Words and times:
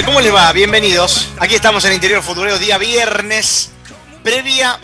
¿Cómo 0.05 0.19
les 0.19 0.33
va? 0.33 0.51
Bienvenidos. 0.51 1.29
Aquí 1.39 1.55
estamos 1.55 1.85
en 1.85 1.93
Interior 1.93 2.21
Futbolero, 2.21 2.59
día 2.59 2.77
viernes. 2.77 3.71
Previa. 4.23 4.77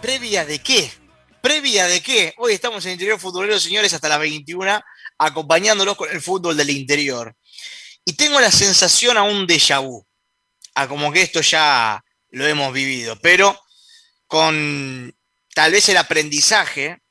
¿Previa 0.00 0.44
de 0.44 0.60
qué? 0.60 0.92
¿Previa 1.40 1.86
de 1.86 2.00
qué? 2.00 2.32
Hoy 2.38 2.52
estamos 2.52 2.86
en 2.86 2.92
Interior 2.92 3.18
Futbolero, 3.18 3.58
señores, 3.58 3.92
hasta 3.92 4.08
las 4.08 4.20
21, 4.20 4.80
acompañándolos 5.18 5.96
con 5.96 6.08
el 6.10 6.22
fútbol 6.22 6.56
del 6.56 6.70
interior. 6.70 7.34
Y 8.04 8.12
tengo 8.12 8.40
la 8.40 8.52
sensación 8.52 9.16
a 9.16 9.24
un 9.24 9.48
déjà 9.48 9.82
vu. 9.82 10.06
A 10.76 10.86
como 10.86 11.12
que 11.12 11.22
esto 11.22 11.40
ya 11.40 12.02
lo 12.30 12.46
hemos 12.46 12.72
vivido. 12.72 13.18
Pero 13.20 13.60
con 14.28 15.12
tal 15.54 15.72
vez 15.72 15.88
el 15.88 15.96
aprendizaje 15.96 17.02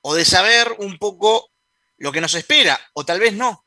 o 0.00 0.14
de 0.14 0.24
saber 0.24 0.74
un 0.78 0.98
poco 0.98 1.52
lo 1.98 2.10
que 2.10 2.20
nos 2.20 2.34
espera, 2.34 2.80
o 2.94 3.04
tal 3.06 3.20
vez 3.20 3.32
no. 3.32 3.64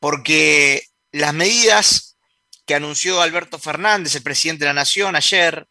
Porque 0.00 0.88
las 1.12 1.32
medidas 1.32 2.11
anunció 2.74 3.20
Alberto 3.20 3.58
Fernández, 3.58 4.14
el 4.14 4.22
presidente 4.22 4.64
de 4.64 4.70
la 4.70 4.74
Nación, 4.74 5.16
ayer, 5.16 5.66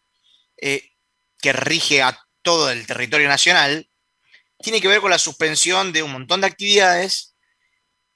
eh, 0.58 0.92
que 1.40 1.54
rige 1.54 2.02
a 2.02 2.20
todo 2.42 2.72
el 2.72 2.86
territorio 2.86 3.28
nacional, 3.28 3.90
tiene 4.60 4.82
que 4.82 4.88
ver 4.88 5.02
con 5.02 5.12
la 5.12 5.18
suspensión 5.18 5.92
de 5.92 6.04
un 6.04 6.12
montón 6.12 6.42
de 6.42 6.48
actividades 6.48 7.36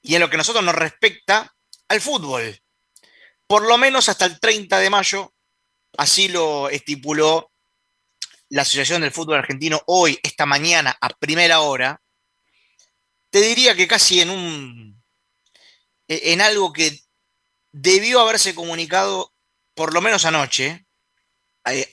y 0.02 0.16
en 0.16 0.22
lo 0.22 0.30
que 0.30 0.36
a 0.36 0.38
nosotros 0.38 0.64
nos 0.64 0.76
respecta 0.76 1.56
al 1.88 2.02
fútbol. 2.02 2.62
Por 3.48 3.68
lo 3.68 3.78
menos 3.78 4.10
hasta 4.10 4.26
el 4.26 4.40
30 4.40 4.80
de 4.80 4.90
mayo, 4.90 5.34
así 5.98 6.28
lo 6.28 6.70
estipuló 6.70 7.52
la 8.50 8.62
Asociación 8.62 9.02
del 9.02 9.12
Fútbol 9.12 9.40
Argentino 9.40 9.82
hoy, 9.88 10.20
esta 10.22 10.46
mañana, 10.46 10.96
a 11.02 11.10
primera 11.10 11.62
hora. 11.62 12.02
Te 13.30 13.42
diría 13.42 13.76
que 13.76 13.88
casi 13.88 14.22
en 14.22 14.30
un. 14.30 15.04
en 16.08 16.42
algo 16.42 16.72
que 16.72 17.05
debió 17.78 18.22
haberse 18.22 18.56
comunicado, 18.56 19.34
por 19.74 19.94
lo 19.94 20.00
menos 20.00 20.24
anoche, 20.24 20.86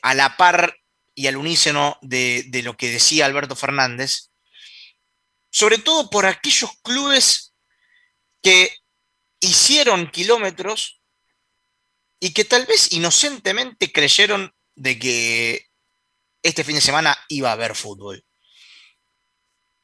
a 0.03 0.15
la 0.15 0.37
par 0.37 0.79
y 1.13 1.27
al 1.27 1.37
unísono 1.37 1.99
de, 2.03 2.45
de 2.49 2.63
lo 2.63 2.77
que 2.77 2.91
decía 2.91 3.27
Alberto 3.27 3.57
Fernández, 3.57 4.31
sobre 5.51 5.79
todo 5.79 6.09
por 6.09 6.25
aquellos 6.25 6.71
clubes 6.83 7.55
que 8.43 8.77
hicieron 9.41 10.09
kilómetros 10.09 11.03
y 12.21 12.33
que 12.33 12.45
tal 12.45 12.65
vez 12.67 12.93
inocentemente 12.93 13.91
creyeron 13.91 14.55
de 14.77 14.99
que 15.01 15.67
este 16.45 16.63
fin 16.63 16.77
de 16.77 16.81
semana 16.81 17.19
iba 17.29 17.49
a 17.49 17.55
haber 17.55 17.75
fútbol. 17.75 18.25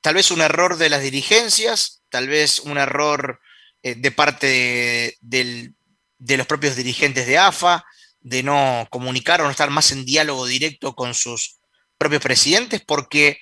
Tal 0.00 0.14
vez 0.14 0.30
un 0.30 0.42
error 0.42 0.76
de 0.76 0.90
las 0.90 1.02
dirigencias, 1.02 2.04
tal 2.08 2.28
vez 2.28 2.60
un 2.60 2.78
error 2.78 3.40
eh, 3.82 3.96
de 3.96 4.10
parte 4.12 5.16
del, 5.20 5.74
de 6.18 6.36
los 6.36 6.46
propios 6.46 6.76
dirigentes 6.76 7.26
de 7.26 7.38
AFA, 7.38 7.84
de 8.20 8.42
no 8.42 8.86
comunicar 8.90 9.40
o 9.40 9.44
no 9.44 9.50
estar 9.50 9.70
más 9.70 9.92
en 9.92 10.04
diálogo 10.04 10.46
directo 10.46 10.94
con 10.94 11.14
sus 11.14 11.58
propios 11.96 12.22
presidentes, 12.22 12.82
porque 12.84 13.40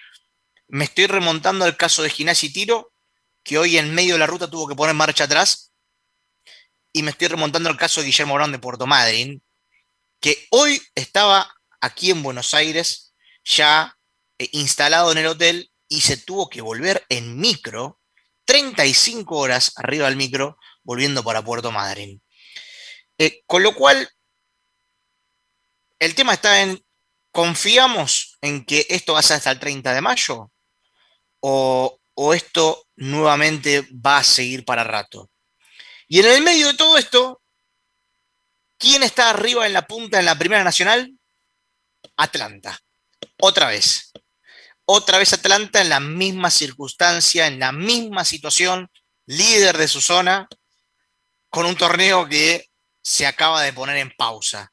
me 0.68 0.84
estoy 0.84 1.06
remontando 1.06 1.64
al 1.64 1.76
caso 1.76 2.02
de 2.02 2.10
Ginás 2.10 2.44
y 2.44 2.52
Tiro, 2.52 2.92
que 3.42 3.58
hoy 3.58 3.78
en 3.78 3.94
medio 3.94 4.14
de 4.14 4.18
la 4.18 4.26
ruta 4.26 4.50
tuvo 4.50 4.68
que 4.68 4.74
poner 4.74 4.94
marcha 4.94 5.24
atrás, 5.24 5.72
y 6.92 7.02
me 7.02 7.10
estoy 7.10 7.28
remontando 7.28 7.68
al 7.68 7.76
caso 7.76 8.00
de 8.00 8.06
Guillermo 8.06 8.34
Brown 8.34 8.52
de 8.52 8.58
Puerto 8.58 8.86
Madryn, 8.86 9.42
que 10.20 10.46
hoy 10.50 10.80
estaba 10.94 11.54
aquí 11.80 12.10
en 12.10 12.22
Buenos 12.22 12.54
Aires, 12.54 13.14
ya 13.44 13.96
eh, 14.38 14.48
instalado 14.52 15.12
en 15.12 15.18
el 15.18 15.26
hotel, 15.26 15.70
y 15.88 16.00
se 16.00 16.16
tuvo 16.16 16.48
que 16.48 16.62
volver 16.62 17.04
en 17.08 17.38
micro, 17.38 18.00
35 18.44 19.36
horas 19.36 19.72
arriba 19.76 20.06
del 20.06 20.16
micro, 20.16 20.58
volviendo 20.82 21.22
para 21.22 21.44
Puerto 21.44 21.70
Madryn. 21.70 22.22
Eh, 23.18 23.42
con 23.46 23.62
lo 23.62 23.74
cual, 23.74 24.08
el 25.98 26.14
tema 26.14 26.34
está 26.34 26.62
en, 26.62 26.84
¿confiamos 27.30 28.38
en 28.40 28.64
que 28.64 28.86
esto 28.88 29.14
va 29.14 29.20
a 29.20 29.22
ser 29.22 29.38
hasta 29.38 29.50
el 29.50 29.58
30 29.58 29.94
de 29.94 30.00
mayo? 30.00 30.50
¿O, 31.40 31.98
o 32.14 32.34
esto 32.34 32.86
nuevamente 32.96 33.88
va 33.92 34.18
a 34.18 34.24
seguir 34.24 34.64
para 34.64 34.84
rato? 34.84 35.30
Y 36.08 36.20
en 36.20 36.26
el 36.26 36.42
medio 36.42 36.68
de 36.68 36.74
todo 36.74 36.98
esto, 36.98 37.42
¿quién 38.78 39.02
está 39.02 39.30
arriba 39.30 39.66
en 39.66 39.72
la 39.72 39.86
punta 39.86 40.18
en 40.18 40.24
la 40.24 40.38
Primera 40.38 40.62
Nacional? 40.62 41.12
Atlanta. 42.16 42.78
Otra 43.38 43.68
vez. 43.68 44.12
Otra 44.84 45.18
vez 45.18 45.32
Atlanta 45.32 45.80
en 45.80 45.88
la 45.88 45.98
misma 45.98 46.50
circunstancia, 46.50 47.48
en 47.48 47.58
la 47.58 47.72
misma 47.72 48.24
situación, 48.24 48.88
líder 49.26 49.76
de 49.76 49.88
su 49.88 50.00
zona, 50.00 50.48
con 51.50 51.66
un 51.66 51.76
torneo 51.76 52.28
que 52.28 52.68
se 53.06 53.24
acaba 53.24 53.62
de 53.62 53.72
poner 53.72 53.98
en 53.98 54.10
pausa. 54.10 54.72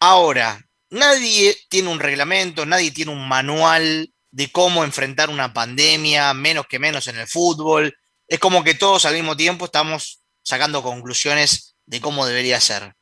Ahora, 0.00 0.58
nadie 0.88 1.54
tiene 1.68 1.90
un 1.90 2.00
reglamento, 2.00 2.64
nadie 2.64 2.90
tiene 2.90 3.12
un 3.12 3.28
manual 3.28 4.10
de 4.30 4.50
cómo 4.50 4.82
enfrentar 4.82 5.28
una 5.28 5.52
pandemia, 5.52 6.32
menos 6.32 6.66
que 6.66 6.78
menos 6.78 7.06
en 7.06 7.18
el 7.18 7.28
fútbol. 7.28 7.94
Es 8.26 8.38
como 8.38 8.64
que 8.64 8.72
todos 8.72 9.04
al 9.04 9.12
mismo 9.12 9.36
tiempo 9.36 9.66
estamos 9.66 10.22
sacando 10.42 10.82
conclusiones 10.82 11.76
de 11.84 12.00
cómo 12.00 12.24
debería 12.24 12.58
ser. 12.62 12.94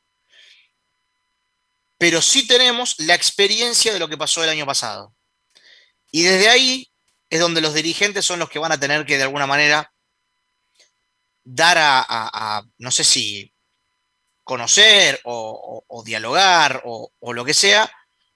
Pero 1.99 2.21
sí 2.23 2.49
tenemos 2.49 2.99
la 2.99 3.15
experiencia 3.15 3.93
de 3.93 4.01
lo 4.01 4.09
que 4.09 4.19
pasó 4.19 4.43
el 4.43 4.51
año 4.51 4.67
pasado. 4.67 5.15
Y 6.11 6.25
desde 6.25 6.49
ahí 6.49 6.91
es 7.31 7.39
donde 7.39 7.61
los 7.61 7.75
dirigentes 7.75 8.25
son 8.25 8.41
los 8.41 8.51
que 8.51 8.59
van 8.59 8.73
a 8.73 8.81
tener 8.81 9.07
que 9.07 9.17
de 9.17 9.23
alguna 9.23 9.47
manera 9.47 9.93
dar 11.49 11.79
a, 11.79 12.63
no 12.79 12.91
sé 12.91 13.05
si 13.05 13.53
conocer 14.43 15.21
o, 15.25 16.03
dialogar 16.05 16.83
o, 16.85 17.11
o, 17.19 17.33
lo 17.33 17.45
que 17.45 17.55
sea, 17.55 17.91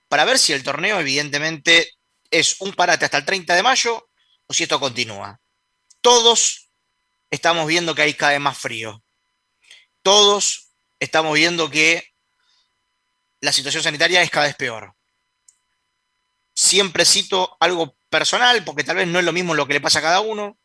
para 0.08 0.24
ver 0.24 0.38
si 0.38 0.52
el 0.52 0.62
torneo 0.62 0.98
evidentemente 1.00 1.92
es 2.30 2.60
un 2.60 2.72
parate 2.72 3.04
hasta 3.04 3.18
el 3.18 3.24
30 3.24 3.54
de 3.54 3.62
mayo 3.62 4.08
o 4.46 4.54
si 4.54 4.62
esto 4.62 4.78
continúa. 4.78 5.40
Todos 6.00 6.68
estamos 7.30 7.66
viendo 7.66 7.94
que 7.94 8.02
hay 8.02 8.14
cada 8.14 8.32
vez 8.32 8.40
más 8.40 8.58
frío. 8.58 9.02
Todos 10.02 10.68
estamos 11.00 11.34
viendo 11.34 11.68
que 11.68 12.12
la 13.40 13.52
situación 13.52 13.82
sanitaria 13.82 14.22
es 14.22 14.30
cada 14.30 14.46
vez 14.46 14.56
peor. 14.56 14.94
Siempre 16.54 17.04
cito 17.04 17.56
algo 17.58 17.96
personal, 18.08 18.64
porque 18.64 18.84
tal 18.84 18.96
vez 18.96 19.08
no 19.08 19.18
es 19.18 19.24
lo 19.24 19.32
mismo 19.32 19.54
lo 19.54 19.66
que 19.66 19.74
le 19.74 19.80
pasa 19.80 19.98
a 19.98 20.02
cada 20.02 20.20
uno, 20.20 20.58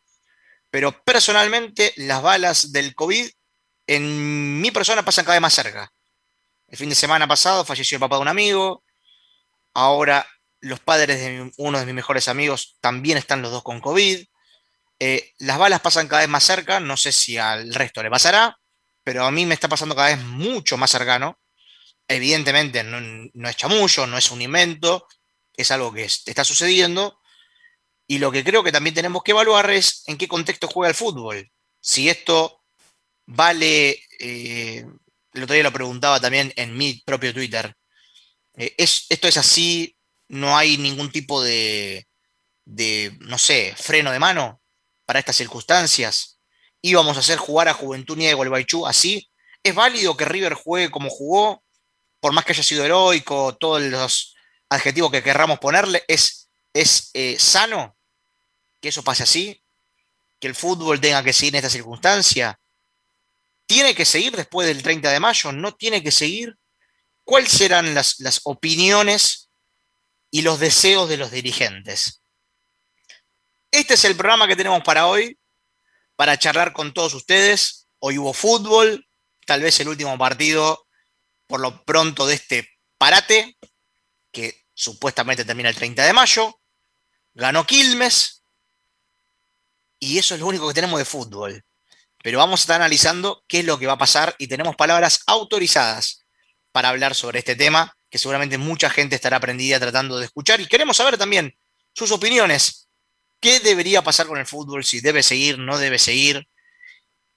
pero 0.76 0.92
personalmente 1.06 1.94
las 1.96 2.22
balas 2.22 2.74
del 2.74 2.96
COVID 2.96 3.30
en 3.88 4.60
mi 4.60 4.72
persona 4.72 5.06
pasan 5.06 5.24
cada 5.24 5.36
vez 5.36 5.42
más 5.42 5.54
cerca. 5.54 5.90
El 6.68 6.78
fin 6.78 6.90
de 6.90 6.96
semana 6.96 7.30
pasado 7.30 7.64
falleció 7.64 7.96
el 7.96 8.02
papá 8.02 8.18
de 8.18 8.24
un 8.24 8.28
amigo, 8.28 8.84
ahora 9.74 10.28
los 10.60 10.82
padres 10.82 11.18
de 11.22 11.50
uno 11.60 11.80
de 11.80 11.86
mis 11.86 11.96
mejores 11.96 12.28
amigos 12.28 12.76
también 12.82 13.18
están 13.18 13.42
los 13.42 13.52
dos 13.52 13.64
con 13.64 13.80
COVID. 13.80 14.22
eh, 15.00 15.32
las 15.38 15.58
balas 15.58 15.80
pasan 15.80 16.10
cada 16.10 16.24
vez 16.24 16.30
más 16.30 16.44
cerca, 16.44 16.82
no 16.82 16.98
sé 16.98 17.14
si 17.14 17.38
al 17.38 17.74
resto 17.74 18.04
le 18.04 18.10
pasará, 18.10 18.58
pero 19.02 19.24
a 19.24 19.32
mí 19.32 19.46
me 19.46 19.54
está 19.54 19.70
pasando 19.70 19.96
cada 19.96 20.10
vez 20.10 20.26
mucho 20.26 20.76
más 20.76 20.92
cercano. 20.92 21.40
Evidentemente 22.06 22.84
no, 22.84 23.48
es 23.48 23.56
chamullo, 23.56 24.08
no 24.08 24.18
es 24.18 24.30
un 24.30 24.42
invento, 24.42 25.08
es 25.56 25.72
algo 25.72 25.94
que 25.94 26.04
está 26.04 26.44
sucediendo. 26.44 27.18
Y 28.08 28.20
lo 28.20 28.32
que 28.32 28.44
creo 28.44 28.64
que 28.64 28.72
también 28.72 28.94
tenemos 28.94 29.24
que 29.24 29.32
evaluar 29.32 29.70
es 29.72 30.04
en 30.08 30.18
qué 30.18 30.28
contexto 30.28 30.68
juega 30.68 30.90
el 30.90 30.96
fútbol. 30.96 31.52
Si 31.80 32.10
esto 32.10 32.64
vale, 33.26 34.00
eh, 34.20 34.86
el 35.34 35.44
otro 35.44 35.54
día 35.54 35.64
lo 35.64 35.74
preguntaba 35.74 36.20
también 36.20 36.54
en 36.56 36.78
mi 36.78 37.02
propio 37.06 37.34
Twitter, 37.34 37.76
eh, 38.56 38.76
es, 38.78 39.06
esto 39.10 39.28
es 39.28 39.38
así, 39.38 39.98
no 40.28 40.58
hay 40.58 40.78
ningún 40.78 41.12
tipo 41.12 41.44
de, 41.44 42.08
no 43.20 43.38
sé, 43.38 43.74
freno 43.78 44.12
de 44.12 44.20
mano 44.20 44.62
para 45.06 45.20
estas 45.20 45.36
circunstancias. 45.36 46.40
Íbamos 46.82 47.18
a 47.18 47.22
hacer 47.22 47.38
jugar 47.38 47.68
a 47.68 47.74
Juventud 47.74 48.18
Niega 48.18 48.36
Gualeguaychú 48.36 48.86
así. 48.86 49.30
¿Es 49.64 49.74
válido 49.74 50.16
que 50.16 50.26
River 50.26 50.54
juegue 50.54 50.92
como 50.92 51.10
jugó? 51.10 51.64
Por 52.20 52.34
más 52.34 52.46
que 52.46 52.54
haya 52.54 52.64
sido 52.64 52.86
heroico, 52.86 53.56
todos 53.58 53.82
los 53.82 54.36
adjetivos 54.70 55.12
que 55.12 55.24
querramos 55.24 55.60
ponerle, 55.60 56.04
¿es, 56.08 56.50
es 56.74 57.12
eh, 57.14 57.38
sano 57.40 57.95
que 58.86 58.90
eso 58.90 59.04
pase 59.04 59.24
así? 59.24 59.60
¿Que 60.40 60.46
el 60.46 60.54
fútbol 60.54 61.02
tenga 61.02 61.24
que 61.24 61.34
seguir 61.34 61.56
en 61.56 61.58
esta 61.58 61.72
circunstancia? 61.72 62.60
¿Tiene 63.66 63.96
que 63.96 64.06
seguir 64.06 64.36
después 64.36 64.68
del 64.68 64.84
30 64.84 65.10
de 65.10 65.20
mayo? 65.20 65.52
¿No 65.52 65.74
tiene 65.74 66.04
que 66.04 66.12
seguir? 66.12 66.56
¿Cuáles 67.24 67.52
serán 67.52 67.96
las, 67.96 68.42
opiniones 68.44 69.50
y 70.30 70.44
los 70.44 70.60
deseos 70.60 71.10
de 71.10 71.18
los 71.18 71.32
dirigentes? 71.32 72.22
Este 73.72 73.96
es 73.96 74.06
el 74.06 74.16
programa 74.16 74.48
que 74.48 74.56
tenemos 74.56 74.84
para 74.84 75.08
hoy, 75.08 75.36
para 76.16 76.38
charlar 76.38 76.72
con 76.72 76.94
todos 76.94 77.16
ustedes. 77.16 77.88
Hoy 77.98 78.20
hubo 78.20 78.34
fútbol, 78.34 79.08
tal 79.48 79.64
vez 79.64 79.80
el 79.80 79.88
último 79.88 80.16
partido, 80.16 80.86
por 81.48 81.60
lo 81.60 81.84
pronto, 81.86 82.28
de 82.28 82.36
este 82.36 82.70
parate, 83.00 83.58
que 84.32 84.64
supuestamente 84.76 85.44
termina 85.44 85.70
el 85.70 85.76
30 85.76 86.04
de 86.04 86.14
mayo. 86.14 86.62
Ganó 87.34 87.66
Quilmes, 87.66 88.35
y 90.00 90.18
eso 90.18 90.36
es 90.36 90.42
lo 90.42 90.48
único 90.48 90.68
que 90.68 90.74
tenemos 90.74 91.00
de 91.00 91.06
fútbol. 91.06 91.64
Pero 92.24 92.40
vamos 92.40 92.62
a 92.62 92.64
estar 92.64 92.76
analizando 92.78 93.44
qué 93.48 93.60
es 93.60 93.66
lo 93.66 93.78
que 93.78 93.88
va 93.88 93.94
a 93.94 93.98
pasar 93.98 94.36
y 94.40 94.48
tenemos 94.48 94.76
palabras 94.76 95.22
autorizadas 95.28 96.26
para 96.72 96.90
hablar 96.90 97.16
sobre 97.16 97.40
este 97.40 97.56
tema, 97.56 97.96
que 98.10 98.18
seguramente 98.18 98.58
mucha 98.58 98.90
gente 98.90 99.16
estará 99.16 99.38
aprendida 99.38 99.80
tratando 99.80 100.18
de 100.18 100.26
escuchar. 100.26 100.60
Y 100.60 100.68
queremos 100.68 100.98
saber 100.98 101.18
también 101.18 101.56
sus 101.94 102.12
opiniones 102.12 102.86
¿Qué 103.46 103.60
debería 103.60 104.02
pasar 104.04 104.26
con 104.26 104.40
el 104.40 104.48
fútbol? 104.48 104.84
Si 104.84 105.02
debe 105.02 105.22
seguir, 105.22 105.60
no 105.60 105.78
debe 105.78 106.00
seguir. 106.00 106.48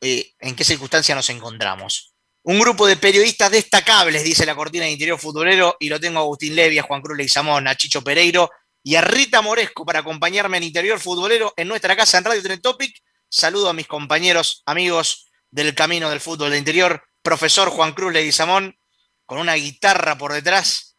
Eh, 0.00 0.32
¿En 0.38 0.56
qué 0.56 0.64
circunstancia 0.64 1.14
nos 1.14 1.28
encontramos? 1.28 2.14
Un 2.44 2.58
grupo 2.58 2.86
de 2.86 2.96
periodistas 2.96 3.50
destacables, 3.50 4.24
dice 4.24 4.46
la 4.46 4.54
cortina 4.54 4.84
de 4.84 4.92
interior 4.92 5.18
futbolero, 5.18 5.76
y 5.78 5.90
lo 5.90 6.00
tengo 6.00 6.20
Agustín 6.20 6.56
Levy, 6.56 6.78
a 6.78 6.82
Juan 6.82 7.02
Cruz 7.02 7.18
Leguizamón, 7.18 7.68
a 7.68 7.74
Chicho 7.74 8.02
Pereiro 8.02 8.50
y 8.82 8.94
a 8.94 9.00
Rita 9.00 9.42
Moresco 9.42 9.84
para 9.84 10.00
acompañarme 10.00 10.56
en 10.56 10.64
interior 10.64 10.98
futbolero 10.98 11.52
en 11.56 11.68
nuestra 11.68 11.96
casa 11.96 12.18
en 12.18 12.24
Radio 12.24 12.42
Tren 12.42 12.60
Topic. 12.60 13.02
Saludo 13.28 13.68
a 13.68 13.74
mis 13.74 13.86
compañeros, 13.86 14.62
amigos 14.66 15.28
del 15.50 15.74
camino 15.74 16.10
del 16.10 16.20
fútbol 16.20 16.50
de 16.50 16.58
interior, 16.58 17.02
profesor 17.22 17.68
Juan 17.70 17.92
Cruz 17.92 18.12
Leguizamón, 18.12 18.76
con 19.26 19.38
una 19.38 19.54
guitarra 19.54 20.16
por 20.16 20.32
detrás. 20.32 20.96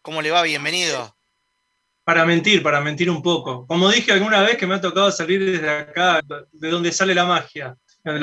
¿Cómo 0.00 0.22
le 0.22 0.30
va? 0.30 0.42
Bienvenido 0.42 1.16
para 2.04 2.24
mentir, 2.24 2.62
para 2.62 2.80
mentir 2.80 3.10
un 3.10 3.22
poco. 3.22 3.66
Como 3.66 3.90
dije 3.90 4.12
alguna 4.12 4.42
vez 4.42 4.56
que 4.56 4.66
me 4.66 4.74
ha 4.74 4.80
tocado 4.80 5.10
salir 5.12 5.44
desde 5.44 5.70
acá, 5.70 6.20
de 6.52 6.70
donde 6.70 6.92
sale 6.92 7.14
la 7.14 7.24
magia. 7.24 7.76
en, 8.04 8.20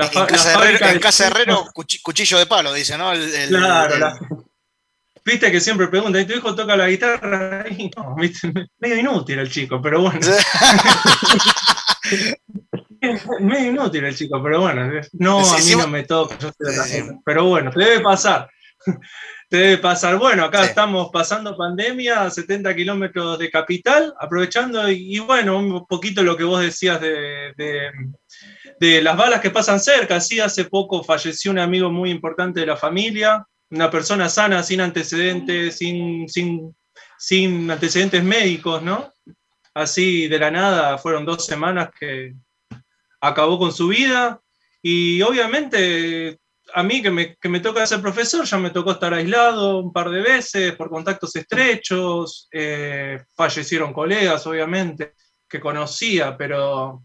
casa, 1.00 1.24
de 1.24 1.30
Herrero, 1.30 1.66
cuchillo 1.74 2.38
de 2.38 2.46
palo, 2.46 2.74
dice, 2.74 2.98
¿no? 2.98 3.12
claro, 3.48 4.20
Viste 5.30 5.52
que 5.52 5.62
siempre 5.62 5.88
preguntan, 5.88 6.24
¿y 6.24 6.26
tu 6.26 6.34
hijo 6.34 6.56
toca 6.56 6.76
la 6.76 6.90
guitarra? 6.90 7.64
medio 8.80 8.98
inútil 8.98 9.38
el 9.38 9.52
chico, 9.52 9.80
pero 9.80 10.02
bueno. 10.02 10.20
medio 13.40 13.70
inútil 13.70 14.06
el 14.06 14.16
chico, 14.16 14.42
pero 14.42 14.62
bueno. 14.62 14.90
No, 15.14 15.40
a 15.40 15.58
mí 15.60 15.76
no 15.78 15.88
me 15.88 16.04
toca, 16.04 16.36
yo 16.40 16.50
Pero 17.24 17.46
bueno, 17.46 17.70
debe 17.76 18.00
pasar 18.00 18.50
debe 19.52 19.78
pasar. 19.78 20.18
Bueno, 20.18 20.46
acá 20.46 20.66
estamos 20.66 21.12
pasando 21.12 21.56
pandemia, 21.56 22.28
70 22.28 22.76
kilómetros 22.76 23.38
de 23.38 23.52
capital, 23.52 24.12
aprovechando 24.20 24.90
y, 24.90 25.20
bueno, 25.20 25.60
un 25.60 25.86
poquito 25.86 26.24
lo 26.24 26.36
que 26.36 26.44
vos 26.44 26.62
decías 26.62 27.00
de, 27.02 27.54
de, 28.80 29.02
las 29.04 29.16
balas 29.16 29.42
que 29.42 29.52
pasan 29.52 29.80
cerca. 29.80 30.20
Sí, 30.20 30.40
hace 30.40 30.66
poco 30.66 31.04
falleció 31.04 31.52
un 31.52 31.60
amigo 31.60 31.92
muy 31.92 32.10
importante 32.10 32.62
de 32.62 32.66
la 32.66 32.78
familia, 32.78 33.46
una 33.72 33.92
persona 33.92 34.30
sana, 34.30 34.64
sin 34.64 34.82
antecedentes, 34.82 35.78
sin, 35.78 36.28
sin, 36.28 36.76
sin 37.18 37.70
antecedentes 37.70 38.24
médicos, 38.24 38.82
¿no? 38.82 39.14
Así 39.74 40.28
de 40.28 40.40
la 40.40 40.52
nada, 40.52 40.98
fueron 40.98 41.26
dos 41.26 41.46
semanas 41.46 41.90
que 41.98 42.34
acabó 43.22 43.60
con 43.60 43.72
su 43.72 43.88
vida. 43.88 44.42
Y 44.82 45.22
obviamente 45.22 46.40
a 46.74 46.84
mí 46.84 47.02
que 47.02 47.12
me, 47.50 47.60
toca 47.60 47.86
ser 47.86 48.02
profesor, 48.02 48.46
ya 48.46 48.58
me 48.58 48.70
tocó 48.70 48.92
estar 48.92 49.14
aislado 49.14 49.80
un 49.80 49.92
par 49.92 50.10
de 50.10 50.22
veces 50.22 50.76
por 50.76 50.90
contactos 50.90 51.36
estrechos, 51.36 52.48
eh, 52.52 53.24
fallecieron 53.36 53.94
colegas, 53.94 54.46
obviamente, 54.48 55.14
que 55.48 55.60
conocía, 55.60 56.38
pero 56.38 57.04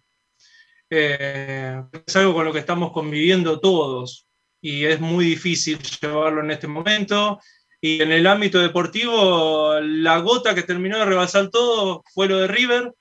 eh, 0.90 1.82
es 2.06 2.16
algo 2.16 2.34
con 2.34 2.44
lo 2.44 2.52
que 2.52 2.58
estamos 2.58 2.92
conviviendo 2.92 3.58
todos 3.60 4.26
y 4.64 4.86
es 4.86 4.98
muy 4.98 5.26
difícil 5.26 5.78
llevarlo 5.78 6.40
en 6.40 6.50
este 6.50 6.66
momento. 6.66 7.38
Y 7.82 8.00
en 8.00 8.10
el 8.12 8.26
ámbito 8.26 8.58
deportivo, 8.58 9.78
la 9.78 10.16
gota 10.20 10.54
que 10.54 10.62
terminó 10.62 10.96
de 10.96 11.04
rebasar 11.04 11.50
todo 11.50 12.02
fue 12.14 12.28
lo 12.28 12.38
de 12.38 12.46
River, 12.46 12.94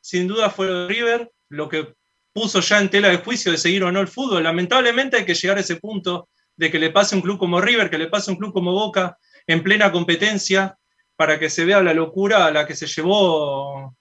sin 0.00 0.28
duda 0.28 0.48
fue 0.48 0.68
lo 0.68 0.86
de 0.86 0.88
River, 0.94 1.32
lo 1.48 1.68
que 1.68 1.92
puso 2.32 2.60
ya 2.60 2.78
en 2.78 2.88
tela 2.88 3.08
de 3.08 3.16
juicio 3.16 3.50
de 3.50 3.58
seguir 3.58 3.82
o 3.82 3.90
no 3.90 4.00
el 4.00 4.06
fútbol. 4.06 4.44
Lamentablemente 4.44 5.16
hay 5.16 5.24
que 5.24 5.34
llegar 5.34 5.56
a 5.56 5.62
ese 5.62 5.74
punto 5.74 6.28
de 6.54 6.70
que 6.70 6.78
le 6.78 6.90
pase 6.90 7.16
un 7.16 7.22
club 7.22 7.36
como 7.36 7.60
River, 7.60 7.90
que 7.90 7.98
le 7.98 8.06
pase 8.06 8.30
un 8.30 8.36
club 8.36 8.52
como 8.52 8.70
Boca 8.70 9.18
en 9.48 9.64
plena 9.64 9.90
competencia, 9.90 10.78
para 11.16 11.40
que 11.40 11.50
se 11.50 11.64
vea 11.64 11.82
la 11.82 11.94
locura 11.94 12.46
a 12.46 12.52
la 12.52 12.64
que 12.64 12.76
se 12.76 12.86
llevó, 12.86 13.96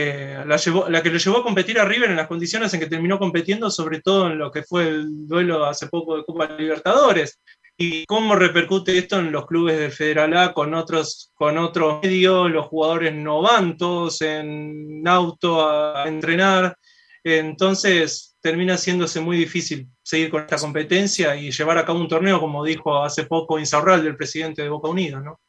eh, 0.00 0.44
la, 0.46 0.60
la 0.88 1.02
que 1.02 1.10
lo 1.10 1.18
llevó 1.18 1.38
a 1.38 1.42
competir 1.42 1.78
a 1.78 1.84
River 1.84 2.10
en 2.10 2.16
las 2.16 2.28
condiciones 2.28 2.72
en 2.72 2.80
que 2.80 2.86
terminó 2.86 3.18
compitiendo, 3.18 3.70
sobre 3.70 4.00
todo 4.00 4.28
en 4.28 4.38
lo 4.38 4.50
que 4.52 4.62
fue 4.62 4.88
el 4.88 5.26
duelo 5.26 5.64
hace 5.64 5.88
poco 5.88 6.16
de 6.16 6.24
Copa 6.24 6.46
Libertadores. 6.56 7.40
Y 7.76 8.04
cómo 8.06 8.34
repercute 8.34 8.96
esto 8.96 9.18
en 9.18 9.32
los 9.32 9.46
clubes 9.46 9.78
del 9.78 9.92
Federal 9.92 10.36
A 10.36 10.52
con 10.52 10.74
otros, 10.74 11.30
con 11.34 11.58
otros 11.58 12.00
medios, 12.02 12.50
los 12.50 12.66
jugadores 12.66 13.14
no 13.14 13.42
van 13.42 13.76
todos 13.76 14.20
en 14.22 15.02
auto 15.06 15.68
a 15.68 16.08
entrenar, 16.08 16.76
entonces 17.22 18.36
termina 18.40 18.74
haciéndose 18.74 19.20
muy 19.20 19.36
difícil 19.36 19.88
seguir 20.02 20.30
con 20.30 20.42
esta 20.42 20.58
competencia 20.58 21.36
y 21.36 21.50
llevar 21.50 21.78
a 21.78 21.84
cabo 21.84 22.00
un 22.00 22.08
torneo, 22.08 22.40
como 22.40 22.64
dijo 22.64 23.02
hace 23.02 23.24
poco 23.24 23.58
Insaurral, 23.58 24.02
del 24.02 24.16
presidente 24.16 24.62
de 24.62 24.68
Boca 24.68 24.88
Unida, 24.88 25.20
¿no? 25.20 25.40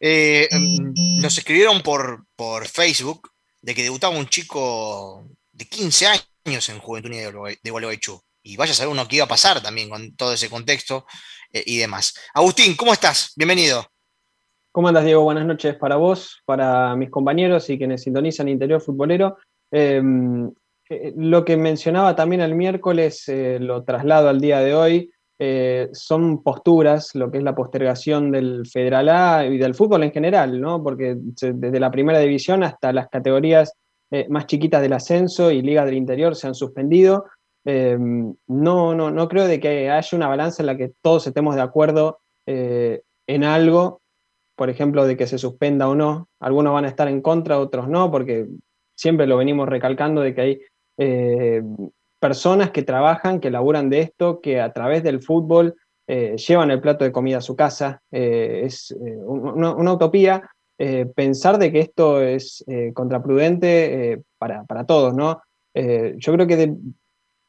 Eh, 0.00 0.48
mm, 0.50 1.20
nos 1.20 1.38
escribieron 1.38 1.80
por, 1.82 2.26
por 2.36 2.66
Facebook 2.66 3.30
de 3.66 3.74
que 3.74 3.82
debutaba 3.82 4.16
un 4.16 4.26
chico 4.26 5.28
de 5.52 5.64
15 5.64 6.06
años 6.06 6.68
en 6.68 6.78
Juventud 6.78 7.10
de 7.10 7.70
Gualeguaychú. 7.70 8.20
Y 8.44 8.56
vaya 8.56 8.70
a 8.70 8.74
saber 8.76 8.92
uno 8.92 9.08
qué 9.08 9.16
iba 9.16 9.24
a 9.24 9.28
pasar 9.28 9.60
también 9.60 9.90
con 9.90 10.14
todo 10.14 10.32
ese 10.32 10.48
contexto 10.48 11.04
eh, 11.52 11.64
y 11.66 11.78
demás. 11.78 12.14
Agustín, 12.32 12.76
¿cómo 12.76 12.92
estás? 12.92 13.32
Bienvenido. 13.34 13.84
¿Cómo 14.70 14.86
andas, 14.86 15.04
Diego? 15.04 15.24
Buenas 15.24 15.46
noches 15.46 15.74
para 15.74 15.96
vos, 15.96 16.42
para 16.44 16.94
mis 16.94 17.10
compañeros 17.10 17.68
y 17.68 17.76
quienes 17.76 18.04
sintonizan 18.04 18.48
Interior 18.48 18.80
Futbolero. 18.80 19.38
Em, 19.72 20.48
eh, 20.88 21.12
lo 21.16 21.44
que 21.44 21.56
mencionaba 21.56 22.14
también 22.14 22.42
el 22.42 22.54
miércoles, 22.54 23.28
eh, 23.28 23.58
lo 23.60 23.82
traslado 23.82 24.28
al 24.28 24.40
día 24.40 24.60
de 24.60 24.76
hoy, 24.76 25.10
eh, 25.38 25.88
son 25.92 26.42
posturas, 26.42 27.14
lo 27.14 27.30
que 27.30 27.38
es 27.38 27.44
la 27.44 27.54
postergación 27.54 28.30
del 28.30 28.66
Federal 28.66 29.08
A 29.08 29.46
y 29.46 29.58
del 29.58 29.74
fútbol 29.74 30.04
en 30.04 30.12
general, 30.12 30.60
¿no? 30.60 30.82
porque 30.82 31.16
desde 31.18 31.80
la 31.80 31.90
primera 31.90 32.18
división 32.18 32.62
hasta 32.62 32.92
las 32.92 33.08
categorías 33.08 33.72
más 34.28 34.46
chiquitas 34.46 34.80
del 34.80 34.92
ascenso 34.92 35.50
y 35.50 35.62
Liga 35.62 35.84
del 35.84 35.96
Interior 35.96 36.36
se 36.36 36.46
han 36.46 36.54
suspendido. 36.54 37.26
no, 37.64 38.94
no, 38.94 39.10
no 39.10 39.28
creo 39.28 39.46
de 39.46 39.58
que 39.58 39.90
haya 39.90 40.16
una 40.16 40.28
balanza 40.28 40.62
en 40.62 40.66
la 40.66 40.76
que 40.76 40.92
todos 41.02 41.26
estemos 41.26 41.56
de 41.56 41.62
acuerdo 41.62 42.20
en 42.46 43.44
algo, 43.44 44.00
por 44.56 44.70
ejemplo, 44.70 45.04
de 45.04 45.16
que 45.16 45.26
se 45.26 45.38
suspenda 45.38 45.88
o 45.88 45.94
no. 45.94 46.28
Algunos 46.40 46.72
van 46.72 46.84
a 46.84 46.88
estar 46.88 47.08
en 47.08 47.20
contra, 47.20 47.58
otros 47.58 47.88
no, 47.88 48.10
porque 48.10 48.46
siempre 48.94 49.26
lo 49.26 49.36
venimos 49.36 49.68
recalcando 49.68 50.22
de 50.22 50.34
que 50.34 50.40
hay 50.40 50.60
eh, 50.98 51.62
personas 52.18 52.70
que 52.70 52.82
trabajan, 52.82 53.40
que 53.40 53.50
laburan 53.50 53.90
de 53.90 54.00
esto, 54.00 54.40
que 54.40 54.60
a 54.60 54.72
través 54.72 55.02
del 55.02 55.22
fútbol 55.22 55.76
eh, 56.08 56.36
llevan 56.36 56.70
el 56.70 56.80
plato 56.80 57.04
de 57.04 57.12
comida 57.12 57.38
a 57.38 57.42
su 57.42 57.56
casa. 57.56 58.00
Eh, 58.10 58.62
es 58.64 58.94
una, 58.98 59.92
utopía 59.92 60.48
pensar 61.14 61.58
de 61.58 61.72
que 61.72 61.80
esto 61.80 62.20
es 62.20 62.62
contraprudente 62.92 64.22
para, 64.38 64.84
todos, 64.86 65.14
¿no? 65.14 65.40
Eh, 65.74 66.14
yo 66.18 66.34
creo 66.34 66.46
que 66.46 66.74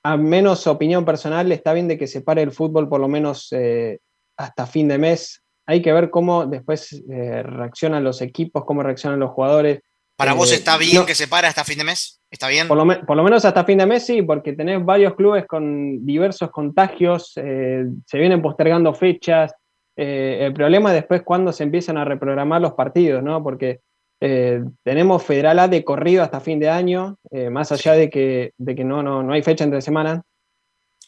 a 0.04 0.18
menos 0.18 0.66
opinión 0.66 1.04
personal 1.04 1.52
está 1.52 1.74
bien 1.74 1.90
de 1.90 1.98
que 1.98 2.08
se 2.08 2.22
pare 2.22 2.42
el 2.42 2.52
fútbol 2.52 2.88
por 2.88 3.02
lo 3.02 3.10
menos 3.10 3.50
eh, 3.52 4.00
hasta 4.38 4.66
fin 4.66 4.88
de 4.88 4.98
mes. 4.98 5.44
Hay 5.66 5.82
que 5.82 5.92
ver 5.92 6.10
cómo 6.10 6.46
después 6.46 7.04
reaccionan 7.08 8.06
los 8.06 8.22
equipos, 8.22 8.64
cómo 8.64 8.84
reaccionan 8.84 9.20
los 9.20 9.32
jugadores. 9.32 9.82
¿Para 10.18 10.34
vos 10.34 10.52
está 10.52 10.78
bien 10.78 11.06
que 11.06 11.16
se 11.16 11.28
pare 11.28 11.48
hasta 11.48 11.64
fin 11.64 11.78
de 11.78 11.84
mes? 11.86 12.20
¿Está 12.30 12.48
bien? 12.48 12.68
Por 12.68 12.78
lo, 12.78 13.24
menos 13.24 13.46
hasta 13.46 13.64
fin 13.64 13.78
de 13.78 13.86
mes 13.86 14.06
sí, 14.06 14.22
porque 14.22 14.54
tenés 14.54 14.84
varios 14.84 15.16
clubes 15.16 15.46
con 15.46 16.06
diversos 16.06 16.52
contagios, 16.52 17.32
se 17.34 18.18
vienen 18.18 18.42
postergando 18.42 18.94
fechas. 18.94 19.54
el 19.96 20.52
problema 20.54 20.90
es 20.90 20.96
después 20.96 21.22
cuando 21.24 21.54
se 21.54 21.64
empiezan 21.64 21.98
a 21.98 22.04
reprogramar 22.04 22.60
los 22.60 22.74
partidos, 22.74 23.24
¿no? 23.24 23.42
Porque 23.44 23.82
eh, 24.20 24.64
tenemos 24.84 25.24
Federal 25.24 25.60
A 25.60 25.68
de 25.68 25.84
corrido 25.84 26.24
hasta 26.24 26.40
fin 26.40 26.60
de 26.60 26.70
año, 26.70 27.18
eh, 27.32 27.50
más 27.50 27.72
allá 27.72 27.94
de 27.94 28.10
que, 28.10 28.54
de 28.58 28.76
que 28.76 28.84
no, 28.84 29.04
no, 29.04 29.22
no, 29.22 29.34
hay 29.34 29.44
fecha 29.44 29.64
entre 29.64 29.82
semana. 29.82 30.24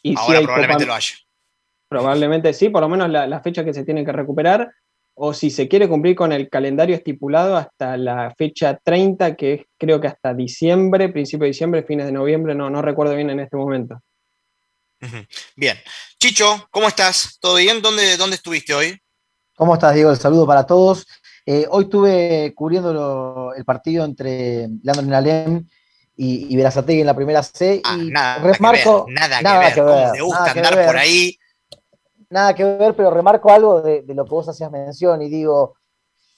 Y 0.02 0.16
Ahora 0.16 0.40
probablemente 0.42 0.86
lo 0.86 0.94
haya. 0.94 1.14
Probablemente 1.88 2.52
sí, 2.52 2.68
por 2.68 2.82
lo 2.82 2.88
menos 2.88 3.10
la, 3.10 3.40
fecha 3.40 3.64
que 3.64 3.74
se 3.74 3.84
tiene 3.84 4.04
que 4.04 4.12
recuperar, 4.12 4.70
o 5.22 5.34
si 5.34 5.50
se 5.50 5.68
quiere 5.68 5.86
cumplir 5.86 6.16
con 6.16 6.32
el 6.32 6.48
calendario 6.48 6.96
estipulado 6.96 7.54
hasta 7.54 7.98
la 7.98 8.34
fecha 8.38 8.80
30, 8.82 9.36
que 9.36 9.52
es 9.52 9.60
creo 9.76 10.00
que 10.00 10.06
hasta 10.06 10.32
diciembre, 10.32 11.10
principio 11.10 11.44
de 11.44 11.50
diciembre, 11.50 11.82
fines 11.82 12.06
de 12.06 12.12
noviembre, 12.12 12.54
no, 12.54 12.70
no 12.70 12.80
recuerdo 12.80 13.14
bien 13.14 13.28
en 13.28 13.40
este 13.40 13.58
momento. 13.58 14.00
Bien. 15.56 15.76
Chicho, 16.18 16.66
¿cómo 16.70 16.88
estás? 16.88 17.36
¿Todo 17.38 17.56
bien? 17.56 17.82
¿Dónde, 17.82 18.16
dónde 18.16 18.36
estuviste 18.36 18.72
hoy? 18.72 18.98
¿Cómo 19.54 19.74
estás, 19.74 19.94
Diego? 19.94 20.10
El 20.10 20.16
saludo 20.16 20.46
para 20.46 20.64
todos. 20.64 21.06
Eh, 21.44 21.66
hoy 21.68 21.84
estuve 21.84 22.54
cubriendo 22.54 23.52
el 23.54 23.64
partido 23.66 24.06
entre 24.06 24.68
Leandro 24.82 25.04
Nalem 25.04 25.66
y, 26.16 26.46
y 26.50 26.56
Verazategui 26.56 27.00
en 27.00 27.06
la 27.06 27.14
primera 27.14 27.42
C. 27.42 27.82
Ah, 27.84 27.98
y 28.00 28.10
nada, 28.10 28.38
remarco, 28.38 29.04
que 29.04 29.12
ver, 29.12 29.42
nada, 29.42 29.74
que 29.74 29.82
ver. 29.82 30.12
Me 30.12 30.22
gusta 30.22 30.50
andar 30.52 30.86
por 30.86 30.96
ahí. 30.96 31.38
Nada 32.30 32.54
que 32.54 32.64
ver, 32.64 32.94
pero 32.96 33.10
remarco 33.10 33.50
algo 33.50 33.82
de, 33.82 34.04
lo 34.08 34.24
que 34.24 34.30
vos 34.30 34.48
hacías 34.48 34.70
mención 34.70 35.20
y 35.22 35.28
digo, 35.28 35.74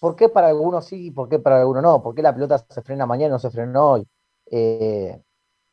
¿por 0.00 0.16
qué 0.16 0.28
para 0.28 0.49
algunos 0.49 0.87
sí 0.87 1.06
y 1.06 1.11
por 1.11 1.28
qué 1.28 1.38
para 1.38 1.61
algunos 1.61 1.82
no? 1.82 2.02
¿Por 2.02 2.14
qué 2.14 2.22
la 2.22 2.34
pelota 2.34 2.58
se 2.58 2.82
frena 2.82 3.06
mañana 3.06 3.28
y 3.28 3.32
no 3.32 3.38
se 3.38 3.50
frenó 3.50 3.92
hoy? 3.92 4.08
Eh, 4.50 5.20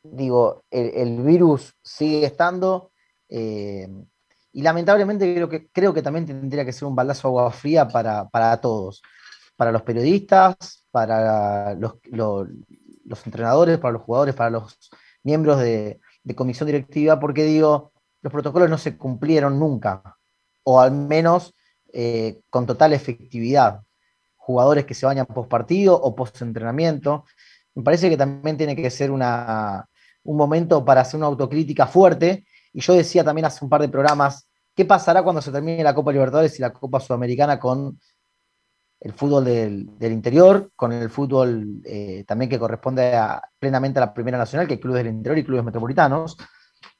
digo, 0.02 0.64
el, 0.70 1.22
virus 1.22 1.74
sigue 1.82 2.26
estando. 2.26 2.92
Eh, 3.28 3.88
y 4.52 4.62
lamentablemente 4.62 5.34
creo 5.34 5.48
que, 5.48 5.70
creo 5.70 5.94
que 5.94 6.02
también 6.02 6.26
tendría 6.26 6.64
que 6.64 6.72
ser 6.72 6.86
un 6.86 6.96
baldazo 6.96 7.28
de 7.28 7.38
agua 7.38 7.50
fría 7.52 7.88
para, 7.88 8.28
para 8.28 8.60
todos 8.60 9.02
para 9.60 9.72
los 9.72 9.82
periodistas, 9.82 10.86
para 10.90 11.74
los, 11.74 11.92
entrenadores, 13.26 13.76
para 13.76 13.92
los 13.92 14.00
jugadores, 14.00 14.34
para 14.34 14.48
los 14.48 14.78
miembros 15.22 15.60
de, 15.60 16.00
comisión 16.34 16.66
directiva, 16.66 17.20
porque 17.20 17.44
digo, 17.44 17.89
los 18.22 18.32
protocolos 18.32 18.70
no 18.70 18.78
se 18.78 18.96
cumplieron 18.96 19.58
nunca, 19.58 20.16
o 20.64 20.80
al 20.80 20.92
menos 20.92 21.54
eh, 21.92 22.40
con 22.50 22.66
total 22.66 22.92
efectividad. 22.92 23.82
Jugadores 24.36 24.84
que 24.84 24.94
se 24.94 25.06
bañan 25.06 25.26
post 25.26 25.48
partido 25.48 26.00
o 26.00 26.14
post 26.14 26.42
entrenamiento. 26.42 27.24
Me 27.74 27.82
parece 27.82 28.08
que 28.08 28.16
también 28.16 28.56
tiene 28.56 28.74
que 28.74 28.90
ser 28.90 29.10
una, 29.10 29.88
un 30.24 30.36
momento 30.36 30.84
para 30.84 31.02
hacer 31.02 31.18
una 31.18 31.26
autocrítica 31.26 31.86
fuerte. 31.86 32.46
Y 32.72 32.80
yo 32.80 32.94
decía 32.94 33.24
también 33.24 33.46
hace 33.46 33.64
un 33.64 33.70
par 33.70 33.80
de 33.80 33.88
programas, 33.88 34.48
¿qué 34.74 34.84
pasará 34.84 35.22
cuando 35.22 35.42
se 35.42 35.52
termine 35.52 35.82
la 35.82 35.94
Copa 35.94 36.12
Libertadores 36.12 36.58
y 36.58 36.62
la 36.62 36.72
Copa 36.72 37.00
Sudamericana 37.00 37.58
con 37.58 37.98
el 39.00 39.12
fútbol 39.14 39.44
del, 39.46 39.90
lo 39.98 40.70
con 40.76 40.92
el 40.92 41.08
fútbol 41.08 41.80
eh, 41.84 42.22
también 42.26 42.50
que 42.50 42.58
corresponde 42.58 43.18
plenamente 43.58 43.98
a 43.98 44.06
la 44.06 44.14
Primera 44.14 44.36
Nacional, 44.36 44.66
que 44.66 44.74
hay 44.74 44.80
clubes 44.80 45.02
del 45.02 45.14
interior 45.14 45.38
y 45.38 45.44
clubes 45.44 45.64
metropolitanos. 45.64 46.36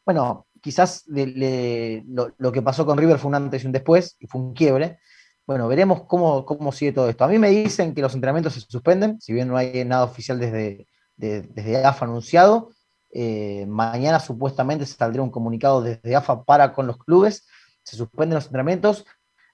Bueno, 0.04 0.46
quizás 0.60 1.04
lo, 1.06 2.52
que 2.52 2.62
pasó 2.62 2.86
con 2.86 2.98
River 2.98 3.18
fue 3.18 3.28
un 3.28 3.34
antes 3.34 3.62
y 3.62 3.66
un 3.66 3.72
después, 3.72 4.16
y 4.18 4.26
fue 4.26 4.40
un 4.40 4.54
quiebre. 4.54 4.98
Bueno, 5.46 5.66
veremos 5.68 6.04
cómo, 6.04 6.44
cómo 6.44 6.72
sigue 6.72 6.92
todo 6.92 7.08
esto. 7.08 7.24
A 7.24 7.28
mí 7.28 7.38
me 7.38 7.50
dicen 7.50 7.94
que 7.94 8.02
los 8.02 8.14
entrenamientos 8.14 8.54
se 8.54 8.60
suspenden, 8.60 9.20
si 9.20 9.32
bien 9.32 9.48
no 9.48 9.56
hay 9.56 9.84
nada 9.84 10.04
oficial 10.04 10.38
desde, 10.38 10.86
desde 11.16 11.84
AFA 11.84 12.04
anunciado. 12.04 12.70
Eh, 13.12 13.66
mañana 13.66 14.20
supuestamente 14.20 14.86
se 14.86 14.94
saldrá 14.94 15.22
un 15.22 15.30
comunicado 15.30 15.82
desde 15.82 16.14
AFA 16.14 16.44
para 16.44 16.72
con 16.72 16.86
los 16.86 16.98
clubes. 16.98 17.46
Se 17.82 17.96
suspenden 17.96 18.36
los 18.36 18.46
entrenamientos 18.46 19.04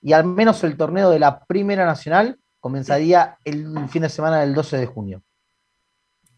y 0.02 0.12
al 0.12 0.24
menos 0.24 0.62
el 0.64 0.76
torneo 0.76 1.10
de 1.10 1.18
la 1.18 1.44
Primera 1.46 1.86
Nacional 1.86 2.38
comenzaría 2.60 3.38
el 3.44 3.88
fin 3.88 4.02
de 4.02 4.08
semana 4.08 4.40
del 4.40 4.54
12 4.54 4.76
de 4.76 4.86
junio. 4.86 5.22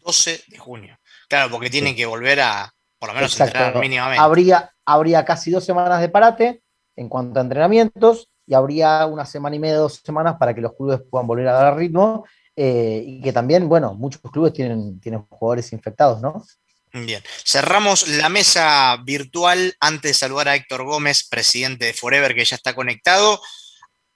12 0.05 0.43
de 0.47 0.57
junio. 0.57 0.97
Claro, 1.27 1.51
porque 1.51 1.69
tienen 1.69 1.95
que 1.95 2.05
volver 2.05 2.39
a, 2.39 2.73
por 2.99 3.09
lo 3.09 3.15
menos, 3.15 3.39
entrenar 3.39 3.77
mínimamente. 3.79 4.21
Habría, 4.21 4.71
habría 4.85 5.25
casi 5.25 5.51
dos 5.51 5.63
semanas 5.63 6.01
de 6.01 6.09
parate 6.09 6.61
en 6.95 7.09
cuanto 7.09 7.39
a 7.39 7.43
entrenamientos 7.43 8.29
y 8.45 8.53
habría 8.53 9.05
una 9.05 9.25
semana 9.25 9.55
y 9.55 9.59
media, 9.59 9.77
dos 9.77 10.01
semanas 10.03 10.35
para 10.37 10.53
que 10.53 10.61
los 10.61 10.75
clubes 10.75 10.99
puedan 11.09 11.27
volver 11.27 11.47
a 11.47 11.53
dar 11.53 11.77
ritmo 11.77 12.25
eh, 12.55 13.03
y 13.05 13.21
que 13.21 13.31
también, 13.31 13.69
bueno, 13.69 13.93
muchos 13.93 14.21
clubes 14.21 14.53
tienen, 14.53 14.99
tienen 14.99 15.21
jugadores 15.29 15.71
infectados, 15.71 16.21
¿no? 16.21 16.43
Bien, 16.91 17.21
cerramos 17.45 18.07
la 18.07 18.29
mesa 18.29 18.97
virtual 19.05 19.75
antes 19.79 20.09
de 20.09 20.13
saludar 20.15 20.49
a 20.49 20.55
Héctor 20.55 20.83
Gómez, 20.83 21.27
presidente 21.29 21.85
de 21.85 21.93
Forever, 21.93 22.33
que 22.33 22.43
ya 22.43 22.55
está 22.55 22.73
conectado. 22.73 23.39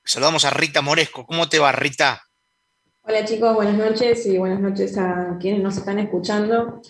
Saludamos 0.03 0.43
a 0.43 0.49
Rita 0.49 0.81
Moresco. 0.81 1.25
¿Cómo 1.25 1.47
te 1.47 1.59
va, 1.59 1.71
Rita? 1.71 2.23
Hola 3.03 3.23
chicos, 3.25 3.53
buenas 3.53 3.75
noches 3.75 4.25
y 4.25 4.37
buenas 4.37 4.59
noches 4.59 4.97
a 4.97 5.37
quienes 5.39 5.61
nos 5.61 5.77
están 5.77 5.99
escuchando. 5.99 6.81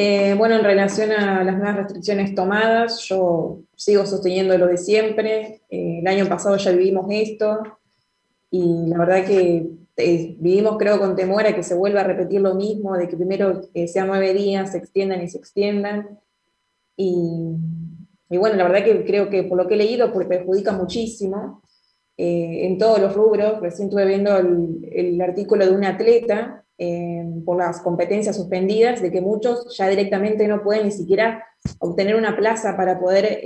Eh, 0.00 0.34
bueno, 0.34 0.54
en 0.54 0.62
relación 0.62 1.10
a 1.10 1.42
las 1.42 1.56
nuevas 1.56 1.74
restricciones 1.74 2.32
tomadas, 2.32 3.00
yo 3.08 3.62
sigo 3.74 4.06
sosteniendo 4.06 4.56
lo 4.56 4.68
de 4.68 4.76
siempre. 4.76 5.62
Eh, 5.68 5.98
el 5.98 6.06
año 6.06 6.28
pasado 6.28 6.56
ya 6.56 6.70
vivimos 6.70 7.06
esto 7.10 7.58
y 8.48 8.86
la 8.86 8.96
verdad 8.96 9.24
que 9.26 9.68
eh, 9.96 10.36
vivimos 10.38 10.78
creo 10.78 11.00
con 11.00 11.16
temor 11.16 11.44
a 11.48 11.52
que 11.52 11.64
se 11.64 11.74
vuelva 11.74 12.02
a 12.02 12.04
repetir 12.04 12.40
lo 12.40 12.54
mismo, 12.54 12.96
de 12.96 13.08
que 13.08 13.16
primero 13.16 13.62
sean 13.88 14.06
nueve 14.06 14.32
días, 14.34 14.70
se 14.70 14.78
extiendan 14.78 15.20
y 15.20 15.28
se 15.28 15.38
extiendan. 15.38 16.20
Y, 16.96 17.56
bueno, 18.28 18.54
la 18.54 18.68
verdad 18.68 18.84
que 18.84 19.04
creo 19.04 19.28
que 19.28 19.42
por 19.42 19.58
lo 19.58 19.66
que 19.66 19.74
he 19.74 19.78
leído 19.78 20.12
pues, 20.12 20.28
perjudica 20.28 20.70
muchísimo 20.70 21.64
eh, 22.16 22.66
en 22.66 22.78
todos 22.78 23.00
los 23.00 23.14
rubros. 23.14 23.60
Recién 23.60 23.88
estuve 23.88 24.06
viendo 24.06 24.36
el, 24.36 25.20
artículo 25.20 25.66
de 25.66 25.72
un 25.72 25.84
atleta 25.84 26.64
eh, 26.78 27.24
por 27.44 27.58
las 27.58 27.80
competencias 27.80 28.36
suspendidas, 28.36 29.02
de 29.02 29.10
que 29.10 29.20
muchos 29.20 29.76
ya 29.76 29.88
directamente 29.88 30.46
no 30.48 30.62
pueden 30.62 30.86
ni 30.86 30.92
siquiera 30.92 31.44
obtener 31.80 32.16
una 32.16 32.36
plaza 32.36 32.76
para 32.76 32.98
poder 33.00 33.40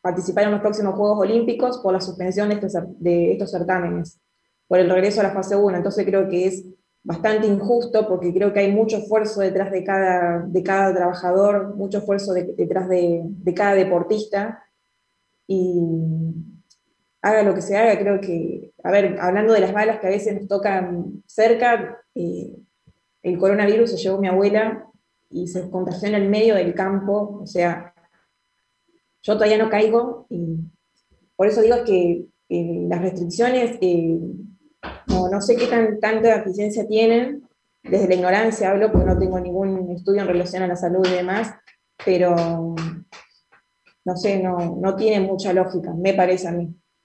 participar 0.00 0.44
en 0.44 0.52
los 0.52 0.60
próximos 0.60 0.94
Juegos 0.94 1.20
Olímpicos 1.20 1.78
por 1.78 1.92
la 1.92 2.00
suspensión 2.00 2.48
de 2.48 2.54
estos, 2.54 2.72
de 2.98 3.32
estos 3.32 3.50
certámenes 3.50 4.18
por 4.70 4.78
el 4.78 4.88
regreso 4.88 5.20
a 5.20 5.24
la 5.24 5.32
fase 5.32 5.56
1. 5.56 5.76
Entonces 5.76 6.06
creo 6.06 6.28
que 6.28 6.46
es 6.46 6.64
bastante 7.02 7.48
injusto 7.48 8.06
porque 8.06 8.32
creo 8.32 8.52
que 8.52 8.60
hay 8.60 8.70
mucho 8.70 8.98
esfuerzo 8.98 9.40
detrás 9.40 9.72
de 9.72 9.82
cada, 9.82 10.44
de 10.46 10.62
cada 10.62 10.94
trabajador, 10.94 11.74
mucho 11.74 11.98
esfuerzo 11.98 12.32
detrás 12.34 12.88
de, 12.88 13.20
cada 13.56 13.74
deportista. 13.74 14.62
Y 15.48 15.82
haga 17.22 17.42
lo 17.42 17.54
que 17.54 17.62
se 17.62 17.76
haga, 17.76 17.98
creo 17.98 18.20
que, 18.20 18.72
a 18.82 18.90
ver, 18.90 19.18
hablando 19.20 19.52
de 19.52 19.60
las 19.60 19.72
balas 19.72 20.00
que 20.00 20.06
a 20.06 20.10
veces 20.10 20.34
nos 20.34 20.48
tocan 20.48 21.22
cerca, 21.26 22.02
eh, 22.14 22.56
el 23.22 23.38
coronavirus 23.38 23.90
se 23.90 23.96
llevó 23.98 24.18
mi 24.18 24.28
abuela 24.28 24.86
y 25.28 25.46
se 25.48 25.70
contagió 25.70 26.08
en 26.08 26.14
el 26.14 26.28
medio 26.28 26.54
del 26.54 26.74
campo, 26.74 27.40
o 27.42 27.46
sea, 27.46 27.94
yo 29.22 29.34
todavía 29.34 29.58
no 29.58 29.68
caigo 29.68 30.26
y 30.30 30.56
por 31.36 31.46
eso 31.46 31.60
digo 31.60 31.84
que 31.84 32.26
eh, 32.48 32.86
las 32.88 33.02
restricciones 33.02 33.78
eh, 33.80 34.18
no, 35.08 35.28
no 35.28 35.40
sé 35.40 35.56
qué 35.56 35.66
tan, 35.66 36.00
tanta 36.00 36.36
eficiencia 36.36 36.86
tienen, 36.88 37.46
desde 37.82 38.08
la 38.08 38.14
ignorancia 38.14 38.70
hablo, 38.70 38.90
porque 38.90 39.06
no 39.06 39.18
tengo 39.18 39.38
ningún 39.40 39.90
estudio 39.90 40.22
en 40.22 40.28
relación 40.28 40.62
a 40.62 40.66
la 40.66 40.76
salud 40.76 41.06
y 41.06 41.14
demás, 41.14 41.54
pero 42.04 42.74
no 44.04 44.16
sé, 44.16 44.42
no, 44.42 44.76
no 44.80 44.96
tiene 44.96 45.20
mucha 45.20 45.52
lógica, 45.52 45.92
me 45.94 46.14
parece 46.14 46.48
a 46.48 46.52
mí. 46.52 46.74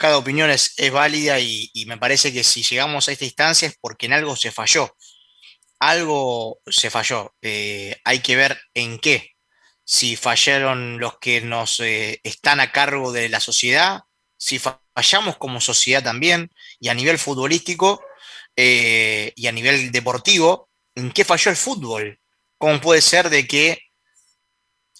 cada 0.00 0.16
opinión 0.16 0.50
es, 0.50 0.72
es 0.78 0.90
válida 0.90 1.38
y, 1.40 1.70
me 1.86 1.98
parece 1.98 2.32
que 2.32 2.42
si 2.42 2.62
llegamos 2.62 3.06
a 3.06 3.12
esta 3.12 3.26
instancia 3.26 3.68
es 3.68 3.76
porque 3.78 4.06
en 4.06 4.14
algo 4.14 4.34
se 4.34 4.50
falló. 4.50 4.96
algo 5.78 6.60
se 6.66 6.90
falló. 6.90 7.34
Eh, 7.42 8.00
hay 8.04 8.20
que 8.20 8.34
ver 8.34 8.58
en 8.74 8.98
qué. 8.98 9.32
Si 9.84 10.16
fallaron 10.16 10.98
los 11.00 11.18
que 11.18 11.42
nos 11.42 11.80
eh, 11.80 12.20
están 12.24 12.60
a 12.60 12.72
cargo 12.72 13.12
de 13.12 13.28
la 13.28 13.40
sociedad, 13.40 14.00
si 14.38 14.58
fallamos 14.58 15.36
como 15.36 15.60
sociedad 15.60 16.02
también, 16.02 16.50
y 16.78 16.88
a 16.88 16.94
nivel 16.94 17.18
futbolístico 17.18 18.02
eh, 18.56 19.34
y 19.36 19.48
a 19.48 19.52
nivel 19.52 19.92
deportivo, 19.92 20.70
¿en 20.94 21.12
qué 21.12 21.26
falló 21.26 21.50
el 21.50 21.58
fútbol? 21.58 22.20
¿Cómo 22.56 22.80
puede 22.80 23.02
ser 23.02 23.28
de 23.28 23.46
que 23.46 23.78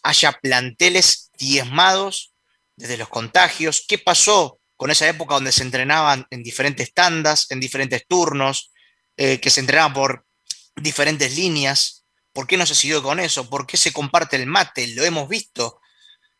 haya 0.02 0.32
planteles 0.32 1.30
diezmados 1.38 2.34
desde 2.76 2.98
los 2.98 3.08
contagios? 3.08 3.84
¿Qué 3.88 3.96
pasó 3.96 4.59
con 4.80 4.90
esa 4.90 5.06
época 5.06 5.34
donde 5.34 5.52
se 5.52 5.62
entrenaban 5.62 6.26
en 6.30 6.42
diferentes 6.42 6.94
tandas, 6.94 7.50
en 7.50 7.60
diferentes 7.60 8.06
turnos, 8.08 8.72
que 9.14 9.50
se 9.50 9.60
entrenaban 9.60 9.92
por 9.92 10.24
diferentes 10.74 11.36
líneas. 11.36 12.06
¿Por 12.32 12.46
qué 12.46 12.56
no 12.56 12.64
se 12.64 12.74
siguió 12.74 13.02
con 13.02 13.20
eso? 13.20 13.50
¿Por 13.50 13.66
qué 13.66 13.76
se 13.76 13.92
comparte 13.92 14.36
el 14.36 14.46
mate? 14.46 14.86
Lo 14.86 15.04
hemos 15.04 15.28
visto 15.28 15.82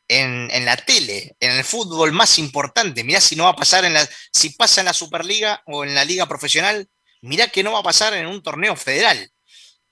en, 0.09 0.65
la 0.65 0.79
tele, 0.79 1.37
en 1.39 1.51
el 1.51 1.65
fútbol 1.65 2.13
más 2.13 2.39
importante. 2.39 3.05
Mirá 3.05 3.21
si 3.21 3.37
no 3.37 3.45
va 3.45 3.51
a 3.51 3.57
pasar 3.57 3.85
en 3.85 3.93
la, 3.93 4.09
si 4.33 4.49
pasa 4.55 4.81
en 4.81 4.87
la 4.87 4.95
Superliga 4.95 5.63
o 5.67 5.85
en 5.85 5.95
la 5.95 6.07
Liga 6.07 6.25
Profesional, 6.25 6.89
mirá 7.21 7.49
que 7.49 7.63
no 7.63 7.73
va 7.73 7.81
a 7.81 7.83
pasar 7.83 8.15
en 8.15 8.27
un 8.27 8.43
torneo 8.43 8.75
federal. 8.75 9.31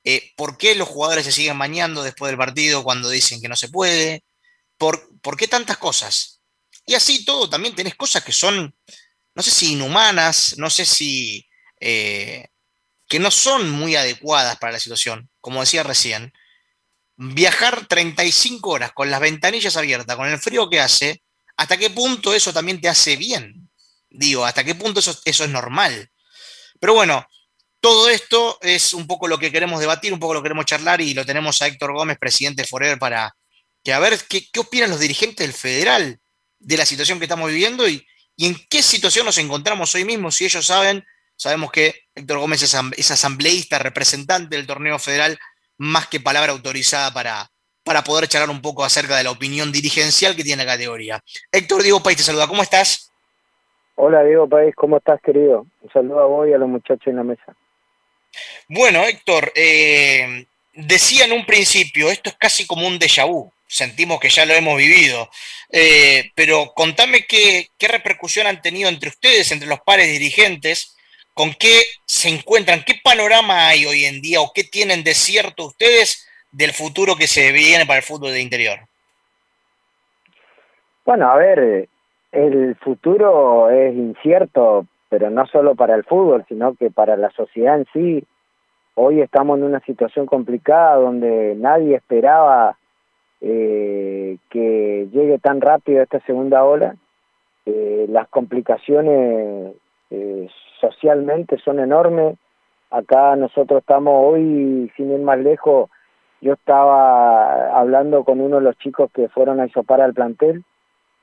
Eh, 0.05 0.33
¿Por 0.38 0.57
qué 0.57 0.75
los 0.75 0.88
jugadores 0.88 1.26
se 1.26 1.33
siguen 1.33 1.59
bañando 1.59 2.02
después 2.02 2.31
del 2.31 2.38
partido 2.38 2.83
cuando 2.83 3.11
dicen 3.11 3.43
que 3.43 3.49
no 3.49 3.57
se 3.57 3.69
puede? 3.69 4.25
¿Por, 4.78 5.21
¿por 5.21 5.37
qué 5.37 5.49
tantas 5.49 5.76
cosas? 5.76 6.38
Y 6.88 6.95
así 6.95 7.23
todo, 7.23 7.50
también 7.50 7.75
tenés 7.75 7.97
cosas 7.97 8.25
que 8.25 8.33
son, 8.33 8.75
no 9.35 9.42
sé 9.42 9.50
si 9.50 9.73
inhumanas, 9.73 10.57
no 10.57 10.71
sé 10.71 10.87
si 10.87 11.47
eh, 11.78 12.49
que 13.07 13.18
no 13.18 13.30
son 13.30 13.68
muy 13.68 13.95
adecuadas 13.95 14.57
para 14.57 14.73
la 14.73 14.80
situación, 14.80 15.28
como 15.42 15.61
decía 15.61 15.83
recién. 15.83 16.33
Viajar 17.14 17.87
35 17.87 18.71
horas 18.71 18.92
con 18.92 19.11
las 19.11 19.21
ventanillas 19.21 19.76
abiertas, 19.76 20.16
con 20.16 20.30
el 20.30 20.38
frío 20.38 20.71
que 20.71 20.80
hace, 20.80 21.23
¿hasta 21.59 21.76
qué 21.76 21.90
punto 21.90 22.33
eso 22.33 22.54
también 22.54 22.80
te 22.80 22.88
hace 22.88 23.16
bien? 23.16 23.68
Digo, 24.09 24.47
¿hasta 24.47 24.64
qué 24.64 24.75
punto 24.75 25.00
eso, 25.00 25.14
eso 25.26 25.45
es 25.45 25.50
normal? 25.50 26.11
Pero 26.80 26.95
bueno, 26.95 27.26
todo 27.80 28.09
esto 28.09 28.59
es 28.62 28.95
un 28.95 29.07
poco 29.07 29.28
lo 29.28 29.38
que 29.38 29.52
queremos 29.52 29.80
debatir, 29.80 30.14
un 30.14 30.21
poco 30.21 30.33
lo 30.33 30.40
que 30.40 30.47
queremos 30.47 30.64
charlar 30.64 31.02
y 31.02 31.12
lo 31.12 31.26
tenemos 31.26 31.61
a 31.61 31.66
Héctor 31.66 31.92
Gómez, 31.92 32.16
presidente 32.18 32.62
de 32.62 32.68
Forever, 32.68 32.99
para 32.99 33.37
que 33.85 33.92
a 33.92 33.99
ver 33.99 34.18
qué, 34.26 34.49
opinan 34.59 34.88
los 34.88 35.00
dirigentes 35.00 35.47
del 35.47 35.54
federal 35.54 36.18
de 36.59 36.77
la 36.77 36.87
situación 36.87 37.19
que 37.19 37.25
estamos 37.25 37.50
viviendo 37.50 37.88
y, 37.88 38.07
y 38.37 38.47
en 38.47 38.57
qué 38.69 38.83
situación 38.83 39.27
nos 39.27 39.38
encontramos 39.38 39.95
hoy 39.95 40.05
mismo, 40.05 40.31
si 40.31 40.45
ellos 40.45 40.67
saben 40.67 41.05
Sabemos 41.38 41.71
que 41.71 41.95
Héctor 42.17 42.41
Gómez 42.41 42.62
es, 42.65 43.11
asambleísta, 43.12 43.79
representante 43.79 44.57
del 44.57 44.67
torneo 44.67 44.99
federal, 44.99 45.38
más 45.77 46.09
que 46.09 46.19
palabra 46.19 46.50
autorizada 46.50 47.15
para, 47.15 47.49
para 47.85 48.03
poder 48.03 48.27
charlar 48.27 48.50
un 48.50 48.61
poco 48.61 48.85
acerca 48.85 49.17
de 49.17 49.23
la 49.23 49.31
opinión 49.31 49.71
dirigencial 49.71 50.35
que 50.35 50.43
tiene 50.43 50.65
la 50.65 50.73
categoría. 50.73 51.21
Héctor 51.53 51.85
Diego 51.85 52.03
País 52.03 52.16
te 52.16 52.25
saluda, 52.25 52.49
¿cómo 52.49 52.62
estás? 52.62 53.12
Hola 53.94 54.25
Diego 54.25 54.49
País, 54.49 54.75
¿cómo 54.75 54.97
estás 54.97 55.21
querido? 55.23 55.64
Un 55.81 55.92
saludo 55.92 56.21
a 56.21 56.27
vos 56.27 56.49
y 56.49 56.55
a 56.55 56.59
los 56.59 56.68
muchachos 56.68 57.07
en 57.07 57.16
la 57.16 57.23
mesa. 57.23 57.57
Bueno, 58.68 59.05
Héctor, 59.05 59.53
eh, 59.55 60.44
decía 60.73 61.27
en 61.27 61.33
un 61.33 61.47
principio, 61.47 62.11
esto 62.11 62.31
es 62.31 62.37
casi 62.37 62.66
como 62.66 62.85
un 62.85 62.99
déjà 62.99 63.29
vu, 63.29 63.49
sentimos 63.68 64.18
que 64.18 64.31
ya 64.31 64.46
lo 64.46 64.54
hemos 64.54 64.76
vivido, 64.76 65.31
eh, 65.70 66.33
pero 66.35 66.72
contame 66.74 67.26
qué, 67.26 67.68
qué 67.78 67.87
repercusión 67.88 68.46
han 68.46 68.62
tenido 68.62 68.88
entre 68.88 69.11
ustedes, 69.11 69.52
entre 69.52 69.68
los 69.68 69.81
pares 69.81 70.09
dirigentes, 70.09 70.96
¿Con 71.38 71.50
qué 71.50 71.83
se 72.04 72.28
encuentran? 72.28 72.81
¿Qué 72.85 72.94
panorama 73.00 73.68
hay 73.68 73.87
hoy 73.87 74.07
en 74.07 74.20
día 74.20 74.40
o 74.40 74.50
qué 74.52 74.64
tienen 74.64 75.04
de 75.04 75.14
cierto 75.14 75.66
ustedes 75.66 76.28
del 76.50 76.72
futuro 76.72 77.14
que 77.14 77.28
se 77.28 77.52
viene 77.52 77.87
para 77.87 77.98
el 77.98 78.02
fútbol 78.02 78.33
de 78.33 78.42
interior? 78.42 78.81
Bueno, 81.07 81.31
a 81.31 81.37
ver, 81.37 81.88
el 82.33 82.74
futuro 82.81 83.70
es 83.70 83.94
incierto, 83.94 84.87
pero 85.09 85.31
no 85.31 85.46
solo 85.46 85.76
para 85.76 85.94
el 85.94 86.02
fútbol, 86.02 86.44
sino 86.48 86.74
que 86.74 86.90
para 86.90 87.16
la 87.16 87.31
sociedad 87.31 87.76
en 87.76 87.87
sí. 87.92 88.24
Hoy 88.96 89.20
estamos 89.20 89.59
en 89.59 89.64
una 89.64 89.78
situación 89.85 90.26
complicada 90.26 90.96
donde 90.96 91.54
nadie 91.57 91.94
esperaba 91.94 92.76
eh, 93.40 94.38
que 94.51 95.09
llegue 95.12 95.38
tan 95.38 95.61
rápido 95.61 96.03
esta 96.03 96.20
segunda 96.20 96.64
ola. 96.64 96.96
Eh, 97.66 98.07
las 98.09 98.29
complicaciones 98.29 99.74
eh, 100.11 100.48
socialmente 100.81 101.59
son 101.59 101.81
enormes. 101.81 102.38
Acá 102.90 103.37
nosotros 103.37 103.81
estamos 103.81 104.14
hoy, 104.16 104.90
sin 104.96 105.12
ir 105.12 105.20
más 105.20 105.38
lejos, 105.38 105.90
yo 106.40 106.53
estaba 106.53 107.79
hablando 107.79 108.24
con 108.24 108.40
uno 108.40 108.57
de 108.57 108.62
los 108.62 108.79
chicos 108.79 109.11
que 109.12 109.29
fueron 109.29 109.61
a 109.61 109.66
isopar 109.66 110.01
al 110.01 110.14
plantel 110.14 110.64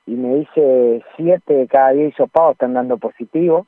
y 0.06 0.12
me 0.12 0.36
dice 0.36 1.02
siete 1.16 1.54
de 1.54 1.66
cada 1.66 1.90
diez 1.90 2.12
isopados 2.12 2.52
están 2.52 2.74
dando 2.74 2.98
positivo. 2.98 3.66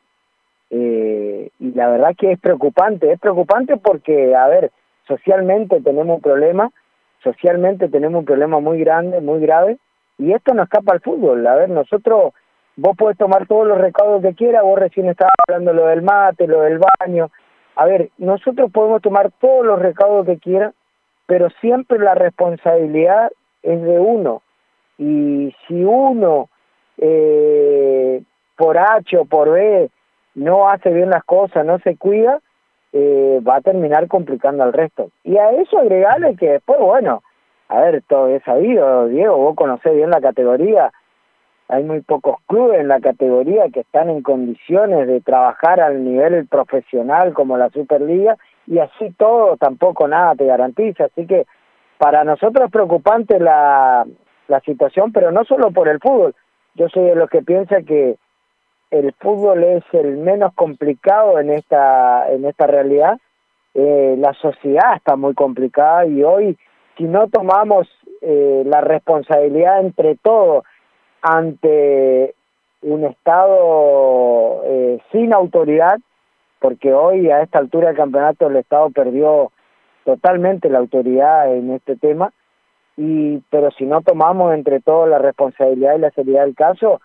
Eh, 0.71 1.51
y 1.59 1.73
la 1.73 1.89
verdad 1.89 2.15
que 2.17 2.33
es 2.33 2.39
preocupante, 2.39 3.11
es 3.11 3.19
preocupante 3.19 3.79
porque, 3.79 4.37
a 4.37 4.47
ver, 4.49 4.71
socialmente 5.07 5.81
tenemos 5.81 6.17
un 6.17 6.23
problema, 6.23 6.71
socialmente 7.23 7.89
tenemos 7.89 8.21
un 8.21 8.25
problema 8.25 8.61
muy 8.61 8.79
grande, 8.81 9.21
muy 9.21 9.41
grave, 9.41 9.79
y 10.19 10.33
esto 10.33 10.55
no 10.55 10.65
escapa 10.65 10.93
al 10.93 11.01
fútbol. 11.01 11.47
A 11.47 11.55
ver, 11.55 11.69
nosotros 11.71 12.33
vos 12.77 12.97
podés 12.97 13.19
tomar 13.19 13.47
todos 13.47 13.67
los 13.67 13.79
recaudos 13.79 14.23
que 14.23 14.35
quieras, 14.35 14.63
vos 14.63 14.79
recién 14.79 15.09
estabas 15.09 15.35
hablando 15.47 15.73
lo 15.73 15.87
del 15.87 16.03
mate, 16.03 16.47
lo 16.47 16.63
del 16.63 16.81
baño. 17.01 17.31
A 17.77 17.87
ver, 17.87 18.11
nosotros 18.19 18.71
podemos 18.73 19.03
tomar 19.03 19.31
todos 19.41 19.65
los 19.65 19.79
recaudos 19.79 20.27
que 20.27 20.39
quieras, 20.39 20.75
pero 21.27 21.49
siempre 21.61 21.99
la 21.99 22.15
responsabilidad 22.15 23.31
es 23.63 23.83
de 23.83 23.99
uno. 23.99 24.43
Y 24.97 25.55
si 25.67 25.85
uno, 25.85 26.49
eh, 26.97 28.23
por 28.57 28.79
H 28.79 29.17
o 29.17 29.25
por 29.25 29.51
B, 29.51 29.91
no 30.35 30.69
hace 30.69 30.91
bien 30.91 31.11
las 31.11 31.25
cosas, 31.25 31.65
no 31.65 31.79
se 31.81 31.97
cuida, 31.97 32.41
eh, 32.93 33.41
va 33.47 33.57
a 33.57 33.61
terminar 33.61 34.09
complicando 34.09 34.65
al 34.65 34.73
resto. 34.73 35.11
Y 35.25 35.37
a 35.37 35.51
eso 35.51 35.79
agregarle 35.79 36.37
que 36.37 36.53
después, 36.53 36.79
bueno, 36.81 37.23
a 37.69 37.81
ver, 37.81 38.03
todo 38.09 38.29
es 38.29 38.43
sabido, 38.45 39.09
Diego, 39.09 39.37
vos 39.37 39.57
conocés 39.57 39.95
bien 39.95 40.11
la 40.11 40.21
categoría, 40.21 40.91
hay 41.69 41.85
muy 41.85 42.01
pocos 42.01 42.37
clubes 42.47 42.81
en 42.81 42.89
la 42.89 43.01
categoría 43.01 43.69
que 43.69 43.81
están 43.81 44.09
en 44.09 44.23
condiciones 44.23 45.07
de 45.07 45.21
trabajar 45.21 45.81
al 45.81 46.03
nivel 46.03 46.47
profesional 46.47 47.35
como 47.35 47.59
la 47.59 47.69
Superliga 47.69 48.39
y 48.67 48.79
así 48.79 49.11
todo 49.19 49.59
tampoco 49.59 50.09
nada 50.09 50.35
te 50.35 50.47
garantiza. 50.47 51.05
Así 51.05 51.27
que 51.27 51.47
para 51.99 52.25
nosotros 52.25 52.67
es 52.67 52.73
preocupante 52.73 53.39
la, 53.39 54.07
la 54.47 54.61
situación, 54.61 55.13
pero 55.13 55.31
no 55.31 55.45
solo 55.45 55.71
por 55.71 55.89
el 55.89 56.01
fútbol. 56.01 56.35
Yo 56.75 56.89
soy 56.89 57.05
de 57.05 57.17
los 57.17 57.29
que 57.29 57.43
piensa 57.43 57.83
que 57.83 58.17
el 58.91 59.13
fútbol 59.15 59.65
es 59.65 59.85
el 59.93 60.17
menos 60.17 60.55
complicado 60.55 61.39
en 61.39 61.51
esta, 61.51 62.31
en 62.31 62.45
esta 62.45 62.67
realidad. 62.67 63.19
Eh, 63.75 64.17
la 64.19 64.33
sociedad 64.35 64.97
está 64.97 65.17
muy 65.17 65.35
complicada 65.35 66.07
y 66.07 66.23
hoy 66.23 66.59
si 66.97 67.05
no 67.05 67.29
tomamos 67.29 67.89
eh, 68.23 68.63
la 68.67 68.81
responsabilidad 68.81 69.81
entre 69.81 70.17
todos 70.17 70.65
ante 71.23 72.35
un 72.83 73.05
Estado 73.05 74.63
eh, 74.65 74.99
sin 75.13 75.33
autoridad, 75.33 75.99
porque 76.61 76.93
hoy 76.93 77.31
a 77.31 77.43
esta 77.43 77.59
altura 77.59 77.89
del 77.89 77.97
campeonato 77.97 78.49
el 78.49 78.57
Estado 78.57 78.91
perdió 78.91 79.53
totalmente 80.05 80.71
la 80.71 80.79
autoridad 80.79 81.53
en 81.55 81.71
este 81.73 81.97
tema, 81.97 82.33
y 82.97 83.39
pero 83.51 83.71
si 83.73 83.85
no 83.85 84.01
tomamos 84.01 84.55
entre 84.55 84.81
todos 84.81 85.09
la 85.09 85.19
responsabilidad 85.19 85.97
y 85.97 86.01
la 86.01 86.11
seriedad 86.11 86.45
del 86.45 86.57
caso, 86.57 87.01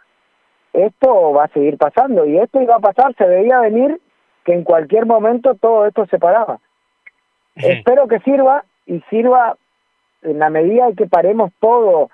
esto 0.73 1.33
va 1.33 1.45
a 1.45 1.53
seguir 1.53 1.77
pasando, 1.77 2.25
y 2.25 2.37
esto 2.37 2.61
iba 2.61 2.75
a 2.75 2.79
pasar, 2.79 3.15
se 3.15 3.25
veía 3.25 3.59
venir 3.59 4.01
que 4.43 4.53
en 4.53 4.63
cualquier 4.63 5.05
momento 5.05 5.55
todo 5.55 5.85
esto 5.85 6.05
se 6.07 6.19
paraba. 6.19 6.59
Espero 7.55 8.07
que 8.07 8.19
sirva, 8.19 8.65
y 8.85 8.99
sirva 9.09 9.55
en 10.23 10.39
la 10.39 10.49
medida 10.49 10.87
en 10.87 10.95
que 10.95 11.05
paremos 11.05 11.51
todo 11.59 12.09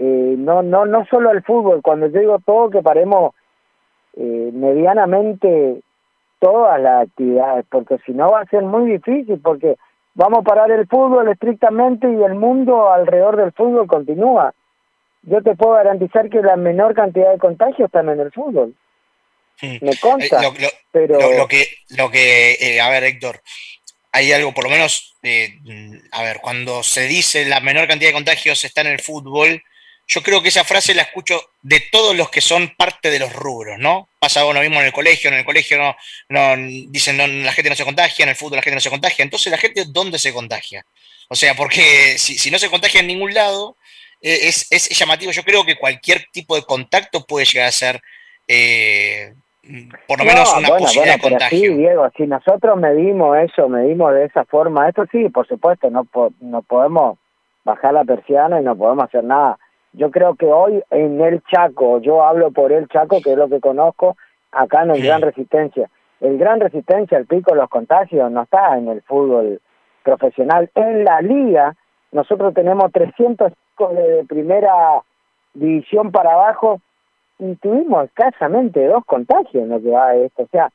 eh, 0.00 0.36
no, 0.38 0.62
no, 0.62 0.86
no 0.86 1.04
solo 1.06 1.32
el 1.32 1.42
fútbol, 1.42 1.82
cuando 1.82 2.06
yo 2.06 2.20
digo 2.20 2.38
todo, 2.46 2.70
que 2.70 2.82
paremos 2.82 3.34
eh, 4.14 4.50
medianamente 4.54 5.82
todas 6.38 6.80
las 6.80 7.08
actividades, 7.08 7.66
porque 7.68 7.98
si 8.06 8.12
no 8.12 8.30
va 8.30 8.42
a 8.42 8.46
ser 8.46 8.62
muy 8.62 8.92
difícil, 8.92 9.40
porque 9.42 9.76
vamos 10.14 10.38
a 10.38 10.42
parar 10.42 10.70
el 10.70 10.86
fútbol 10.86 11.26
estrictamente 11.28 12.08
y 12.08 12.22
el 12.22 12.36
mundo 12.36 12.92
alrededor 12.92 13.36
del 13.36 13.50
fútbol 13.50 13.88
continúa. 13.88 14.54
Yo 15.22 15.42
te 15.42 15.54
puedo 15.54 15.74
garantizar 15.74 16.28
que 16.30 16.40
la 16.40 16.56
menor 16.56 16.94
cantidad 16.94 17.32
de 17.32 17.38
contagios 17.38 17.86
están 17.86 18.08
en 18.08 18.20
el 18.20 18.32
fútbol. 18.32 18.74
Me 19.60 19.96
consta. 20.00 20.40
Eh, 20.42 20.70
pero... 20.92 21.36
lo, 21.36 21.48
que, 21.48 21.68
lo 21.90 22.10
que 22.10 22.56
eh, 22.60 22.80
a 22.80 22.88
ver, 22.90 23.04
Héctor, 23.04 23.42
hay 24.12 24.32
algo, 24.32 24.54
por 24.54 24.64
lo 24.64 24.70
menos, 24.70 25.16
eh, 25.22 25.58
a 26.12 26.22
ver, 26.22 26.38
cuando 26.40 26.82
se 26.82 27.06
dice 27.06 27.44
la 27.44 27.60
menor 27.60 27.88
cantidad 27.88 28.10
de 28.10 28.14
contagios 28.14 28.64
está 28.64 28.82
en 28.82 28.88
el 28.88 29.00
fútbol, 29.00 29.62
yo 30.06 30.22
creo 30.22 30.42
que 30.42 30.48
esa 30.48 30.64
frase 30.64 30.94
la 30.94 31.02
escucho 31.02 31.50
de 31.60 31.80
todos 31.92 32.16
los 32.16 32.30
que 32.30 32.40
son 32.40 32.74
parte 32.76 33.10
de 33.10 33.18
los 33.18 33.32
rubros, 33.32 33.78
¿no? 33.78 34.08
Pasa 34.18 34.40
lo 34.40 34.60
mismo 34.60 34.80
en 34.80 34.86
el 34.86 34.92
colegio, 34.92 35.28
en 35.28 35.36
el 35.36 35.44
colegio 35.44 35.76
no, 35.76 35.96
no 36.30 36.56
dicen 36.88 37.18
no, 37.18 37.26
la 37.26 37.52
gente 37.52 37.68
no 37.68 37.76
se 37.76 37.84
contagia, 37.84 38.22
en 38.22 38.30
el 38.30 38.36
fútbol 38.36 38.56
la 38.56 38.62
gente 38.62 38.76
no 38.76 38.80
se 38.80 38.90
contagia, 38.90 39.22
entonces 39.22 39.50
la 39.50 39.58
gente 39.58 39.84
¿dónde 39.86 40.18
se 40.18 40.32
contagia? 40.32 40.86
O 41.28 41.36
sea, 41.36 41.54
porque 41.54 42.16
si, 42.18 42.50
no 42.50 42.58
se 42.58 42.70
contagia 42.70 43.00
en 43.00 43.06
ningún 43.06 43.34
lado, 43.34 43.76
es, 44.20 44.70
es, 44.70 44.88
llamativo. 44.98 45.32
Yo 45.32 45.42
creo 45.42 45.64
que 45.64 45.78
cualquier 45.78 46.24
tipo 46.32 46.56
de 46.56 46.62
contacto 46.62 47.24
puede 47.26 47.46
llegar 47.46 47.68
a 47.68 47.72
ser 47.72 48.00
eh, 48.46 49.34
por 50.06 50.18
lo 50.18 50.24
menos 50.24 50.54
una 50.56 50.68
posibilidad 50.68 51.16
de 51.16 51.20
contagio. 51.20 51.58
sí, 51.58 51.68
Diego, 51.68 52.08
si 52.16 52.26
nosotros 52.26 52.78
medimos 52.78 53.36
eso, 53.38 53.68
medimos 53.68 54.14
de 54.14 54.24
esa 54.24 54.44
forma, 54.44 54.88
esto 54.88 55.04
sí, 55.12 55.28
por 55.28 55.46
supuesto, 55.46 55.90
no, 55.90 56.06
no 56.40 56.62
podemos 56.62 57.18
bajar 57.64 57.92
la 57.92 58.04
persiana 58.04 58.60
y 58.60 58.64
no 58.64 58.76
podemos 58.76 59.04
hacer 59.04 59.24
nada 59.24 59.58
yo 59.92 60.10
creo 60.10 60.34
que 60.36 60.46
hoy 60.46 60.82
en 60.90 61.20
el 61.20 61.42
Chaco, 61.44 62.00
yo 62.00 62.22
hablo 62.22 62.50
por 62.50 62.72
el 62.72 62.88
Chaco, 62.88 63.20
que 63.22 63.32
es 63.32 63.38
lo 63.38 63.48
que 63.48 63.60
conozco, 63.60 64.16
acá 64.52 64.82
en 64.82 64.92
el 64.92 65.02
Gran 65.02 65.22
Resistencia. 65.22 65.90
El 66.20 66.38
Gran 66.38 66.60
Resistencia, 66.60 67.18
el 67.18 67.26
pico 67.26 67.52
de 67.52 67.60
los 67.60 67.70
contagios, 67.70 68.30
no 68.30 68.42
está 68.42 68.76
en 68.76 68.88
el 68.88 69.02
fútbol 69.02 69.60
profesional. 70.02 70.70
En 70.74 71.04
la 71.04 71.20
liga, 71.20 71.74
nosotros 72.12 72.54
tenemos 72.54 72.90
300 72.92 73.52
de 73.78 74.24
primera 74.28 75.02
división 75.54 76.10
para 76.10 76.32
abajo 76.32 76.80
y 77.38 77.54
tuvimos 77.56 78.04
escasamente 78.06 78.86
dos 78.86 79.04
contagios 79.04 79.62
en 79.64 79.68
lo 79.68 79.80
que 79.80 79.90
va 79.90 80.12
de 80.12 80.26
esto. 80.26 80.42
O 80.42 80.48
sea, 80.48 80.70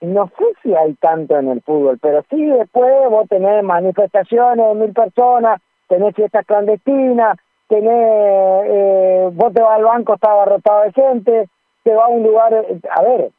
no 0.00 0.30
sé 0.38 0.44
si 0.62 0.74
hay 0.74 0.94
tanto 0.94 1.36
en 1.38 1.48
el 1.48 1.62
fútbol, 1.62 1.98
pero 2.00 2.22
sí 2.30 2.44
después 2.44 2.92
vos 3.08 3.28
tenés 3.28 3.64
manifestaciones 3.64 4.66
de 4.66 4.74
mil 4.74 4.92
personas, 4.92 5.60
tenés 5.88 6.14
fiestas 6.14 6.46
clandestinas, 6.46 7.38
tenés, 7.68 8.64
eh, 8.66 9.30
vos 9.32 9.52
te 9.52 9.62
vas 9.62 9.76
al 9.76 9.84
banco, 9.84 10.14
está 10.14 10.30
abarrotado 10.30 10.82
de 10.82 10.92
gente, 10.92 11.48
te 11.82 11.94
vas 11.94 12.06
a 12.06 12.08
un 12.08 12.22
lugar, 12.22 12.54
a 12.90 13.02
ver, 13.02 13.30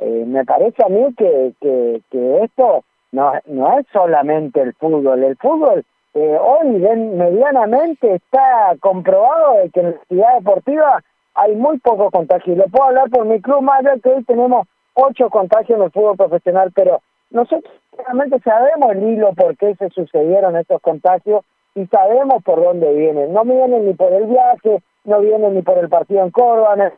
eh, 0.00 0.24
me 0.26 0.44
parece 0.44 0.82
a 0.84 0.88
mí 0.88 1.14
que, 1.16 1.52
que, 1.60 2.00
que 2.10 2.44
esto 2.44 2.84
no, 3.12 3.32
no 3.46 3.78
es 3.78 3.86
solamente 3.92 4.60
el 4.60 4.74
fútbol, 4.74 5.22
el 5.22 5.36
fútbol 5.36 5.84
eh, 6.14 6.38
hoy 6.40 6.68
medianamente 6.68 8.14
está 8.14 8.74
comprobado 8.80 9.54
de 9.62 9.70
que 9.70 9.80
en 9.80 9.90
la 9.90 9.96
actividad 9.96 10.34
deportiva 10.38 11.02
hay 11.34 11.54
muy 11.54 11.78
pocos 11.78 12.10
contagios. 12.10 12.58
Lo 12.58 12.64
puedo 12.64 12.88
hablar 12.88 13.10
por 13.10 13.24
mi 13.24 13.40
club, 13.40 13.62
más 13.62 13.80
allá 13.80 13.94
que 14.02 14.10
hoy 14.10 14.24
tenemos 14.24 14.66
ocho 14.94 15.30
contagios 15.30 15.78
en 15.78 15.84
el 15.84 15.90
fútbol 15.92 16.16
profesional, 16.16 16.72
pero 16.74 17.00
nosotros 17.30 17.72
realmente 17.96 18.40
sabemos 18.40 18.90
el 18.92 19.02
hilo 19.04 19.32
por 19.34 19.56
qué 19.56 19.74
se 19.76 19.88
sucedieron 19.90 20.56
estos 20.56 20.80
contagios 20.82 21.44
y 21.74 21.86
sabemos 21.86 22.42
por 22.42 22.62
dónde 22.62 22.92
vienen. 22.92 23.32
No 23.32 23.44
vienen 23.44 23.86
ni 23.86 23.94
por 23.94 24.12
el 24.12 24.26
viaje, 24.26 24.82
no 25.04 25.20
vienen 25.20 25.54
ni 25.54 25.62
por 25.62 25.78
el 25.78 25.88
partido 25.88 26.24
en 26.24 26.30
Córdoba. 26.30 26.92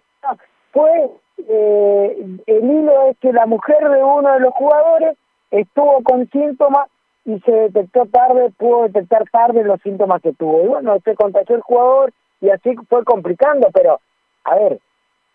Fue 0.73 1.11
eh, 1.49 2.27
el 2.47 2.71
hilo 2.71 3.09
es 3.09 3.19
que 3.19 3.33
la 3.33 3.47
mujer 3.47 3.89
de 3.89 4.03
uno 4.03 4.33
de 4.33 4.41
los 4.41 4.55
jugadores 4.55 5.19
estuvo 5.51 6.03
con 6.03 6.29
síntomas 6.31 6.89
y 7.25 7.39
se 7.41 7.53
detectó 7.53 8.07
tarde, 8.07 8.51
pudo 8.57 8.85
detectar 8.85 9.25
tarde 9.31 9.65
los 9.65 9.81
síntomas 9.83 10.21
que 10.23 10.33
tuvo. 10.33 10.65
Y 10.65 10.69
bueno, 10.69 10.99
se 11.05 11.15
contagió 11.15 11.57
el 11.57 11.63
jugador 11.63 12.13
y 12.41 12.51
así 12.51 12.75
fue 12.89 13.05
complicando, 13.05 13.69
pero 13.73 14.01
a 14.45 14.55
ver, 14.57 14.81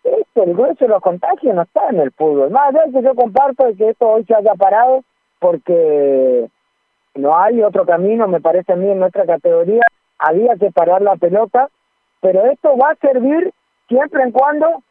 esto, 0.04 0.42
el 0.42 0.54
grueso 0.54 0.84
de 0.84 0.88
los 0.88 1.02
contagios 1.02 1.54
no 1.54 1.62
está 1.62 1.88
en 1.88 2.00
el 2.00 2.12
fútbol. 2.12 2.50
Más 2.50 2.68
allá 2.68 2.84
que 2.92 3.02
yo 3.02 3.14
comparto 3.14 3.64
de 3.66 3.74
que 3.74 3.88
esto 3.90 4.08
hoy 4.08 4.24
se 4.24 4.34
haya 4.34 4.54
parado 4.54 5.02
porque 5.38 6.48
no 7.14 7.38
hay 7.38 7.62
otro 7.62 7.86
camino, 7.86 8.28
me 8.28 8.40
parece 8.40 8.72
a 8.72 8.76
mí, 8.76 8.88
en 8.90 8.98
nuestra 8.98 9.24
categoría, 9.24 9.82
había 10.18 10.56
que 10.56 10.70
parar 10.70 11.02
la 11.02 11.16
pelota, 11.16 11.68
pero 12.20 12.44
esto 12.50 12.76
va 12.76 12.90
a 12.90 12.96
servir 12.96 13.52
siempre 13.88 14.22
en 14.22 14.32
cuando 14.32 14.82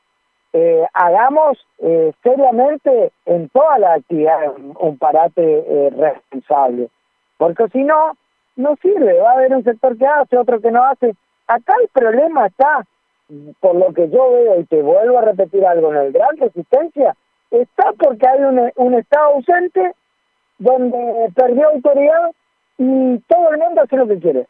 eh, 0.54 0.86
hagamos 0.94 1.58
eh, 1.80 2.14
seriamente 2.24 3.12
en 3.26 3.50
toda 3.50 3.78
la 3.80 3.94
actividad 3.96 4.54
un 4.80 4.98
parate 4.98 5.42
eh, 5.44 5.90
responsable, 5.96 6.90
porque 7.38 7.68
si 7.70 7.84
no, 7.84 8.14
no 8.56 8.76
sirve, 8.82 9.20
va 9.20 9.32
a 9.32 9.34
haber 9.34 9.54
un 9.54 9.64
sector 9.64 9.98
que 9.98 10.06
hace, 10.06 10.38
otro 10.38 10.60
que 10.60 10.72
no 10.72 10.84
hace. 10.84 11.16
Acá 11.48 11.74
el 11.82 11.90
problema 11.90 12.48
está, 12.48 12.86
por 13.60 13.76
lo 13.76 13.94
que 13.94 14.10
yo 14.10 14.32
veo, 14.32 14.60
y 14.60 14.66
te 14.66 14.82
vuelvo 14.82 15.20
a 15.20 15.24
repetir 15.24 15.66
algo, 15.66 15.94
en 15.94 16.00
el 16.00 16.12
gran 16.12 16.36
resistencia, 16.38 17.16
está 17.52 17.94
porque 17.98 18.28
hay 18.28 18.42
un, 18.42 18.72
un 18.76 18.94
Estado 18.96 19.36
ausente 19.36 19.94
donde 20.58 21.32
perdió 21.36 21.70
autoridad 21.70 22.32
y 22.78 23.20
todo 23.28 23.52
el 23.52 23.58
mundo 23.60 23.82
hace 23.82 23.96
lo 23.96 24.08
que 24.08 24.20
quiere. 24.20 24.48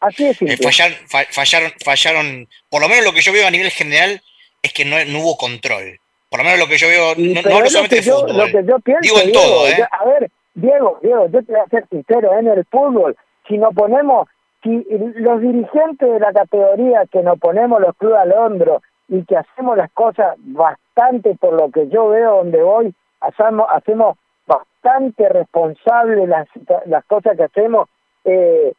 Así 0.00 0.26
es 0.26 0.40
eh, 0.42 0.56
fallaron, 0.58 1.72
fallaron, 1.84 2.48
por 2.68 2.82
lo 2.82 2.88
menos 2.88 3.04
lo 3.04 3.12
que 3.12 3.22
yo 3.22 3.32
veo 3.32 3.46
a 3.46 3.50
nivel 3.50 3.70
general 3.70 4.20
es 4.62 4.72
que 4.72 4.84
no, 4.84 4.96
hubo 5.18 5.36
control. 5.36 5.98
Por 6.28 6.40
lo 6.40 6.44
menos 6.44 6.58
lo 6.58 6.66
que 6.66 6.76
yo 6.76 6.88
veo, 6.88 7.14
no, 7.16 7.60
no 7.60 7.70
solamente 7.70 8.02
yo, 8.02 8.26
Lo 8.26 8.46
que 8.46 8.64
yo 8.64 8.78
pienso, 8.80 9.00
digo 9.02 9.20
en 9.20 9.32
todo, 9.32 9.68
¿eh? 9.68 9.88
a 9.90 10.04
ver, 10.04 10.30
Diego, 10.54 10.98
Diego, 11.02 11.28
yo 11.30 11.42
te 11.42 11.52
voy 11.52 11.60
a 11.60 11.68
ser 11.68 11.86
sincero, 11.88 12.38
en 12.38 12.48
el 12.48 12.64
fútbol, 12.66 13.16
si 13.48 13.56
nos 13.58 13.74
ponemos, 13.74 14.28
si 14.62 14.84
los 14.90 15.40
dirigentes 15.40 16.10
de 16.10 16.18
la 16.18 16.32
categoría 16.32 17.04
que 17.10 17.22
nos 17.22 17.38
ponemos 17.38 17.80
los 17.80 17.96
clubes 17.96 18.18
al 18.18 18.32
hombro 18.32 18.82
y 19.08 19.24
que 19.24 19.36
hacemos 19.36 19.76
las 19.76 19.90
cosas 19.92 20.34
bastante 20.38 21.36
por 21.36 21.54
lo 21.54 21.70
que 21.70 21.88
yo 21.88 22.08
veo 22.08 22.38
donde 22.38 22.62
voy, 22.62 22.94
hacemos, 23.20 23.66
hacemos 23.70 24.18
bastante 24.46 25.28
responsable 25.28 26.26
las, 26.26 26.48
las 26.86 27.04
cosas 27.04 27.36
que 27.36 27.44
hacemos. 27.44 27.88
Eh, 28.24 28.72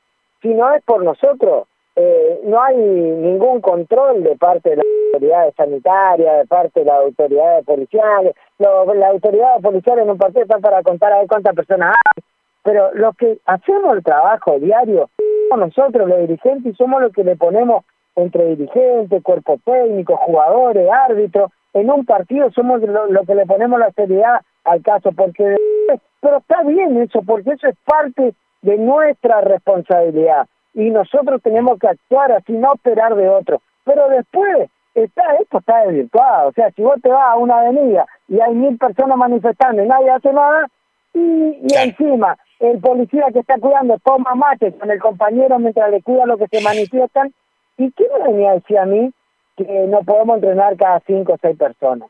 si 0.47 0.53
no 0.53 0.73
es 0.73 0.81
por 0.83 1.03
nosotros, 1.03 1.67
eh, 1.95 2.39
no 2.45 2.61
hay 2.61 2.77
ningún 2.77 3.59
control 3.59 4.23
de 4.23 4.37
parte 4.37 4.69
de 4.69 4.75
las 4.77 4.85
autoridades 5.13 5.53
sanitarias, 5.55 6.37
de 6.37 6.45
parte 6.45 6.79
de 6.79 6.85
las 6.85 6.99
autoridades 7.01 7.65
policiales. 7.65 8.33
las 8.59 9.09
autoridades 9.11 9.61
policiales 9.61 10.03
en 10.03 10.11
un 10.11 10.17
partido 10.17 10.43
están 10.43 10.61
para 10.61 10.83
contar 10.83 11.11
a 11.11 11.19
ver 11.19 11.27
cuántas 11.27 11.53
personas 11.53 11.95
hay, 11.95 12.23
pero 12.63 12.93
los 12.93 13.15
que 13.17 13.39
hacemos 13.45 13.97
el 13.97 14.03
trabajo 14.03 14.57
diario 14.59 15.09
somos 15.49 15.67
nosotros, 15.67 16.07
los 16.07 16.19
dirigentes, 16.19 16.73
y 16.73 16.75
somos 16.75 17.01
los 17.01 17.11
que 17.11 17.23
le 17.23 17.35
ponemos 17.35 17.83
entre 18.15 18.55
dirigentes, 18.55 19.23
cuerpo 19.23 19.59
técnico, 19.65 20.15
jugadores, 20.17 20.89
árbitros. 20.89 21.51
En 21.73 21.89
un 21.91 22.05
partido 22.05 22.49
somos 22.51 22.81
los 22.81 23.09
lo 23.11 23.23
que 23.23 23.35
le 23.35 23.45
ponemos 23.45 23.79
la 23.79 23.91
seriedad 23.91 24.41
al 24.63 24.81
caso, 24.81 25.11
porque 25.11 25.55
pero 26.21 26.37
está 26.37 26.63
bien 26.63 27.01
eso, 27.01 27.21
porque 27.25 27.51
eso 27.51 27.67
es 27.67 27.75
parte 27.85 28.33
de 28.61 28.77
nuestra 28.77 29.41
responsabilidad 29.41 30.47
y 30.73 30.89
nosotros 30.91 31.41
tenemos 31.41 31.79
que 31.79 31.87
actuar 31.87 32.31
así, 32.31 32.53
no 32.53 32.75
esperar 32.75 33.15
de 33.15 33.27
otro. 33.27 33.61
Pero 33.83 34.09
después, 34.09 34.69
está 34.93 35.23
esto 35.41 35.59
está 35.59 35.85
desvirtuado, 35.85 36.49
o 36.49 36.53
sea, 36.53 36.71
si 36.71 36.81
vos 36.81 37.01
te 37.01 37.09
vas 37.09 37.33
a 37.33 37.37
una 37.37 37.59
avenida 37.59 38.05
y 38.27 38.39
hay 38.39 38.53
mil 38.53 38.77
personas 38.77 39.17
manifestando 39.17 39.83
y 39.83 39.87
nadie 39.87 40.09
hace 40.11 40.31
nada, 40.33 40.67
y, 41.13 41.57
encima 41.75 42.37
el 42.59 42.79
policía 42.79 43.25
que 43.31 43.39
está 43.39 43.57
cuidando 43.59 43.99
toma 44.03 44.33
mate 44.35 44.71
con 44.73 44.89
el 44.89 44.99
compañero 44.99 45.59
mientras 45.59 45.91
le 45.91 46.01
cuida 46.01 46.25
lo 46.25 46.37
que 46.37 46.47
se 46.47 46.61
manifiestan, 46.61 47.33
¿y 47.77 47.91
qué 47.91 48.05
me 48.17 48.31
venía 48.31 48.51
a 48.51 48.55
decir 48.55 48.77
a 48.77 48.85
mí 48.85 49.11
que 49.55 49.63
no 49.63 50.01
podemos 50.01 50.37
entrenar 50.37 50.75
cada 50.75 50.99
cinco 51.05 51.33
o 51.33 51.37
seis 51.41 51.57
personas? 51.57 52.09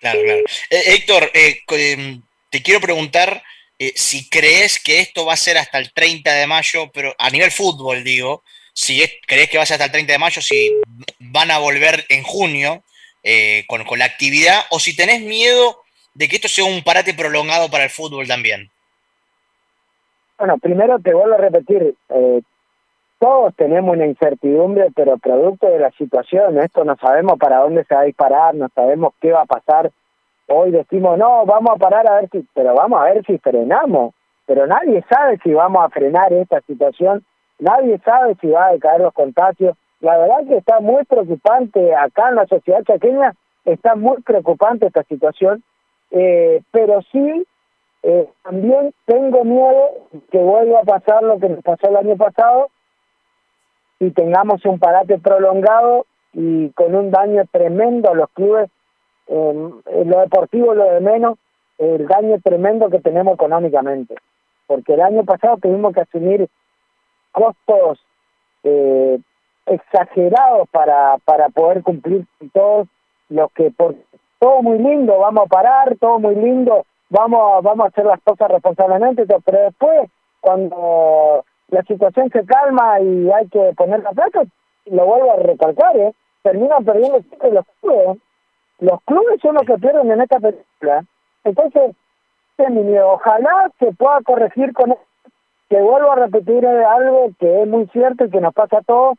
Claro, 0.00 0.18
claro. 0.22 0.40
Eh, 0.70 0.94
Héctor, 0.94 1.22
eh, 1.34 1.56
em, 1.68 2.22
te 2.50 2.62
quiero 2.62 2.80
preguntar 2.80 3.42
eh, 3.82 3.94
si 3.96 4.28
crees 4.28 4.78
que 4.78 5.00
esto 5.00 5.24
va 5.24 5.32
a 5.32 5.38
ser 5.38 5.56
hasta 5.56 5.78
el 5.78 5.90
30 5.90 6.30
de 6.30 6.46
mayo, 6.46 6.90
pero 6.92 7.14
a 7.18 7.30
nivel 7.30 7.50
fútbol, 7.50 8.04
digo, 8.04 8.42
si 8.74 9.02
crees 9.26 9.48
que 9.48 9.56
va 9.56 9.62
a 9.62 9.66
ser 9.66 9.76
hasta 9.76 9.86
el 9.86 9.92
30 9.92 10.12
de 10.12 10.18
mayo, 10.18 10.42
si 10.42 10.78
van 11.18 11.50
a 11.50 11.56
volver 11.56 12.04
en 12.10 12.22
junio 12.22 12.82
eh, 13.22 13.64
con, 13.68 13.82
la 13.98 14.04
actividad, 14.04 14.60
o 14.68 14.78
si 14.78 14.94
tenés 14.94 15.22
miedo 15.22 15.78
de 16.12 16.28
que 16.28 16.36
esto 16.36 16.46
sea 16.46 16.66
un 16.66 16.82
parate 16.84 17.14
prolongado 17.14 17.70
para 17.70 17.84
el 17.84 17.90
fútbol 17.90 18.28
también. 18.28 18.70
Bueno, 20.38 20.58
primero 20.58 20.98
te 20.98 21.14
vuelvo 21.14 21.36
a 21.36 21.38
repetir, 21.38 21.94
eh, 22.10 22.42
todos 23.18 23.56
tenemos 23.56 23.96
una 23.96 24.04
incertidumbre, 24.04 24.88
pero 24.94 25.16
producto 25.16 25.66
de 25.68 25.78
la 25.78 25.90
situación, 25.92 26.60
esto 26.60 26.84
no 26.84 26.98
sabemos 26.98 27.38
para 27.38 27.60
dónde 27.60 27.84
se 27.84 27.94
va 27.94 28.02
a 28.02 28.04
disparar, 28.04 28.54
no 28.54 28.68
sabemos 28.74 29.14
qué 29.22 29.32
va 29.32 29.40
a 29.40 29.46
pasar 29.46 29.90
Hoy 30.52 30.72
decimos, 30.72 31.16
no, 31.16 31.46
vamos 31.46 31.70
a 31.76 31.78
parar 31.78 32.08
a 32.08 32.20
ver 32.20 32.28
si, 32.30 32.44
pero 32.54 32.74
vamos 32.74 33.00
a 33.00 33.04
ver 33.04 33.24
si 33.24 33.38
frenamos. 33.38 34.12
Pero 34.46 34.66
nadie 34.66 35.04
sabe 35.08 35.38
si 35.44 35.54
vamos 35.54 35.84
a 35.84 35.90
frenar 35.90 36.32
esta 36.32 36.60
situación, 36.62 37.24
nadie 37.60 38.00
sabe 38.04 38.34
si 38.40 38.48
va 38.48 38.66
a 38.66 38.72
decaer 38.72 39.00
los 39.00 39.14
contagios. 39.14 39.76
La 40.00 40.18
verdad 40.18 40.44
que 40.48 40.56
está 40.56 40.80
muy 40.80 41.04
preocupante 41.04 41.94
acá 41.94 42.30
en 42.30 42.34
la 42.34 42.46
sociedad 42.46 42.82
chaqueña, 42.82 43.32
está 43.64 43.94
muy 43.94 44.20
preocupante 44.22 44.86
esta 44.86 45.04
situación. 45.04 45.62
Eh, 46.10 46.62
pero 46.72 47.00
sí, 47.12 47.46
eh, 48.02 48.28
también 48.42 48.92
tengo 49.04 49.44
miedo 49.44 50.08
que 50.32 50.38
vuelva 50.38 50.80
a 50.80 50.84
pasar 50.84 51.22
lo 51.22 51.38
que 51.38 51.48
nos 51.48 51.62
pasó 51.62 51.90
el 51.90 51.96
año 51.96 52.16
pasado 52.16 52.70
y 54.00 54.10
tengamos 54.10 54.64
un 54.64 54.80
parate 54.80 55.16
prolongado 55.18 56.06
y 56.32 56.70
con 56.70 56.96
un 56.96 57.12
daño 57.12 57.44
tremendo 57.52 58.10
a 58.10 58.14
los 58.14 58.30
clubes, 58.30 58.68
en 59.30 60.10
lo 60.10 60.20
deportivo 60.20 60.74
lo 60.74 60.84
de 60.84 61.00
menos, 61.00 61.38
el 61.78 62.06
daño 62.06 62.38
tremendo 62.42 62.90
que 62.90 63.00
tenemos 63.00 63.34
económicamente. 63.34 64.14
Porque 64.66 64.94
el 64.94 65.00
año 65.00 65.24
pasado 65.24 65.56
tuvimos 65.56 65.94
que 65.94 66.00
asumir 66.00 66.48
costos 67.32 68.04
eh, 68.64 69.18
exagerados 69.66 70.68
para, 70.70 71.16
para 71.24 71.48
poder 71.48 71.82
cumplir 71.82 72.26
todos 72.52 72.88
los 73.28 73.50
que 73.52 73.70
por 73.70 73.94
todo 74.38 74.62
muy 74.62 74.78
lindo, 74.78 75.18
vamos 75.18 75.44
a 75.44 75.48
parar, 75.48 75.96
todo 75.98 76.18
muy 76.18 76.34
lindo, 76.34 76.86
vamos 77.10 77.40
a, 77.40 77.60
vamos 77.60 77.84
a 77.84 77.88
hacer 77.88 78.06
las 78.06 78.20
cosas 78.22 78.50
responsablemente, 78.50 79.26
pero 79.44 79.60
después 79.64 80.10
cuando 80.40 81.44
la 81.68 81.82
situación 81.82 82.30
se 82.30 82.44
calma 82.46 83.00
y 83.00 83.30
hay 83.30 83.46
que 83.48 83.72
poner 83.76 84.02
la 84.02 84.10
plata, 84.10 84.42
lo 84.86 85.06
vuelvo 85.06 85.32
a 85.32 85.36
recalcar, 85.36 85.96
¿eh? 85.98 86.12
terminan 86.42 86.84
perdiendo 86.84 87.22
los 87.52 87.66
clubes. 87.80 88.18
Los 88.80 89.00
clubes 89.02 89.40
son 89.40 89.54
los 89.54 89.64
que 89.64 89.78
pierden 89.78 90.10
en 90.10 90.20
esta 90.22 90.40
película. 90.40 91.04
Entonces, 91.44 91.94
mi 92.68 92.82
miedo. 92.82 93.12
Ojalá 93.12 93.70
se 93.78 93.92
pueda 93.92 94.20
corregir 94.22 94.72
con 94.74 94.94
que 95.70 95.80
vuelvo 95.80 96.12
a 96.12 96.16
repetir 96.16 96.66
algo 96.66 97.30
que 97.38 97.62
es 97.62 97.68
muy 97.68 97.86
cierto 97.86 98.24
y 98.24 98.30
que 98.30 98.40
nos 98.40 98.52
pasa 98.52 98.78
a 98.78 98.82
todos, 98.82 99.16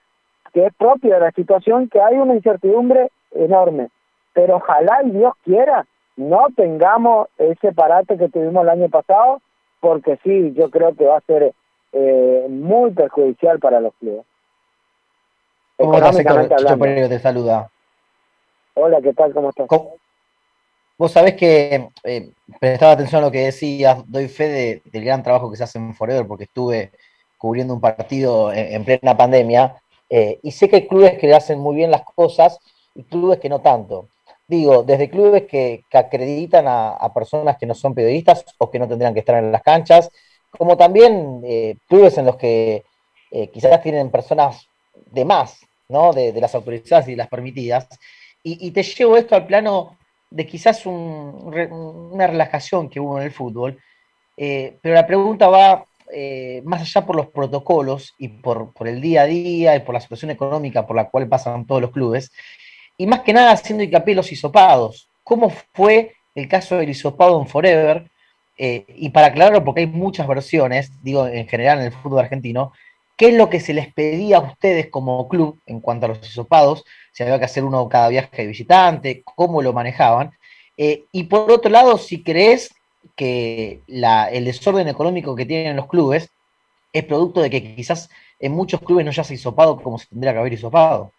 que 0.53 0.65
es 0.65 0.73
propio 0.75 1.13
de 1.13 1.21
la 1.21 1.31
situación, 1.31 1.87
que 1.89 2.01
hay 2.01 2.15
una 2.15 2.35
incertidumbre 2.35 3.09
enorme. 3.31 3.89
Pero 4.33 4.57
ojalá 4.57 5.01
y 5.03 5.11
Dios 5.11 5.33
quiera 5.43 5.85
no 6.17 6.47
tengamos 6.55 7.29
ese 7.37 7.71
parate 7.71 8.17
que 8.17 8.29
tuvimos 8.29 8.63
el 8.63 8.69
año 8.69 8.89
pasado, 8.89 9.41
porque 9.79 10.19
sí, 10.23 10.53
yo 10.55 10.69
creo 10.69 10.93
que 10.93 11.05
va 11.05 11.17
a 11.17 11.21
ser 11.21 11.53
eh, 11.93 12.45
muy 12.49 12.91
perjudicial 12.91 13.59
para 13.59 13.79
los 13.79 13.93
clubes. 13.95 14.25
¿Cómo 15.77 15.95
estás, 15.95 16.19
Héctor? 16.19 16.47
te 17.09 17.19
saluda. 17.19 17.69
Hola, 18.73 19.01
¿qué 19.01 19.13
tal? 19.13 19.33
¿Cómo 19.33 19.49
estás? 19.49 19.67
Vos 20.97 21.11
sabés 21.11 21.33
que 21.35 21.89
eh, 22.03 22.31
prestaba 22.59 22.93
atención 22.93 23.21
a 23.21 23.25
lo 23.25 23.31
que 23.31 23.45
decías, 23.45 24.03
doy 24.07 24.27
fe 24.29 24.81
del 24.85 25.03
gran 25.03 25.23
trabajo 25.23 25.49
que 25.49 25.57
se 25.57 25.63
hace 25.63 25.77
en 25.77 25.93
Forever, 25.93 26.25
porque 26.25 26.45
estuve 26.45 26.91
cubriendo 27.37 27.73
un 27.73 27.81
partido 27.81 28.53
en, 28.53 28.85
plena 28.85 29.17
pandemia, 29.17 29.81
eh, 30.09 30.39
y 30.43 30.51
sé 30.51 30.69
que 30.69 30.75
hay 30.77 30.87
clubes 30.87 31.17
que 31.17 31.27
le 31.27 31.33
hacen 31.33 31.59
muy 31.59 31.75
bien 31.75 31.91
las 31.91 32.03
cosas 32.03 32.59
y 32.95 33.03
clubes 33.03 33.39
que 33.39 33.49
no 33.49 33.59
tanto. 33.59 34.09
Digo, 34.47 34.83
desde 34.83 35.09
clubes 35.09 35.47
que, 35.47 35.83
acreditan 35.91 36.65
a, 36.67 37.11
personas 37.13 37.57
que 37.57 37.65
no 37.65 37.73
son 37.73 37.93
periodistas 37.93 38.45
o 38.57 38.69
que 38.69 38.79
no 38.79 38.87
tendrían 38.87 39.13
que 39.13 39.21
estar 39.21 39.43
en 39.43 39.51
las 39.51 39.63
canchas, 39.63 40.09
como 40.51 40.77
también 40.77 41.41
eh, 41.43 41.75
clubes 41.89 42.17
en 42.17 42.25
los 42.25 42.37
que 42.37 42.83
quizás 43.51 43.81
tienen 43.81 44.11
personas 44.11 44.67
de 45.07 45.25
más, 45.25 45.61
¿no? 45.87 46.13
De, 46.13 46.33
las 46.39 46.53
autorizadas 46.53 47.07
y 47.07 47.15
las 47.15 47.27
permitidas. 47.27 47.87
Y, 48.43 48.71
te 48.71 48.81
llevo 48.83 49.17
esto 49.17 49.35
al 49.35 49.45
plano 49.45 49.97
de 50.29 50.47
quizás 50.47 50.85
una 50.85 52.27
relajación 52.27 52.89
que 52.89 52.99
hubo 52.99 53.19
en 53.19 53.25
el 53.25 53.31
fútbol, 53.31 53.77
eh, 54.35 54.79
pero 54.81 54.95
la 54.95 55.05
pregunta 55.05 55.47
va 55.47 55.85
eh, 56.11 56.61
más 56.65 56.81
allá 56.81 57.05
por 57.05 57.15
los 57.15 57.27
protocolos 57.27 58.15
y 58.17 58.27
por, 58.27 58.73
el 58.85 58.99
día 58.99 59.21
a 59.21 59.25
día 59.25 59.75
y 59.75 59.81
por 59.81 59.93
la 59.93 60.01
situación 60.01 60.31
económica 60.31 60.85
por 60.87 60.95
la 60.95 61.09
cual 61.09 61.27
pasan 61.27 61.65
todos 61.65 61.81
los 61.81 61.91
clubes, 61.91 62.31
y 62.97 63.05
más 63.07 63.21
que 63.21 63.33
nada 63.33 63.51
haciendo 63.51 63.83
hincapié 63.83 64.15
los 64.15 64.31
hisopados. 64.31 65.09
¿Cómo 65.23 65.51
fue 65.73 66.13
el 66.35 66.47
caso 66.47 66.77
del 66.77 66.89
hisopado 66.89 67.39
en 67.39 67.47
Forever? 67.47 68.09
Eh, 68.57 68.85
y 68.87 69.09
para 69.09 69.27
aclararlo, 69.27 69.63
porque 69.63 69.81
hay 69.81 69.87
muchas 69.87 70.27
versiones, 70.27 70.91
digo 71.01 71.27
en 71.27 71.47
general 71.47 71.79
en 71.79 71.85
el 71.85 71.91
fútbol 71.91 72.19
argentino, 72.19 72.73
¿qué 73.21 73.27
es 73.27 73.35
lo 73.35 73.51
que 73.51 73.59
se 73.59 73.75
les 73.75 73.93
pedía 73.93 74.37
a 74.37 74.39
ustedes 74.39 74.89
como 74.89 75.29
club 75.29 75.59
en 75.67 75.79
cuanto 75.79 76.07
a 76.07 76.09
los 76.09 76.27
hisopados? 76.27 76.83
si 77.11 77.21
había 77.21 77.37
que 77.37 77.45
hacer 77.45 77.63
uno 77.63 77.87
cada 77.87 78.09
viaje 78.09 78.41
de 78.41 78.47
visitante, 78.47 79.21
cómo 79.23 79.61
lo 79.61 79.73
manejaban. 79.73 80.31
Eh, 80.75 81.03
y 81.11 81.25
por 81.25 81.51
otro 81.51 81.69
lado, 81.69 81.99
si 81.99 82.23
crees 82.23 82.73
que 83.15 83.81
el 83.87 84.45
desorden 84.45 84.87
económico 84.87 85.35
que 85.35 85.45
tienen 85.45 85.75
los 85.75 85.85
clubes 85.85 86.31
es 86.93 87.03
producto 87.03 87.41
de 87.41 87.51
que 87.51 87.75
quizás 87.75 88.09
en 88.39 88.53
muchos 88.53 88.81
clubes 88.81 89.05
no 89.05 89.11
ya 89.11 89.23
se 89.23 89.35
hisopado 89.35 89.79
como 89.79 89.99
se 89.99 90.07
tendría 90.07 90.33
que 90.33 90.39
haber 90.39 90.53
hisopado. 90.53 91.11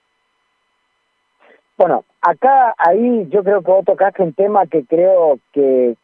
Bueno, 1.79 2.05
acá, 2.21 2.75
ahí 2.79 3.29
yo 3.29 3.45
creo 3.45 3.63
que 3.63 3.71
vos 3.71 3.85
tocaste 3.85 4.25
un 4.25 4.33
tema 4.33 4.67
que 4.67 4.85
creo 4.87 5.39
que, 5.53 5.97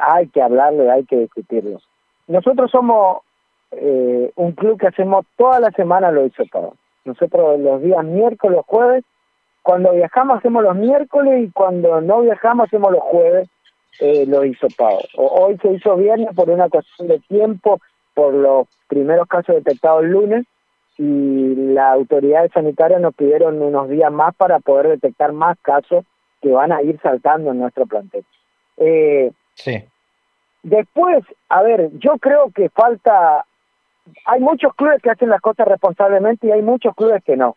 hay 0.00 0.28
que 0.28 0.42
hablarlo, 0.42 0.92
hay 0.92 1.04
que 1.06 1.16
discutirlo. 1.16 1.80
Nosotros 2.28 2.70
somos 2.70 3.22
eh, 3.72 4.32
un 4.34 4.52
club 4.52 4.78
que 4.78 4.88
hacemos 4.88 5.26
toda 5.36 5.60
la 5.60 5.70
semana 5.72 6.10
lo 6.10 6.26
hisopado. 6.26 6.74
Nosotros 7.04 7.60
los 7.60 7.82
días 7.82 8.04
miércoles, 8.04 8.60
jueves, 8.66 9.04
cuando 9.62 9.92
viajamos 9.92 10.38
hacemos 10.38 10.62
los 10.62 10.76
miércoles 10.76 11.44
y 11.48 11.50
cuando 11.52 12.00
no 12.00 12.22
viajamos 12.22 12.66
hacemos 12.66 12.92
los 12.92 13.02
jueves 13.02 13.48
eh, 13.98 14.24
los 14.26 14.46
hisopados. 14.46 15.08
Hoy 15.16 15.58
se 15.58 15.72
hizo 15.72 15.96
viernes 15.96 16.34
por 16.34 16.48
una 16.48 16.70
cuestión 16.70 17.08
de 17.08 17.18
tiempo, 17.20 17.80
por 18.14 18.32
los 18.32 18.66
primeros 18.88 19.26
casos 19.28 19.56
detectados 19.56 20.04
el 20.04 20.10
lunes 20.10 20.46
y 20.96 21.54
las 21.54 21.94
autoridades 21.94 22.50
sanitarias 22.52 23.00
nos 23.00 23.14
pidieron 23.14 23.60
unos 23.60 23.88
días 23.90 24.10
más 24.10 24.34
para 24.36 24.58
poder 24.58 24.88
detectar 24.88 25.32
más 25.32 25.58
casos 25.60 26.04
que 26.40 26.50
van 26.50 26.72
a 26.72 26.82
ir 26.82 26.98
saltando 27.02 27.50
en 27.50 27.58
nuestro 27.58 27.86
plantel. 27.86 28.24
Eh, 28.78 29.32
sí. 29.54 29.84
Después, 30.62 31.24
a 31.48 31.62
ver, 31.62 31.90
yo 31.98 32.12
creo 32.18 32.50
que 32.54 32.70
falta, 32.70 33.44
hay 34.26 34.40
muchos 34.40 34.74
clubes 34.74 35.00
que 35.02 35.10
hacen 35.10 35.28
las 35.28 35.40
cosas 35.40 35.68
responsablemente 35.68 36.46
y 36.46 36.52
hay 36.52 36.62
muchos 36.62 36.94
clubes 36.94 37.22
que 37.24 37.36
no 37.36 37.56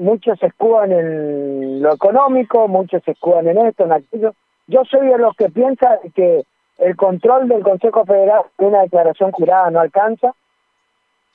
muchos 0.00 0.38
se 0.38 0.46
escudan 0.46 0.92
en 0.92 1.82
lo 1.82 1.94
económico, 1.94 2.66
muchos 2.68 3.02
se 3.04 3.12
escudan 3.12 3.46
en 3.48 3.58
esto, 3.58 3.84
en 3.84 3.92
aquello. 3.92 4.34
Yo 4.66 4.82
soy 4.84 5.06
de 5.06 5.18
los 5.18 5.36
que 5.36 5.50
piensa 5.50 5.98
que 6.14 6.42
el 6.78 6.96
control 6.96 7.48
del 7.48 7.62
Consejo 7.62 8.04
Federal 8.06 8.42
de 8.58 8.66
una 8.66 8.82
declaración 8.82 9.30
jurada 9.32 9.70
no 9.70 9.80
alcanza, 9.80 10.34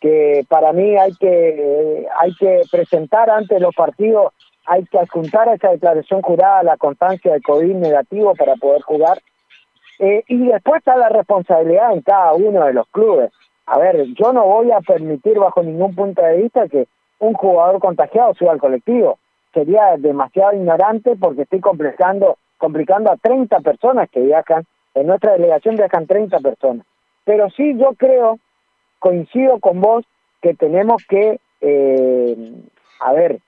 que 0.01 0.45
para 0.49 0.73
mí 0.73 0.97
hay 0.97 1.13
que 1.13 2.07
hay 2.17 2.33
que 2.35 2.61
presentar 2.71 3.29
ante 3.29 3.59
los 3.59 3.73
partidos, 3.75 4.33
hay 4.65 4.83
que 4.85 4.97
adjuntar 4.97 5.47
a 5.47 5.53
esa 5.53 5.69
declaración 5.69 6.21
jurada 6.23 6.63
la 6.63 6.77
constancia 6.77 7.33
de 7.33 7.41
COVID 7.41 7.75
negativo 7.75 8.33
para 8.35 8.55
poder 8.55 8.81
jugar. 8.81 9.21
Eh, 9.99 10.23
y 10.27 10.47
después 10.47 10.79
está 10.79 10.97
la 10.97 11.09
responsabilidad 11.09 11.93
en 11.93 12.01
cada 12.01 12.33
uno 12.33 12.65
de 12.65 12.73
los 12.73 12.87
clubes. 12.87 13.31
A 13.65 13.79
ver, 13.79 14.05
yo 14.13 14.31
no 14.31 14.45
voy 14.45 14.71
a 14.71 14.79
permitir 14.81 15.39
bajo 15.39 15.63
ningún 15.63 15.95
punto 15.95 16.21
de 16.21 16.37
vista 16.37 16.67
que 16.67 16.87
un 17.19 17.33
jugador 17.33 17.79
contagiado 17.79 18.33
suba 18.35 18.51
al 18.51 18.59
colectivo. 18.59 19.17
Sería 19.53 19.95
demasiado 19.97 20.53
ignorante 20.53 21.15
porque 21.15 21.43
estoy 21.43 21.61
complicando, 21.61 22.37
complicando 22.57 23.11
a 23.11 23.17
30 23.17 23.59
personas 23.61 24.09
que 24.09 24.21
viajan. 24.21 24.65
En 24.93 25.07
nuestra 25.07 25.33
delegación 25.33 25.75
viajan 25.75 26.05
30 26.05 26.39
personas. 26.39 26.85
Pero 27.23 27.49
sí 27.49 27.75
yo 27.77 27.93
creo, 27.97 28.37
coincido 28.99 29.59
con 29.59 29.81
vos, 29.81 30.05
que 30.41 30.53
tenemos 30.53 31.03
que, 31.07 31.39
eh, 31.61 32.53
a 32.99 33.13
ver, 33.13 33.39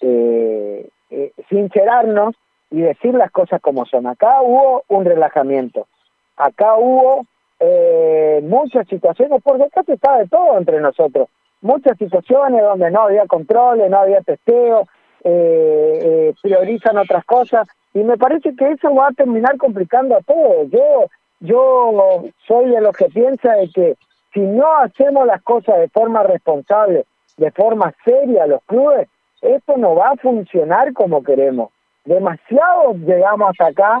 eh, 0.00 0.88
eh, 1.10 1.32
sincerarnos 1.48 2.36
y 2.70 2.80
decir 2.80 3.14
las 3.14 3.32
cosas 3.32 3.60
como 3.60 3.86
son. 3.86 4.06
Acá 4.06 4.40
hubo 4.42 4.84
un 4.88 5.04
relajamiento. 5.04 5.88
Acá 6.36 6.76
hubo 6.76 7.26
muchas 8.42 8.86
situaciones, 8.88 9.40
porque 9.42 9.64
acá 9.64 9.82
se 9.84 9.94
está 9.94 10.18
de 10.18 10.28
todo 10.28 10.58
entre 10.58 10.80
nosotros 10.80 11.28
muchas 11.60 11.96
situaciones 11.98 12.62
donde 12.62 12.90
no 12.90 13.02
había 13.02 13.26
controles, 13.26 13.90
no 13.90 13.98
había 13.98 14.20
testeo, 14.20 14.86
eh, 15.24 15.98
eh, 16.02 16.34
priorizan 16.42 16.98
otras 16.98 17.24
cosas 17.24 17.68
y 17.94 18.00
me 18.00 18.16
parece 18.16 18.54
que 18.54 18.70
eso 18.70 18.94
va 18.94 19.08
a 19.08 19.12
terminar 19.12 19.56
complicando 19.56 20.16
a 20.16 20.20
todo. 20.20 20.64
Yo, 20.64 21.06
yo 21.40 22.24
soy 22.46 22.70
de 22.70 22.80
los 22.80 22.96
que 22.96 23.06
piensa 23.06 23.54
de 23.54 23.68
que 23.70 23.96
si 24.32 24.40
no 24.40 24.78
hacemos 24.78 25.26
las 25.26 25.42
cosas 25.42 25.78
de 25.78 25.88
forma 25.88 26.22
responsable, 26.22 27.04
de 27.36 27.50
forma 27.50 27.92
seria 28.04 28.46
los 28.46 28.62
clubes, 28.64 29.08
esto 29.40 29.76
no 29.76 29.94
va 29.94 30.10
a 30.10 30.16
funcionar 30.16 30.92
como 30.92 31.22
queremos. 31.22 31.70
Demasiado 32.04 32.94
llegamos 32.94 33.50
hasta 33.50 33.66
acá. 33.66 34.00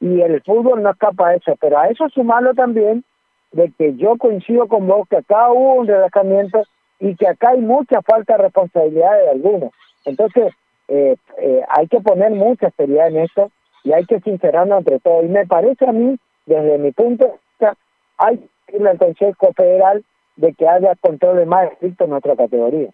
y 0.00 0.20
el 0.20 0.42
fútbol 0.42 0.82
no 0.82 0.90
escapa 0.90 1.28
a 1.28 1.34
eso, 1.34 1.56
pero 1.60 1.78
a 1.78 1.88
eso 1.88 2.08
sumarlo 2.10 2.54
también 2.54 3.04
de 3.52 3.72
que 3.76 3.96
yo 3.96 4.16
coincido 4.16 4.68
con 4.68 4.86
vos 4.86 5.08
que 5.08 5.16
acá 5.16 5.50
hubo 5.50 5.74
un 5.74 5.86
relajamiento 5.86 6.62
y 7.00 7.16
que 7.16 7.26
acá 7.26 7.50
hay 7.50 7.60
mucha 7.60 8.02
falta 8.02 8.36
de 8.36 8.44
responsabilidad 8.44 9.18
de 9.18 9.30
algunos. 9.30 9.72
Entonces, 10.04 10.52
eh, 10.88 11.16
eh, 11.38 11.62
hay 11.68 11.86
que 11.88 12.00
poner 12.00 12.30
mucha 12.32 12.70
seriedad 12.70 13.08
en 13.08 13.18
esto 13.18 13.50
y 13.84 13.92
hay 13.92 14.04
que 14.04 14.20
sincerarnos 14.20 14.78
entre 14.80 15.00
todos. 15.00 15.24
Y 15.24 15.28
me 15.28 15.46
parece 15.46 15.86
a 15.86 15.92
mí, 15.92 16.18
desde 16.46 16.78
mi 16.78 16.92
punto 16.92 17.24
de 17.24 17.32
vista, 17.32 17.74
hay 18.18 18.38
que 18.66 18.76
irle 18.76 18.90
al 18.90 18.98
Consejo 18.98 19.52
Federal 19.54 20.04
de 20.36 20.52
que 20.54 20.68
haya 20.68 20.94
controles 21.00 21.46
más 21.46 21.72
estrictos 21.72 22.04
en 22.04 22.10
nuestra 22.10 22.36
categoría. 22.36 22.90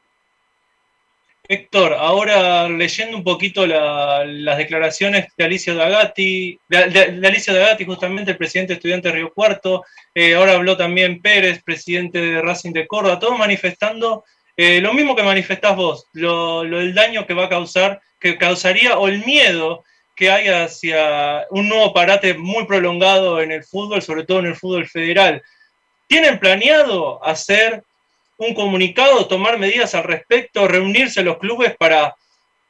Héctor, 1.47 1.93
ahora 1.93 2.69
leyendo 2.71 3.19
un 3.19 3.25
poquito 3.25 3.67
las 3.67 4.57
declaraciones 4.57 5.27
de 5.37 5.45
Alicia 5.45 5.75
Dagati, 5.75 6.59
de, 6.69 7.21
Alicia 7.23 7.53
Dagati, 7.53 7.85
justamente 7.85 8.31
el 8.31 8.39
presidente 8.39 8.73
estudiante 8.73 9.09
de 9.09 9.15
Río 9.15 9.33
Cuarto, 9.33 9.85
eh, 10.15 10.35
ahora 10.35 10.55
habló 10.55 10.77
también 10.79 11.21
Pérez, 11.21 11.63
presidente 11.63 12.19
de 12.19 12.41
Racing 12.41 12.73
de 12.73 12.87
Córdoba, 12.87 13.19
todos 13.19 13.39
manifestando 13.39 14.25
eh, 14.57 14.81
lo 14.81 14.95
mismo 14.95 15.15
que 15.15 15.23
manifestás 15.23 15.77
vos, 15.77 16.07
lo, 16.15 16.63
el 16.63 16.95
daño 16.95 17.27
que 17.27 17.35
va 17.35 17.45
a 17.45 17.51
causar, 17.51 18.01
que 18.19 18.39
causaría 18.39 18.97
o 18.97 19.09
el 19.09 19.23
miedo 19.27 19.85
que 20.17 20.31
hay 20.31 20.49
hacia 20.49 21.45
un 21.51 21.69
nuevo 21.69 21.93
parate 21.93 22.33
muy 22.35 22.65
prolongado 22.65 23.43
en 23.43 23.53
el 23.53 23.65
fútbol, 23.65 24.01
sobre 24.01 24.25
todo 24.25 24.39
en 24.39 24.47
el 24.47 24.57
fútbol 24.57 24.87
federal. 24.87 25.43
¿Tienen 26.07 26.39
planeado 26.39 27.23
hacer 27.23 27.83
un 28.37 28.55
comunicado, 28.55 29.27
tomar 29.27 29.59
medidas 29.59 29.95
al 29.95 30.05
respecto, 30.05 30.69
reunirse 30.69 31.23
los 31.23 31.39
clubes 31.39 31.77
para 31.77 32.15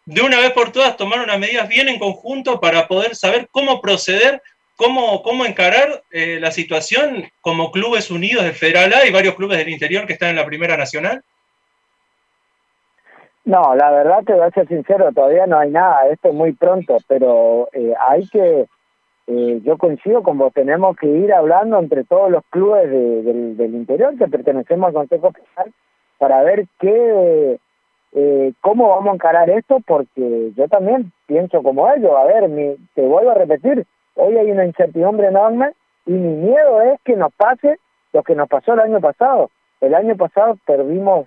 de 0.06 0.20
una 0.20 0.38
vez 0.38 0.52
por 0.52 0.70
todas 0.70 0.96
tomar 0.96 1.20
unas 1.20 1.38
medidas 1.38 1.68
bien 1.68 1.88
en 1.88 1.98
conjunto 1.98 2.60
para 2.60 2.86
poder 2.86 3.16
saber 3.16 3.48
cómo 3.50 3.80
proceder, 3.80 4.42
cómo, 4.76 5.22
cómo 5.22 5.46
encarar 5.46 6.02
eh, 6.10 6.38
la 6.40 6.50
situación 6.50 7.24
como 7.40 7.70
clubes 7.70 8.10
unidos 8.10 8.44
de 8.44 8.52
Federal 8.52 8.92
A 8.92 9.06
y 9.06 9.12
varios 9.12 9.34
clubes 9.34 9.58
del 9.58 9.70
interior 9.70 10.06
que 10.06 10.12
están 10.12 10.30
en 10.30 10.36
la 10.36 10.46
Primera 10.46 10.76
Nacional? 10.76 11.22
No, 13.46 13.74
la 13.74 13.90
verdad 13.90 14.22
te 14.24 14.32
voy 14.32 14.46
a 14.46 14.50
ser 14.50 14.66
sincero, 14.68 15.10
todavía 15.14 15.46
no 15.46 15.58
hay 15.58 15.70
nada, 15.70 16.08
esto 16.08 16.28
es 16.28 16.34
muy 16.34 16.52
pronto, 16.52 16.96
pero 17.06 17.68
eh, 17.72 17.92
hay 18.00 18.26
que 18.28 18.66
eh, 19.26 19.60
yo 19.64 19.78
coincido 19.78 20.22
con 20.22 20.36
vos, 20.36 20.52
tenemos 20.52 20.96
que 20.96 21.06
ir 21.06 21.32
hablando 21.32 21.78
entre 21.78 22.04
todos 22.04 22.30
los 22.30 22.44
clubes 22.50 22.90
del, 22.90 23.74
interior 23.74 24.16
que 24.18 24.28
pertenecemos 24.28 24.88
al 24.88 24.94
Consejo 24.94 25.32
Federal 25.32 25.72
para 26.18 26.42
ver 26.42 26.66
qué, 26.78 27.58
eh, 28.12 28.52
cómo 28.60 28.90
vamos 28.90 29.12
a 29.12 29.14
encarar 29.14 29.48
esto, 29.48 29.78
porque 29.86 30.52
yo 30.54 30.68
también 30.68 31.10
pienso 31.26 31.62
como 31.62 31.90
ellos. 31.90 32.12
A 32.16 32.24
ver, 32.24 32.48
mi, 32.48 32.76
te 32.94 33.02
vuelvo 33.02 33.30
a 33.30 33.34
repetir, 33.34 33.86
hoy 34.14 34.36
hay 34.36 34.50
una 34.50 34.66
incertidumbre 34.66 35.28
enorme 35.28 35.72
y 36.06 36.12
mi 36.12 36.46
miedo 36.46 36.82
es 36.82 37.00
que 37.02 37.16
nos 37.16 37.32
pase 37.34 37.78
lo 38.12 38.22
que 38.22 38.34
nos 38.34 38.48
pasó 38.48 38.74
el 38.74 38.80
año 38.80 39.00
pasado. 39.00 39.50
El 39.80 39.94
año 39.94 40.16
pasado 40.16 40.58
perdimos 40.66 41.26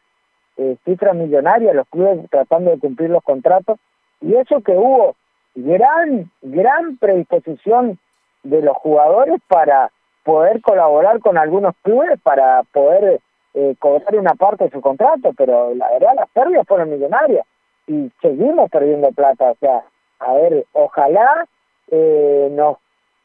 eh, 0.57 0.77
cifras 0.85 1.15
millonarias, 1.15 1.75
los 1.75 1.87
clubes 1.89 2.29
tratando 2.29 2.71
de 2.71 2.79
cumplir 2.79 3.09
los 3.09 3.23
contratos, 3.23 3.79
y 4.21 4.35
eso 4.35 4.61
que 4.61 4.71
hubo 4.71 5.15
gran, 5.57 6.29
gran 6.41 6.97
predisposición 6.97 7.97
de 8.43 8.61
los 8.61 8.77
jugadores 8.77 9.39
para 9.47 9.91
poder 10.23 10.61
colaborar 10.61 11.19
con 11.19 11.37
algunos 11.37 11.73
clubes 11.81 12.19
para 12.21 12.63
poder 12.71 13.19
eh, 13.53 13.75
cobrar 13.79 14.15
una 14.15 14.35
parte 14.35 14.65
de 14.65 14.71
su 14.71 14.81
contrato, 14.81 15.31
pero 15.35 15.73
la 15.73 15.89
verdad 15.89 16.13
las 16.15 16.29
pérdidas 16.29 16.67
fueron 16.67 16.91
millonarias 16.91 17.45
y 17.87 18.11
seguimos 18.21 18.69
perdiendo 18.69 19.09
plata. 19.11 19.51
O 19.51 19.55
sea, 19.55 19.83
a 20.19 20.33
ver, 20.33 20.65
ojalá 20.73 21.47
eh, 21.89 22.49
nos 22.51 22.77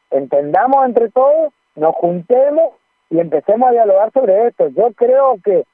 entendamos 0.09 0.85
entre 0.85 1.09
todos, 1.09 1.53
nos 1.75 1.93
juntemos 1.95 2.73
y 3.09 3.19
empecemos 3.19 3.69
a 3.69 3.73
dialogar 3.73 4.11
sobre 4.11 4.47
esto. 4.47 4.69
Yo 4.69 4.91
creo 4.93 5.35
que, 5.43 5.65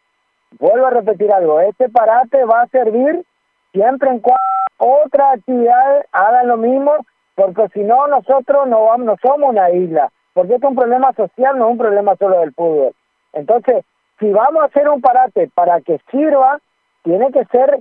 vuelvo 0.60 0.88
a 0.88 0.92
repetir 0.92 1.32
algo, 1.32 1.62
este 1.62 1.88
parate 1.88 2.44
va 2.44 2.64
a 2.64 2.68
servir 2.68 3.24
siempre 3.72 4.10
en 4.10 4.20
cuanto 4.20 4.42
otra 4.80 5.32
actividad 5.32 6.06
hagan 6.12 6.48
lo 6.48 6.58
mismo, 6.58 6.94
porque 7.36 7.68
si 7.74 7.82
no 7.82 8.08
nosotros 8.08 8.68
no, 8.68 8.86
vamos, 8.86 9.06
no 9.06 9.16
somos 9.22 9.50
una 9.50 9.70
isla, 9.72 10.12
porque 10.34 10.56
es 10.56 10.64
un 10.64 10.76
problema 10.76 11.14
social, 11.14 11.58
no 11.58 11.66
es 11.66 11.72
un 11.72 11.78
problema 11.78 12.16
solo 12.16 12.40
del 12.40 12.54
fútbol. 12.54 12.94
Entonces, 13.34 13.86
si 14.20 14.32
vamos 14.32 14.64
a 14.64 14.66
hacer 14.66 14.90
un 14.90 15.02
parate 15.02 15.50
para 15.54 15.82
que 15.82 16.00
sirva, 16.10 16.60
tiene 17.04 17.32
que 17.32 17.46
ser 17.46 17.80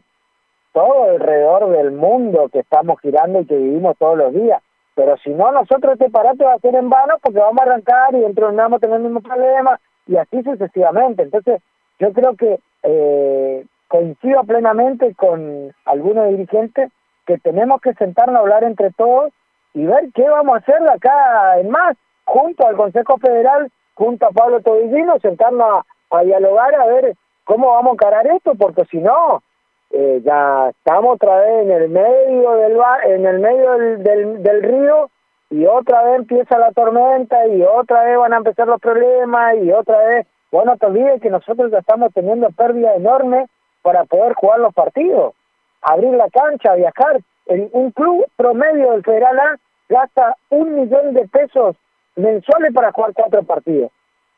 todo 0.72 1.10
alrededor 1.10 1.70
del 1.70 1.92
mundo 1.92 2.48
que 2.52 2.60
estamos 2.60 3.00
girando 3.00 3.40
y 3.40 3.46
que 3.46 3.56
vivimos 3.56 3.96
todos 3.98 4.18
los 4.18 4.32
días. 4.32 4.62
Pero 4.94 5.16
si 5.18 5.30
no, 5.30 5.52
nosotros 5.52 5.92
este 5.92 6.10
parate 6.10 6.44
va 6.44 6.54
a 6.54 6.58
ser 6.58 6.74
en 6.74 6.90
vano 6.90 7.14
porque 7.22 7.38
vamos 7.38 7.60
a 7.60 7.64
arrancar 7.64 8.14
y 8.14 8.20
dentro 8.20 8.46
de 8.46 8.50
un 8.50 8.56
vamos 8.56 8.82
a 8.82 8.86
el 8.86 9.00
mismo 9.00 9.20
problema 9.20 9.78
y 10.06 10.16
así 10.16 10.42
sucesivamente. 10.42 11.22
Entonces, 11.22 11.60
yo 11.98 12.12
creo 12.12 12.34
que 12.34 12.58
eh, 12.82 13.64
coincido 13.88 14.44
plenamente 14.44 15.14
con 15.14 15.74
algunos 15.84 16.28
dirigentes 16.28 16.90
que 17.26 17.38
tenemos 17.38 17.80
que 17.80 17.94
sentarnos 17.94 18.36
a 18.36 18.40
hablar 18.40 18.64
entre 18.64 18.90
todos 18.92 19.32
y 19.74 19.84
ver 19.84 20.10
qué 20.14 20.28
vamos 20.28 20.56
a 20.56 20.58
hacer 20.58 20.76
acá 20.90 21.58
en 21.58 21.70
más, 21.70 21.96
junto 22.24 22.66
al 22.66 22.76
Consejo 22.76 23.18
Federal, 23.18 23.70
junto 23.94 24.26
a 24.26 24.30
Pablo 24.30 24.60
Tobillino, 24.60 25.18
sentarnos 25.20 25.84
a, 26.10 26.22
dialogar 26.22 26.74
a 26.74 26.86
ver 26.86 27.14
cómo 27.44 27.72
vamos 27.72 27.90
a 27.90 27.94
encarar 27.94 28.26
esto, 28.28 28.54
porque 28.54 28.84
si 28.86 28.98
no, 28.98 29.42
eh, 29.90 30.20
ya 30.24 30.68
estamos 30.70 31.14
otra 31.14 31.40
vez 31.40 31.64
en 31.64 31.70
el 31.70 31.88
medio 31.88 32.52
del 32.52 32.78
en 33.06 33.26
el 33.26 33.38
medio 33.40 33.72
del, 33.72 34.02
del, 34.02 34.42
del 34.42 34.62
río 34.62 35.10
y 35.50 35.64
otra 35.66 36.02
vez 36.02 36.16
empieza 36.16 36.58
la 36.58 36.72
tormenta 36.72 37.46
y 37.46 37.62
otra 37.62 38.04
vez 38.04 38.18
van 38.18 38.34
a 38.34 38.38
empezar 38.38 38.68
los 38.68 38.80
problemas 38.80 39.56
y 39.62 39.72
otra 39.72 39.98
vez, 40.06 40.26
bueno, 40.52 40.76
te 40.76 40.86
olvides 40.86 41.22
que 41.22 41.30
nosotros 41.30 41.70
ya 41.70 41.78
estamos 41.78 42.12
teniendo 42.12 42.50
pérdidas 42.50 42.96
enormes 42.96 43.48
para 43.82 44.04
poder 44.04 44.34
jugar 44.34 44.60
los 44.60 44.74
partidos, 44.74 45.34
abrir 45.82 46.14
la 46.14 46.28
cancha, 46.30 46.74
viajar. 46.74 47.20
En 47.46 47.68
un 47.72 47.90
club 47.92 48.26
promedio 48.36 48.92
del 48.92 49.02
Federal 49.02 49.38
A 49.38 49.56
gasta 49.88 50.36
un 50.50 50.74
millón 50.74 51.14
de 51.14 51.26
pesos 51.28 51.76
mensuales 52.16 52.74
para 52.74 52.92
jugar 52.92 53.12
cuatro 53.14 53.42
partidos, 53.42 53.90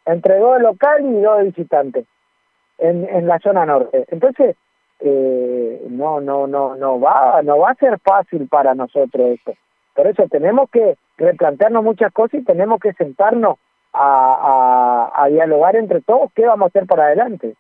entre 0.06 0.38
dos 0.38 0.58
de 0.58 0.62
local 0.62 1.04
y 1.04 1.20
dos 1.20 1.38
de 1.38 1.44
visitante, 1.44 2.04
en, 2.78 3.08
en 3.08 3.26
la 3.26 3.38
zona 3.40 3.66
norte. 3.66 4.04
Entonces, 4.08 4.56
eh, 5.00 5.86
no, 5.88 6.20
no, 6.20 6.46
no, 6.46 6.76
no 6.76 7.00
va, 7.00 7.42
no 7.42 7.58
va 7.58 7.70
a 7.70 7.74
ser 7.74 7.98
fácil 8.00 8.46
para 8.48 8.74
nosotros 8.74 9.30
eso. 9.30 9.56
Por 9.94 10.06
eso 10.06 10.28
tenemos 10.30 10.70
que 10.70 10.96
replantearnos 11.16 11.82
muchas 11.82 12.12
cosas 12.12 12.40
y 12.40 12.44
tenemos 12.44 12.80
que 12.80 12.92
sentarnos 12.92 13.58
a, 13.92 15.10
a, 15.12 15.24
a 15.24 15.28
dialogar 15.28 15.74
entre 15.74 16.00
todos 16.00 16.30
qué 16.34 16.46
vamos 16.46 16.66
a 16.66 16.68
hacer 16.68 16.86
para 16.86 17.06
adelante. 17.06 17.54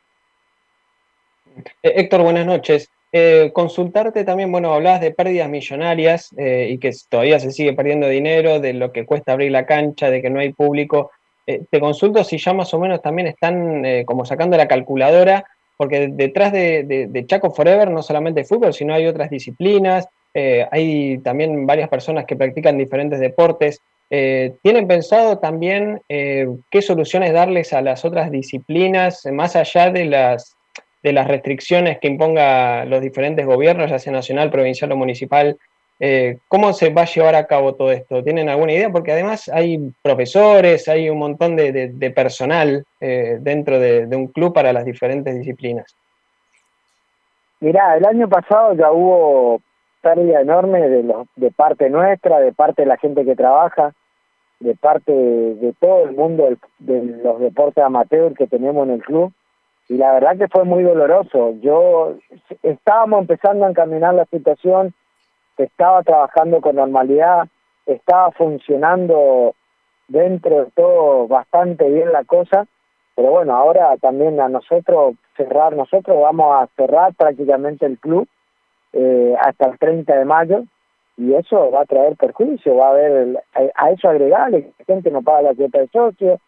Eh, 1.82 1.92
Héctor, 1.96 2.22
buenas 2.22 2.46
noches. 2.46 2.90
Eh, 3.12 3.50
consultarte 3.52 4.24
también, 4.24 4.52
bueno, 4.52 4.72
hablabas 4.72 5.00
de 5.00 5.10
pérdidas 5.10 5.48
millonarias 5.48 6.30
eh, 6.36 6.68
y 6.70 6.78
que 6.78 6.92
todavía 7.08 7.40
se 7.40 7.50
sigue 7.50 7.72
perdiendo 7.72 8.08
dinero, 8.08 8.60
de 8.60 8.72
lo 8.72 8.92
que 8.92 9.04
cuesta 9.04 9.32
abrir 9.32 9.50
la 9.50 9.66
cancha, 9.66 10.10
de 10.10 10.22
que 10.22 10.30
no 10.30 10.40
hay 10.40 10.52
público. 10.52 11.10
te 11.46 11.80
consulto 11.80 12.22
si 12.22 12.38
ya 12.38 12.52
más 12.52 12.72
o 12.74 12.78
menos 12.78 13.02
también 13.02 13.26
están 13.26 13.82
como 14.04 14.24
sacando 14.24 14.56
la 14.56 14.68
calculadora, 14.68 15.44
porque 15.76 16.08
detrás 16.12 16.52
de, 16.52 17.24
Chaco 17.26 17.50
Forever 17.50 17.90
no 17.90 18.02
solamente 18.02 18.44
fútbol, 18.44 18.72
sino 18.72 18.94
hay 18.94 19.06
otras 19.06 19.30
disciplinas, 19.30 20.06
hay 20.70 21.18
también 21.18 21.66
varias 21.66 21.88
personas 21.88 22.24
que 22.26 22.36
practican 22.36 22.78
diferentes 22.78 23.18
deportes. 23.18 23.80
¿Tienen 24.08 24.86
pensado 24.86 25.38
también 25.38 26.00
qué 26.08 26.82
soluciones 26.82 27.32
darles 27.32 27.72
a 27.72 27.82
las 27.82 28.04
otras 28.04 28.30
disciplinas, 28.30 29.26
más 29.32 29.56
allá 29.56 29.90
de 29.90 30.04
las 30.04 30.54
de 31.02 31.12
las 31.12 31.28
restricciones 31.28 31.98
que 31.98 32.08
imponga 32.08 32.84
los 32.84 33.00
diferentes 33.00 33.46
gobiernos, 33.46 33.90
ya 33.90 33.98
sea 33.98 34.12
nacional, 34.12 34.50
provincial 34.50 34.92
o 34.92 34.96
municipal, 34.96 35.56
Eh, 36.02 36.38
¿Cómo 36.48 36.72
se 36.72 36.88
va 36.88 37.02
a 37.02 37.04
llevar 37.04 37.34
a 37.34 37.46
cabo 37.46 37.74
todo 37.74 37.92
esto? 37.92 38.24
¿Tienen 38.24 38.48
alguna 38.48 38.72
idea? 38.72 38.88
Porque 38.88 39.12
además 39.12 39.50
hay 39.50 39.92
profesores, 40.02 40.88
hay 40.88 41.10
un 41.10 41.18
montón 41.18 41.56
de, 41.56 42.12
personal 42.16 42.84
eh, 43.00 43.36
dentro 43.38 43.78
de, 43.78 44.06
un 44.16 44.28
club 44.28 44.54
para 44.54 44.72
las 44.72 44.86
diferentes 44.86 45.34
disciplinas. 45.34 45.94
Mirá, 47.60 47.98
el 47.98 48.06
año 48.06 48.30
pasado 48.30 48.72
ya 48.72 48.90
hubo 48.90 49.60
pérdida 50.00 50.40
enorme 50.40 50.80
de, 50.88 51.04
de 51.36 51.50
parte 51.50 51.90
nuestra, 51.90 52.40
de 52.40 52.52
parte 52.52 52.82
de 52.82 52.88
la 52.88 52.96
gente 52.96 53.22
que 53.22 53.36
trabaja, 53.36 53.92
de 54.60 54.74
parte 54.76 55.12
de, 55.12 55.74
todo 55.78 56.04
el 56.04 56.16
mundo 56.16 56.48
de 56.78 57.02
los 57.22 57.40
deportes 57.40 57.84
amateur 57.84 58.32
que 58.32 58.46
tenemos 58.46 58.88
en 58.88 58.94
el 58.94 59.02
club. 59.02 59.34
Y 59.90 59.96
la 59.96 60.12
verdad 60.12 60.38
que 60.38 60.46
fue 60.46 60.62
muy 60.62 60.84
doloroso. 60.84 61.56
Yo 61.60 62.14
estábamos 62.62 63.22
empezando 63.22 63.66
a 63.66 63.70
encaminar 63.70 64.14
la 64.14 64.24
situación, 64.26 64.94
estaba 65.58 66.04
trabajando 66.04 66.60
con 66.60 66.76
normalidad, 66.76 67.48
estaba 67.86 68.30
funcionando 68.30 69.56
dentro 70.06 70.64
de 70.64 70.70
todo 70.76 71.26
bastante 71.26 71.90
bien 71.90 72.12
la 72.12 72.22
cosa, 72.22 72.68
pero 73.16 73.32
bueno, 73.32 73.56
ahora 73.56 73.96
también 73.96 74.40
a 74.40 74.48
nosotros 74.48 75.16
cerrar, 75.36 75.74
nosotros 75.74 76.16
vamos 76.22 76.62
a 76.62 76.68
cerrar 76.76 77.12
prácticamente 77.14 77.84
el 77.84 77.98
club 77.98 78.28
eh, 78.92 79.34
hasta 79.40 79.70
el 79.70 79.78
30 79.80 80.18
de 80.18 80.24
mayo 80.24 80.62
y 81.16 81.34
eso 81.34 81.68
va 81.72 81.80
a 81.80 81.86
traer 81.86 82.14
perjuicio, 82.14 82.76
va 82.76 82.86
a 82.86 82.90
haber, 82.90 83.42
a, 83.74 83.90
eso 83.90 84.08
agregarle, 84.08 84.72
gente 84.86 85.10
no 85.10 85.22
paga 85.22 85.42
la 85.42 85.54
cuota 85.56 85.80
de 85.80 85.88
socio, 85.88 86.38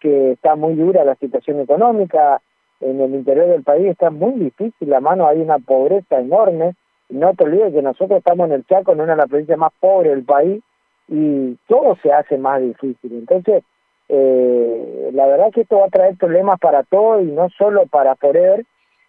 que 0.00 0.32
está 0.32 0.56
muy 0.56 0.74
dura 0.74 1.04
la 1.04 1.14
situación 1.14 1.60
económica, 1.60 2.40
en 2.80 3.00
el 3.00 3.14
interior 3.14 3.48
del 3.48 3.62
país 3.62 3.86
está 3.86 4.10
muy 4.10 4.32
difícil, 4.32 4.88
la 4.88 5.00
mano 5.00 5.26
hay 5.26 5.40
una 5.40 5.58
pobreza 5.58 6.18
enorme, 6.18 6.74
no 7.08 7.34
te 7.34 7.44
olvides 7.44 7.72
que 7.72 7.82
nosotros 7.82 8.18
estamos 8.18 8.48
en 8.48 8.54
el 8.54 8.66
Chaco, 8.66 8.92
en 8.92 9.00
una 9.00 9.12
de 9.12 9.18
las 9.18 9.28
provincias 9.28 9.58
más 9.58 9.72
pobres 9.80 10.12
del 10.12 10.24
país, 10.24 10.62
y 11.08 11.56
todo 11.66 11.96
se 12.02 12.12
hace 12.12 12.36
más 12.36 12.60
difícil. 12.60 13.12
Entonces, 13.12 13.64
eh, 14.08 15.10
la 15.12 15.26
verdad 15.26 15.50
que 15.52 15.62
esto 15.62 15.78
va 15.78 15.86
a 15.86 15.90
traer 15.90 16.16
problemas 16.16 16.60
para 16.60 16.82
todos, 16.84 17.22
y 17.22 17.26
no 17.26 17.48
solo 17.50 17.86
para 17.86 18.14
Forever, 18.16 18.64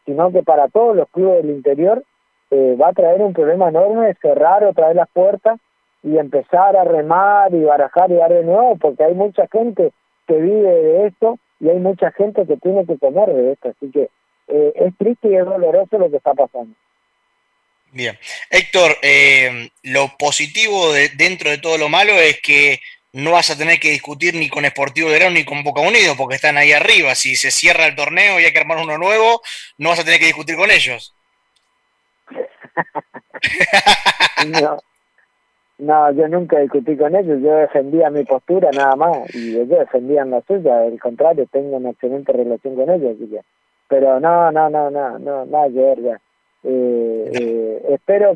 sino 0.05 0.31
que 0.31 0.43
para 0.43 0.69
todos 0.69 0.95
los 0.95 1.09
clubes 1.09 1.43
del 1.43 1.55
interior, 1.55 2.03
eh, 2.51 2.75
va 2.81 2.87
a 2.87 2.93
traer 2.93 3.21
un 3.21 3.33
problema 3.33 3.69
enorme 3.69 4.07
de 4.07 4.15
cerrar 4.15 4.63
otra 4.63 4.87
vez 4.87 4.95
las 4.95 5.09
puertas 5.09 5.59
y 6.01 6.17
empezar 6.17 6.75
a 6.77 6.83
remar 6.83 7.53
y 7.53 7.63
barajar 7.63 8.09
y 8.09 8.15
dar 8.15 8.33
de 8.33 8.43
nuevo, 8.43 8.77
porque 8.77 9.03
hay 9.03 9.13
mucha 9.13 9.45
gente 9.47 9.91
que 10.25 10.37
vive 10.37 10.71
de 10.71 11.07
esto 11.07 11.37
y 11.59 11.69
hay 11.69 11.77
mucha 11.77 12.11
gente 12.11 12.45
que 12.45 12.57
tiene 12.57 12.85
que 12.85 12.97
comer 12.97 13.29
de 13.29 13.53
esto. 13.53 13.69
Así 13.69 13.91
que 13.91 14.09
eh, 14.47 14.73
es 14.75 14.97
triste 14.97 15.29
y 15.29 15.35
es 15.35 15.45
doloroso 15.45 15.97
lo 15.97 16.09
que 16.09 16.17
está 16.17 16.33
pasando. 16.33 16.75
Bien. 17.91 18.17
Héctor, 18.49 18.97
eh, 19.01 19.69
lo 19.83 20.15
positivo 20.17 20.93
de, 20.93 21.09
dentro 21.09 21.49
de 21.49 21.57
todo 21.57 21.77
lo 21.77 21.89
malo 21.89 22.13
es 22.13 22.39
que 22.41 22.79
no 23.11 23.31
vas 23.31 23.49
a 23.49 23.57
tener 23.57 23.79
que 23.79 23.89
discutir 23.89 24.35
ni 24.35 24.49
con 24.49 24.65
Sportivo 24.65 25.09
de 25.09 25.17
Grano 25.17 25.31
ni 25.31 25.43
con 25.43 25.63
Boca 25.63 25.81
Unido, 25.81 26.15
porque 26.15 26.35
están 26.35 26.57
ahí 26.57 26.71
arriba. 26.71 27.15
Si 27.15 27.35
se 27.35 27.51
cierra 27.51 27.87
el 27.87 27.95
torneo 27.95 28.39
y 28.39 28.45
hay 28.45 28.53
que 28.53 28.59
armar 28.59 28.77
uno 28.77 28.97
nuevo, 28.97 29.41
no 29.77 29.89
vas 29.89 29.99
a 29.99 30.03
tener 30.03 30.19
que 30.19 30.27
discutir 30.27 30.55
con 30.55 30.69
ellos. 30.69 31.15
no, 34.47 34.79
no, 35.79 36.11
yo 36.11 36.27
nunca 36.27 36.59
discutí 36.59 36.97
con 36.97 37.15
ellos, 37.15 37.41
yo 37.41 37.55
defendía 37.55 38.09
mi 38.09 38.25
postura 38.25 38.69
nada 38.71 38.97
más 38.97 39.33
y 39.33 39.55
ellos 39.55 39.79
defendían 39.79 40.29
la 40.29 40.41
suya, 40.41 40.81
al 40.81 40.99
contrario, 40.99 41.47
tengo 41.49 41.77
una 41.77 41.91
excelente 41.91 42.33
relación 42.33 42.75
con 42.75 42.89
ellos, 42.89 43.15
pero 43.87 44.19
no, 44.19 44.51
no, 44.51 44.69
no, 44.69 44.91
no, 44.91 45.17
no, 45.17 45.45
nada 45.45 45.67
que 45.69 45.81
ver 45.81 46.01
ya. 46.01 46.19
Eh, 46.63 47.31
eh, 47.33 47.85
espero, 47.89 48.35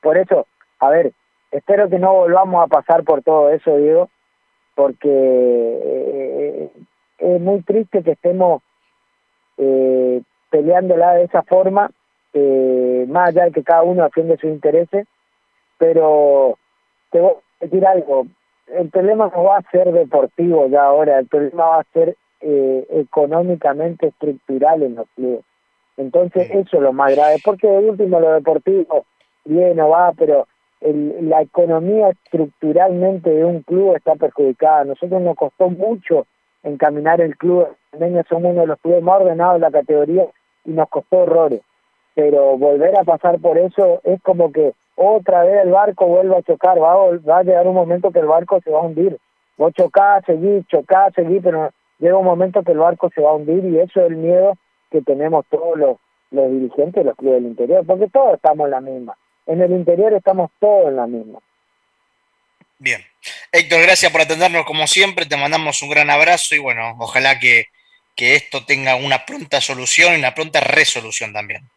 por 0.00 0.16
eso, 0.16 0.46
a 0.78 0.90
ver, 0.90 1.12
espero 1.50 1.88
que 1.88 1.98
no 1.98 2.14
volvamos 2.14 2.62
a 2.62 2.68
pasar 2.68 3.02
por 3.02 3.20
todo 3.22 3.50
eso, 3.50 3.76
Diego, 3.76 4.08
porque 4.76 5.08
eh, 5.10 6.70
es 7.18 7.40
muy 7.40 7.62
triste 7.62 8.04
que 8.04 8.12
estemos 8.12 8.62
eh, 9.58 10.22
peleándola 10.50 11.14
de 11.14 11.24
esa 11.24 11.42
forma, 11.42 11.90
más 13.08 13.30
allá 13.30 13.46
de 13.46 13.52
que 13.52 13.64
cada 13.64 13.82
uno 13.82 14.04
defiende 14.04 14.36
sus 14.36 14.50
intereses, 14.50 15.06
pero 15.78 16.58
te 17.10 17.20
voy 17.20 17.32
a 17.32 17.64
decir 17.64 17.86
algo, 17.86 18.26
el 18.68 18.90
problema 18.90 19.30
no 19.34 19.44
va 19.44 19.58
a 19.58 19.70
ser 19.70 19.92
deportivo 19.92 20.66
ya 20.68 20.84
ahora, 20.84 21.18
el 21.18 21.26
problema 21.26 21.66
va 21.66 21.80
a 21.80 21.86
ser 21.92 22.16
económicamente 22.40 24.08
estructural 24.08 24.82
en 24.82 24.96
los 24.96 25.08
clubes. 25.16 25.44
Entonces 25.96 26.50
eso 26.50 26.76
es 26.76 26.82
lo 26.82 26.92
más 26.92 27.14
grave, 27.14 27.36
porque 27.44 27.66
de 27.66 27.90
último 27.90 28.20
lo 28.20 28.32
deportivo 28.32 29.06
viene 29.44 29.80
o 29.82 29.88
va, 29.88 30.12
pero 30.12 30.46
el, 30.80 31.28
la 31.28 31.40
economía 31.42 32.10
estructuralmente 32.10 33.30
de 33.30 33.44
un 33.44 33.62
club 33.62 33.96
está 33.96 34.14
perjudicada. 34.14 34.80
A 34.80 34.84
nosotros 34.84 35.22
nos 35.22 35.36
costó 35.36 35.70
mucho 35.70 36.26
encaminar 36.62 37.20
el 37.20 37.36
club, 37.36 37.66
somos 38.28 38.50
uno 38.50 38.60
de 38.60 38.66
los 38.66 38.80
clubes 38.80 39.02
más 39.02 39.20
ordenados 39.20 39.54
de 39.54 39.60
la 39.60 39.70
categoría 39.70 40.26
y 40.64 40.70
nos 40.70 40.88
costó 40.88 41.18
horrores. 41.18 41.62
Pero 42.16 42.56
volver 42.56 42.98
a 42.98 43.04
pasar 43.04 43.38
por 43.40 43.58
eso 43.58 44.00
es 44.02 44.20
como 44.22 44.50
que 44.50 44.72
otra 44.96 45.44
vez 45.44 45.62
el 45.64 45.70
barco 45.70 46.06
vuelve 46.06 46.34
a 46.34 46.42
chocar, 46.42 46.82
va 46.82 46.92
a, 46.92 46.96
va 47.18 47.38
a 47.38 47.42
llegar 47.42 47.68
un 47.68 47.74
momento 47.74 48.10
que 48.10 48.20
el 48.20 48.26
barco 48.26 48.58
se 48.62 48.70
va 48.70 48.80
a 48.80 48.84
hundir. 48.84 49.18
Vos 49.58 49.74
chocás, 49.74 50.24
seguís, 50.24 50.66
chocás, 50.66 51.12
seguís, 51.14 51.42
pero 51.44 51.70
llega 51.98 52.16
un 52.16 52.24
momento 52.24 52.62
que 52.62 52.72
el 52.72 52.78
barco 52.78 53.10
se 53.14 53.20
va 53.20 53.30
a 53.30 53.34
hundir 53.34 53.62
y 53.66 53.78
eso 53.78 54.00
es 54.00 54.06
el 54.06 54.16
miedo 54.16 54.56
que 54.90 55.02
tenemos 55.02 55.44
todos 55.50 55.78
los, 55.78 55.98
los 56.30 56.50
dirigentes 56.50 56.94
de 56.94 57.04
los 57.04 57.16
clubes 57.16 57.42
del 57.42 57.50
interior, 57.50 57.84
porque 57.86 58.08
todos 58.08 58.34
estamos 58.34 58.64
en 58.64 58.70
la 58.70 58.80
misma. 58.80 59.18
En 59.44 59.60
el 59.60 59.72
interior 59.72 60.14
estamos 60.14 60.50
todos 60.58 60.88
en 60.88 60.96
la 60.96 61.06
misma. 61.06 61.38
Bien. 62.78 63.02
Héctor, 63.52 63.82
gracias 63.82 64.10
por 64.10 64.22
atendernos 64.22 64.64
como 64.64 64.86
siempre, 64.86 65.26
te 65.26 65.36
mandamos 65.36 65.82
un 65.82 65.90
gran 65.90 66.08
abrazo 66.08 66.54
y 66.54 66.58
bueno, 66.58 66.96
ojalá 66.98 67.38
que, 67.38 67.66
que 68.14 68.36
esto 68.36 68.64
tenga 68.64 68.96
una 68.96 69.26
pronta 69.26 69.60
solución 69.60 70.14
y 70.14 70.18
una 70.18 70.34
pronta 70.34 70.60
resolución 70.60 71.34
también. 71.34 71.68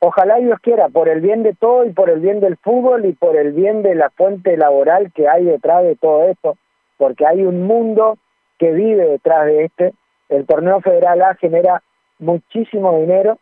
Ojalá 0.00 0.36
Dios 0.36 0.58
quiera, 0.60 0.88
por 0.88 1.08
el 1.08 1.20
bien 1.20 1.42
de 1.42 1.54
todo 1.54 1.84
y 1.84 1.92
por 1.92 2.08
el 2.08 2.20
bien 2.20 2.40
del 2.40 2.56
fútbol 2.56 3.04
y 3.04 3.12
por 3.12 3.36
el 3.36 3.52
bien 3.52 3.82
de 3.82 3.94
la 3.94 4.10
fuente 4.10 4.56
laboral 4.56 5.12
que 5.12 5.28
hay 5.28 5.44
detrás 5.44 5.84
de 5.84 5.94
todo 5.94 6.24
esto, 6.24 6.56
porque 6.96 7.26
hay 7.26 7.42
un 7.42 7.66
mundo 7.66 8.18
que 8.58 8.72
vive 8.72 9.06
detrás 9.06 9.46
de 9.46 9.64
este 9.64 9.92
el 10.30 10.46
torneo 10.46 10.80
federal 10.80 11.20
A 11.22 11.34
genera 11.34 11.82
muchísimo 12.18 12.98
dinero 12.98 13.38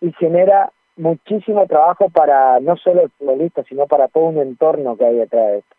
y 0.00 0.12
genera 0.14 0.70
muchísimo 0.96 1.66
trabajo 1.66 2.10
para 2.10 2.60
no 2.60 2.76
solo 2.76 3.02
el 3.02 3.10
futbolista, 3.10 3.62
sino 3.68 3.86
para 3.86 4.08
todo 4.08 4.24
un 4.24 4.38
entorno 4.38 4.96
que 4.96 5.06
hay 5.06 5.14
detrás 5.14 5.46
de 5.46 5.58
esto. 5.58 5.76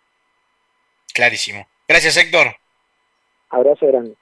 Clarísimo. 1.14 1.68
Gracias, 1.88 2.18
Héctor. 2.18 2.56
Abrazo 3.50 3.86
grande. 3.86 4.16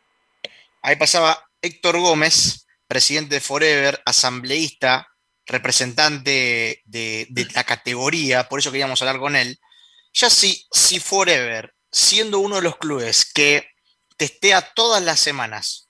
Ahí 0.82 0.96
pasaba 0.96 1.38
Héctor 1.62 2.00
Gómez, 2.00 2.68
presidente 2.88 3.36
de 3.36 3.42
Forever, 3.42 4.00
asambleísta, 4.06 5.11
representante 5.46 6.82
de, 6.86 7.48
la 7.54 7.64
categoría, 7.64 8.48
por 8.48 8.60
eso 8.60 8.72
queríamos 8.72 9.02
hablar 9.02 9.20
con 9.20 9.36
él. 9.36 9.60
Ya 10.14 10.30
si, 10.30 10.66
si 10.72 11.00
Forever, 11.00 11.74
siendo 11.92 12.40
uno 12.40 12.58
de 12.58 12.62
los 12.62 12.78
clubes 12.78 13.26
que 13.32 13.66
testea 14.18 14.62
todas 14.76 15.02
las 15.04 15.20
semanas 15.20 15.90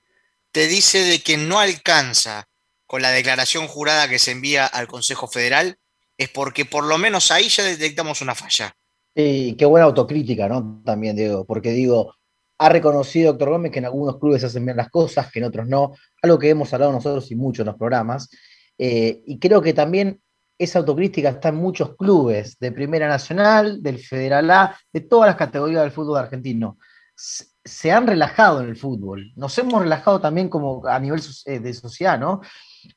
te 0.51 0.67
dice 0.67 0.99
de 0.99 1.19
que 1.21 1.37
no 1.37 1.59
alcanza 1.59 2.47
con 2.85 3.01
la 3.01 3.11
declaración 3.11 3.67
jurada 3.67 4.09
que 4.09 4.19
se 4.19 4.31
envía 4.31 4.65
al 4.65 4.87
Consejo 4.87 5.27
Federal, 5.27 5.77
es 6.17 6.29
porque 6.29 6.65
por 6.65 6.83
lo 6.83 6.97
menos 6.97 7.31
ahí 7.31 7.47
ya 7.47 7.63
detectamos 7.63 8.21
una 8.21 8.35
falla. 8.35 8.75
Y 9.15 9.53
qué 9.53 9.65
buena 9.65 9.85
autocrítica, 9.85 10.47
¿no? 10.47 10.81
También, 10.85 11.15
Diego, 11.15 11.45
porque 11.45 11.71
digo, 11.71 12.15
ha 12.57 12.69
reconocido 12.69 13.31
doctor 13.31 13.49
Gómez 13.49 13.71
que 13.71 13.79
en 13.79 13.85
algunos 13.85 14.19
clubes 14.19 14.43
hacen 14.43 14.65
bien 14.65 14.77
las 14.77 14.89
cosas, 14.89 15.31
que 15.31 15.39
en 15.39 15.45
otros 15.45 15.67
no, 15.67 15.93
algo 16.21 16.37
que 16.37 16.49
hemos 16.49 16.73
hablado 16.73 16.91
nosotros 16.91 17.31
y 17.31 17.35
mucho 17.35 17.63
en 17.63 17.67
los 17.67 17.75
programas, 17.75 18.29
eh, 18.84 19.21
y 19.27 19.38
creo 19.38 19.61
que 19.61 19.73
también 19.73 20.19
esa 20.57 20.79
autocrítica 20.79 21.29
está 21.29 21.49
en 21.49 21.55
muchos 21.55 21.95
clubes 21.95 22.57
de 22.59 22.71
Primera 22.71 23.07
Nacional, 23.07 23.82
del 23.84 23.99
Federal 23.99 24.49
A, 24.49 24.77
de 24.91 25.01
todas 25.01 25.27
las 25.27 25.36
categorías 25.36 25.84
del 25.84 25.91
fútbol 25.91 26.17
argentino 26.17 26.77
se 27.63 27.91
han 27.91 28.07
relajado 28.07 28.61
en 28.61 28.69
el 28.69 28.75
fútbol. 28.75 29.32
Nos 29.36 29.57
hemos 29.57 29.82
relajado 29.82 30.19
también 30.19 30.49
como 30.49 30.86
a 30.88 30.99
nivel 30.99 31.21
eh, 31.45 31.59
de 31.59 31.73
sociedad, 31.73 32.19
¿no? 32.19 32.41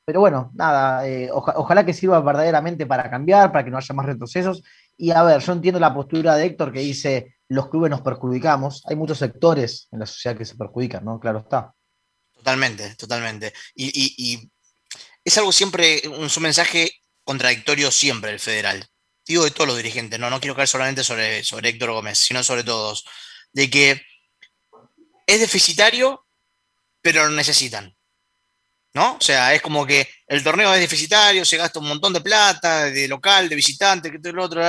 Pero 0.03 0.19
bueno, 0.19 0.51
nada, 0.55 1.07
eh, 1.07 1.29
ojalá 1.31 1.85
que 1.85 1.93
sirva 1.93 2.19
verdaderamente 2.21 2.87
para 2.87 3.09
cambiar, 3.09 3.51
para 3.51 3.63
que 3.63 3.69
no 3.69 3.77
haya 3.77 3.93
más 3.93 4.07
retrocesos. 4.07 4.63
Y 4.97 5.11
a 5.11 5.21
ver, 5.21 5.41
yo 5.41 5.53
entiendo 5.53 5.79
la 5.79 5.93
postura 5.93 6.35
de 6.35 6.45
Héctor 6.45 6.71
que 6.71 6.79
dice, 6.79 7.35
los 7.49 7.69
clubes 7.69 7.91
nos 7.91 8.01
perjudicamos. 8.01 8.83
Hay 8.87 8.95
muchos 8.95 9.19
sectores 9.19 9.87
en 9.91 9.99
la 9.99 10.07
sociedad 10.07 10.37
que 10.37 10.45
se 10.45 10.55
perjudican, 10.55 11.05
¿no? 11.05 11.19
Claro 11.19 11.39
está. 11.39 11.73
Totalmente, 12.35 12.95
totalmente. 12.95 13.53
Y, 13.75 14.49
es 15.25 15.37
algo 15.37 15.51
siempre, 15.51 16.03
un, 16.07 16.29
su 16.29 16.39
mensaje 16.39 17.01
contradictorio 17.23 17.91
siempre 17.91 18.31
el 18.31 18.39
federal. 18.39 18.87
Digo 19.27 19.43
de 19.43 19.51
todos 19.51 19.67
los 19.67 19.77
dirigentes, 19.77 20.19
no, 20.19 20.29
no 20.29 20.39
quiero 20.39 20.55
caer 20.55 20.67
solamente 20.67 21.03
sobre, 21.03 21.43
sobre 21.43 21.69
Héctor 21.69 21.91
Gómez, 21.91 22.19
sino 22.19 22.43
sobre 22.43 22.63
todos. 22.63 23.05
De 23.51 23.69
que 23.69 24.01
es 25.25 25.39
deficitario, 25.39 26.25
pero 27.01 27.25
lo 27.25 27.31
necesitan. 27.31 27.95
¿no? 28.95 29.15
O 29.15 29.21
sea, 29.21 29.53
es 29.53 29.61
como 29.61 29.85
que 29.85 30.07
el 30.25 30.41
torneo 30.41 30.73
es 30.73 30.79
deficitario, 30.79 31.43
se 31.43 31.57
gasta 31.57 31.79
un 31.79 31.87
montón 31.89 32.13
de 32.13 32.21
plata, 32.21 32.85
de 32.85 33.07
local, 33.09 33.49
de 33.49 33.55
visitante, 33.55 34.09
que 34.09 34.19
todo 34.19 34.33
lo 34.33 34.45
otro, 34.45 34.61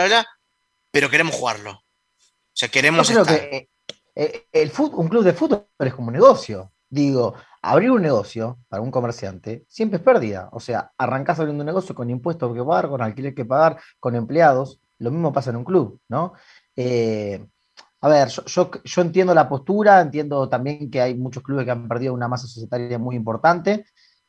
pero 0.91 1.09
queremos 1.09 1.37
jugarlo. 1.37 1.71
O 1.71 2.53
sea, 2.53 2.69
queremos 2.69 3.09
Yo 3.09 3.23
creo 3.23 3.39
que 3.39 3.69
eh, 4.17 4.47
el 4.51 4.73
un 4.77 5.09
club 5.09 5.23
de 5.23 5.33
fútbol 5.33 5.69
es 5.79 5.95
como 5.95 6.09
un 6.09 6.15
negocio. 6.15 6.73
Digo, 6.89 7.37
abrir 7.71 7.91
un 7.91 8.03
negocio 8.03 8.59
para 8.69 8.83
un 8.83 8.91
comerciante 8.91 9.65
siempre 9.69 9.99
es 9.99 10.03
pérdida. 10.03 10.49
O 10.53 10.61
sea, 10.61 10.93
arrancás 10.97 11.39
abriendo 11.41 11.63
un 11.63 11.67
negocio 11.67 11.95
con 11.95 12.11
impuestos 12.11 12.55
que 12.55 12.63
pagar, 12.63 12.89
con 12.89 13.03
alquiler 13.03 13.35
que 13.35 13.45
pagar, 13.45 13.79
con 14.01 14.15
empleados. 14.15 14.81
Lo 14.99 15.11
mismo 15.11 15.33
pasa 15.33 15.51
en 15.51 15.57
un 15.57 15.65
club, 15.65 16.01
¿no? 16.09 16.33
Eh, 16.77 17.45
a 18.01 18.09
ver, 18.09 18.29
yo, 18.29 18.71
entiendo 19.03 19.35
la 19.35 19.49
postura, 19.49 20.01
entiendo 20.01 20.49
también 20.49 20.91
que 20.91 21.01
hay 21.01 21.15
muchos 21.17 21.43
clubes 21.43 21.65
que 21.65 21.73
han 21.73 21.89
perdido 21.89 22.15
una 22.15 22.29
masa 22.29 22.47
societaria 22.47 22.99
muy 22.99 23.17
importante. 23.17 23.85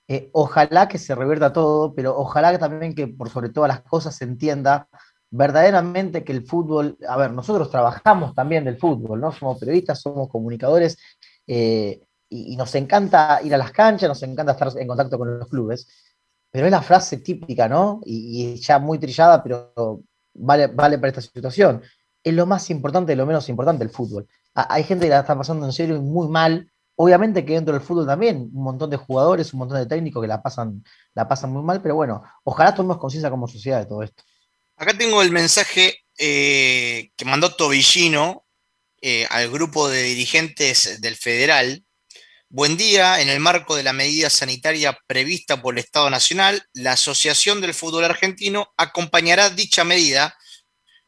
Eh, 0.08 0.30
ojalá 0.34 0.88
que 0.88 0.98
se 0.98 1.14
revierta 1.14 1.54
todo, 1.54 1.94
pero 1.94 2.18
ojalá 2.18 2.58
también 2.58 2.96
que 2.96 3.08
por 3.08 3.30
sobre 3.30 3.50
todas 3.50 3.68
las 3.68 3.82
cosas 3.82 4.16
se 4.16 4.24
entienda 4.26 4.88
verdaderamente 5.30 6.24
que 6.24 6.32
el 6.32 6.46
fútbol, 6.46 6.98
a 7.08 7.18
ver, 7.18 7.32
nosotros 7.34 7.70
trabajamos 7.70 8.34
también 8.34 8.64
del 8.66 8.78
fútbol, 8.78 9.20
¿no? 9.20 9.32
Somos 9.32 9.60
periodistas, 9.60 10.02
somos 10.02 10.30
comunicadores 10.30 10.98
eh, 11.46 12.02
y, 12.30 12.56
nos 12.56 12.74
encanta 12.76 13.40
ir 13.44 13.54
a 13.54 13.58
las 13.58 13.72
canchas, 13.72 14.10
nos 14.10 14.24
encanta 14.24 14.54
estar 14.54 14.70
en 14.78 14.88
contacto 14.88 15.18
con 15.18 15.40
los 15.40 15.48
clubes, 15.48 15.88
pero 16.52 16.66
es 16.66 16.72
la 16.72 16.82
frase 16.82 17.18
típica, 17.18 17.68
¿no? 17.68 18.02
Y, 18.06 18.56
ya 18.56 18.80
muy 18.80 19.00
trillada, 19.00 19.44
pero 19.44 20.02
vale, 20.34 20.68
vale 20.68 20.98
para 20.98 21.10
esta 21.10 21.22
situación. 21.22 21.82
Es 22.24 22.34
lo 22.34 22.46
más 22.46 22.70
importante 22.70 23.14
y 23.14 23.16
lo 23.16 23.26
menos 23.26 23.48
importante 23.50 23.84
el 23.84 23.90
fútbol. 23.90 24.28
hay 24.54 24.84
gente 24.84 25.06
que 25.06 25.12
la 25.12 25.20
está 25.20 25.38
pasando 25.38 25.66
en 25.66 25.72
serio 25.72 25.96
y 25.96 26.00
muy 26.00 26.28
mal. 26.28 26.72
Obviamente 26.96 27.46
que 27.46 27.54
dentro 27.54 27.74
del 27.76 27.84
fútbol 27.84 28.08
también, 28.08 28.50
un 28.54 28.64
montón 28.64 28.90
de 28.90 28.98
jugadores, 28.98 29.54
un 29.54 29.60
montón 29.60 29.78
de 29.78 29.86
técnicos 29.86 30.20
que 30.22 30.28
la 30.28 30.42
pasan, 30.42 30.84
la 31.14 31.28
pasan 31.28 31.52
muy 31.52 31.62
mal, 31.62 31.80
pero 31.82 31.96
bueno, 31.96 32.24
ojalá 32.44 32.74
tomemos 32.74 32.98
conciencia 32.98 33.30
como 33.30 33.48
sociedad 33.48 33.80
de 33.80 33.86
todo 33.86 34.02
esto. 34.02 34.24
Acá 34.78 34.98
tengo 34.98 35.22
el 35.22 35.32
mensaje 35.32 36.04
eh, 36.18 37.12
que 37.16 37.26
mandó 37.26 37.56
Tobillino 37.56 38.46
eh, 39.02 39.28
al 39.30 39.50
grupo 39.52 39.90
de 39.90 40.02
dirigentes 40.04 41.00
del 41.02 41.16
federal. 41.16 41.84
Buen 42.50 42.78
día, 42.78 43.20
en 43.20 43.28
el 43.28 43.42
marco 43.42 43.76
de 43.76 43.84
la 43.84 43.92
medida 43.92 44.30
sanitaria 44.30 44.98
prevista 45.06 45.62
por 45.62 45.74
el 45.74 45.80
Estado 45.80 46.10
Nacional, 46.10 46.66
la 46.72 46.94
Asociación 46.94 47.60
del 47.60 47.74
Fútbol 47.74 48.06
Argentino 48.06 48.74
acompañará 48.78 49.50
dicha 49.50 49.84
medida, 49.84 50.34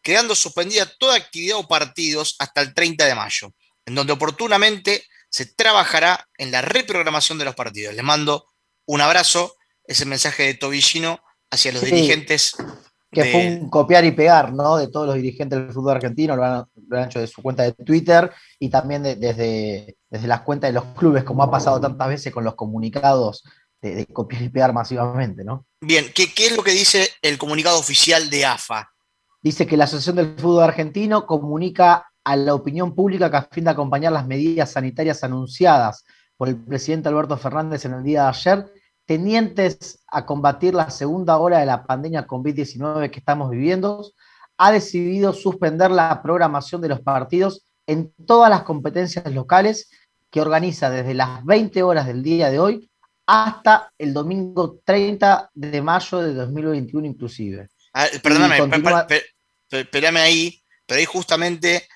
quedando 0.01 0.35
suspendida 0.35 0.85
toda 0.99 1.15
actividad 1.15 1.57
o 1.57 1.65
partidos 1.65 2.35
hasta 2.39 2.59
el 2.59 2.73
30 2.73 3.05
de 3.05 3.15
mayo, 3.15 3.53
en 3.85 3.95
donde 3.95 4.11
oportunamente 4.11 5.07
se 5.29 5.45
trabajará 5.45 6.27
en 6.37 6.51
la 6.51 6.61
reprogramación 6.61 7.37
de 7.37 7.45
los 7.45 7.55
partidos. 7.55 7.95
Les 7.95 8.03
mando 8.03 8.45
un 8.85 8.99
abrazo, 8.99 9.55
ese 9.85 10.03
mensaje 10.03 10.43
de 10.43 10.55
Tobillino 10.55 11.23
hacia 11.49 11.71
los 11.71 11.83
dirigentes 11.83 12.51
que 13.11 13.25
fue 13.25 13.59
un 13.59 13.69
copiar 13.69 14.05
y 14.05 14.11
pegar, 14.11 14.53
¿no? 14.53 14.77
De 14.77 14.87
todos 14.87 15.07
los 15.07 15.15
dirigentes 15.15 15.59
del 15.59 15.73
fútbol 15.73 15.95
argentino, 15.95 16.35
lo 16.35 16.45
han, 16.45 16.65
hecho 17.05 17.19
de 17.19 17.27
su 17.27 17.41
cuenta 17.41 17.63
de 17.63 17.73
Twitter 17.73 18.31
y 18.59 18.69
también 18.69 19.03
desde, 19.03 19.97
desde 20.09 20.27
las 20.27 20.41
cuentas 20.41 20.69
de 20.69 20.73
los 20.73 20.85
clubes, 20.95 21.23
como 21.23 21.43
ha 21.43 21.51
pasado 21.51 21.79
tantas 21.81 22.07
veces 22.07 22.33
con 22.33 22.43
los 22.43 22.55
comunicados 22.55 23.43
de, 23.81 24.05
copiar 24.07 24.43
y 24.43 24.49
pegar 24.49 24.73
masivamente, 24.73 25.43
¿no? 25.43 25.65
Bien, 25.81 26.05
¿qué, 26.13 26.31
¿qué, 26.33 26.47
es 26.47 26.55
lo 26.55 26.63
que 26.63 26.71
dice 26.71 27.09
el 27.21 27.37
comunicado 27.37 27.79
oficial 27.79 28.29
de 28.29 28.45
AFA? 28.45 28.91
Dice 29.41 29.65
que 29.65 29.77
la 29.77 29.85
Asociación 29.85 30.17
del 30.17 30.35
Fútbol 30.37 30.63
Argentino 30.63 31.25
comunica 31.25 32.11
a 32.23 32.35
la 32.35 32.53
opinión 32.53 32.93
pública 32.93 33.31
que 33.31 33.37
a 33.37 33.49
fin 33.51 33.63
de 33.63 33.71
acompañar 33.71 34.11
las 34.11 34.27
medidas 34.27 34.71
sanitarias 34.71 35.23
anunciadas 35.23 36.03
por 36.37 36.47
el 36.47 36.57
presidente 36.57 37.09
Alberto 37.09 37.37
Fernández 37.37 37.85
en 37.85 37.93
el 37.93 38.03
día 38.03 38.23
de 38.23 38.29
ayer, 38.29 38.73
tenientes 39.09 40.03
a 40.05 40.23
combatir 40.27 40.75
la 40.75 40.91
segunda 40.91 41.39
ola 41.39 41.57
de 41.57 41.65
la 41.65 41.83
pandemia 41.83 42.27
COVID-19 42.27 43.09
que 43.09 43.17
estamos 43.17 43.49
viviendo, 43.49 44.07
ha 44.55 44.71
decidido 44.71 45.33
suspender 45.33 45.89
la 45.89 46.21
programación 46.21 46.79
de 46.79 46.89
los 46.89 47.01
partidos 47.01 47.65
en 47.87 48.13
todas 48.27 48.51
las 48.51 48.61
competencias 48.61 49.25
locales 49.33 49.89
que 50.29 50.41
organiza 50.41 50.91
desde 50.91 51.15
las 51.15 51.43
20 51.43 51.81
horas 51.81 52.05
del 52.05 52.21
día 52.21 52.51
de 52.51 52.59
hoy 52.59 52.91
hasta 53.25 53.91
el 53.97 54.13
domingo 54.13 54.79
30 54.85 55.49
de 55.55 55.81
mayo 55.81 56.19
de 56.19 56.35
2021 56.35 57.07
inclusive. 57.07 57.67
Ah, 57.95 58.05
perdóname, 58.21 58.59
espérame 59.71 60.17
ahí, 60.17 60.61
pero 60.85 60.99
ahí 60.99 61.05
justamente, 61.05 61.87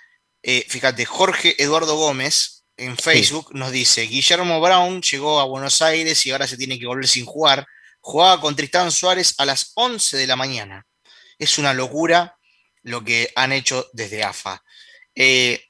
eh, 0.42 0.66
fíjate, 0.68 1.06
Jorge 1.06 1.62
Eduardo 1.62 1.96
Gómez, 1.96 2.63
en 2.78 2.98
Facebook 2.98 3.54
nos 3.54 3.72
dice, 3.72 4.02
Guillermo 4.04 4.60
Brown 4.60 5.02
llegó 5.02 5.40
a 5.40 5.46
Buenos 5.46 5.82
Aires 5.82 6.26
y 6.26 6.32
ahora 6.32 6.48
se 6.48 6.58
tiene 6.58 6.80
que 6.80 6.88
volver 6.88 7.08
sin 7.08 7.26
jugar. 7.26 7.66
Jugaba 8.00 8.42
con 8.42 8.56
Tristán 8.56 8.92
Suárez 8.92 9.36
a 9.38 9.46
las 9.46 9.72
11 9.76 10.18
de 10.18 10.28
la 10.28 10.36
mañana. 10.36 10.86
Es 11.38 11.58
una 11.58 11.74
locura 11.74 12.38
lo 12.82 13.04
que 13.04 13.32
han 13.36 13.52
hecho 13.52 13.88
desde 13.94 14.24
AFA. 14.24 14.62
Eh, 15.16 15.62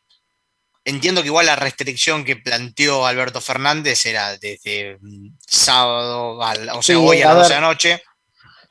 entiendo 0.83 1.21
que 1.21 1.27
igual 1.27 1.45
la 1.45 1.55
restricción 1.55 2.23
que 2.23 2.37
planteó 2.37 3.05
Alberto 3.05 3.41
Fernández 3.41 4.05
era 4.05 4.37
desde 4.37 4.97
mm, 4.99 5.37
sábado, 5.39 6.39
o 6.73 6.81
sea, 6.81 6.99
hoy 6.99 7.21
a, 7.21 7.27
las 7.27 7.37
12 7.37 7.53
de 7.53 7.61
la 7.61 7.67
noche. 7.67 8.03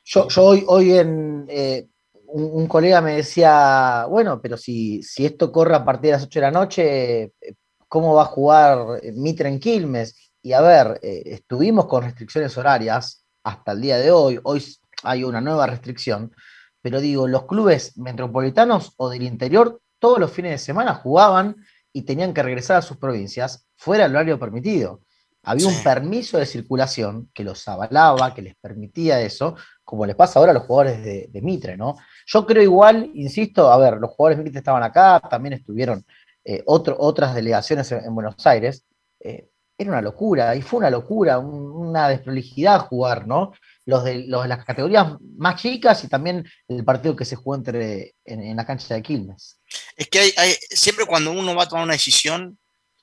Yo, 0.04 0.26
hoy, 0.36 0.64
hoy 0.66 0.98
en, 0.98 1.46
eh, 1.48 1.86
un, 2.32 2.66
colega 2.66 3.00
me 3.00 3.16
decía, 3.16 4.06
bueno, 4.08 4.40
pero 4.40 4.56
si, 4.56 5.02
si 5.02 5.24
esto 5.24 5.52
corre 5.52 5.76
a 5.76 5.84
partir 5.84 6.10
de 6.10 6.12
las 6.12 6.24
8 6.24 6.40
de 6.40 6.46
la 6.46 6.50
noche, 6.50 7.22
eh, 7.22 7.54
cómo 7.92 8.14
va 8.14 8.22
a 8.22 8.24
jugar 8.24 9.00
eh, 9.02 9.12
Mitre 9.12 9.50
en 9.50 9.60
Quilmes. 9.60 10.32
Y 10.40 10.54
a 10.54 10.62
ver, 10.62 10.98
eh, 11.02 11.24
estuvimos 11.26 11.84
con 11.84 12.02
restricciones 12.02 12.56
horarias 12.56 13.26
hasta 13.44 13.72
el 13.72 13.82
día 13.82 13.98
de 13.98 14.10
hoy. 14.10 14.40
Hoy 14.44 14.64
hay 15.02 15.24
una 15.24 15.42
nueva 15.42 15.66
restricción. 15.66 16.34
Pero 16.80 17.02
digo, 17.02 17.28
los 17.28 17.44
clubes 17.44 17.98
metropolitanos 17.98 18.94
o 18.96 19.10
del 19.10 19.24
interior 19.24 19.78
todos 19.98 20.18
los 20.18 20.32
fines 20.32 20.52
de 20.52 20.58
semana 20.58 20.94
jugaban 20.94 21.56
y 21.92 22.02
tenían 22.02 22.32
que 22.32 22.42
regresar 22.42 22.78
a 22.78 22.82
sus 22.82 22.96
provincias 22.96 23.68
fuera 23.76 24.04
del 24.04 24.16
horario 24.16 24.38
permitido. 24.38 25.02
Había 25.42 25.66
un 25.66 25.82
permiso 25.82 26.38
de 26.38 26.46
circulación 26.46 27.28
que 27.34 27.44
los 27.44 27.68
avalaba, 27.68 28.32
que 28.32 28.40
les 28.40 28.54
permitía 28.56 29.20
eso, 29.20 29.54
como 29.84 30.06
les 30.06 30.16
pasa 30.16 30.38
ahora 30.38 30.52
a 30.52 30.54
los 30.54 30.62
jugadores 30.62 31.04
de, 31.04 31.28
de 31.30 31.42
Mitre, 31.42 31.76
¿no? 31.76 31.96
Yo 32.24 32.46
creo 32.46 32.62
igual, 32.62 33.10
insisto, 33.12 33.70
a 33.70 33.76
ver, 33.76 33.98
los 33.98 34.12
jugadores 34.12 34.38
de 34.38 34.44
Mitre 34.44 34.60
estaban 34.60 34.82
acá, 34.82 35.20
también 35.28 35.52
estuvieron 35.52 36.06
eh, 36.44 36.62
otras 36.66 37.34
delegaciones 37.34 37.90
en, 37.92 38.14
Buenos 38.14 38.46
Aires, 38.46 38.84
eh, 39.20 39.48
era 39.78 39.90
una 39.90 40.02
locura, 40.02 40.54
y 40.54 40.62
fue 40.62 40.78
una 40.78 40.90
locura, 40.90 41.38
una 41.38 42.08
desprolijidad 42.08 42.80
jugar, 42.80 43.26
¿no? 43.26 43.52
Los 43.84 44.04
de, 44.04 44.26
las 44.26 44.64
categorías 44.64 45.16
más 45.36 45.60
chicas 45.60 46.04
y 46.04 46.08
también 46.08 46.48
el 46.68 46.84
partido 46.84 47.16
que 47.16 47.24
se 47.24 47.36
jugó 47.36 47.56
entre, 47.56 48.14
en, 48.24 48.56
la 48.56 48.66
cancha 48.66 48.94
de 48.94 49.02
Quilmes. 49.02 49.58
Es 49.96 50.08
que 50.08 50.32
siempre 50.70 51.06
cuando 51.06 51.32
uno 51.32 51.54
va 51.54 51.64
a 51.64 51.68
tomar 51.68 51.84
una 51.84 51.94
decisión, 51.94 52.58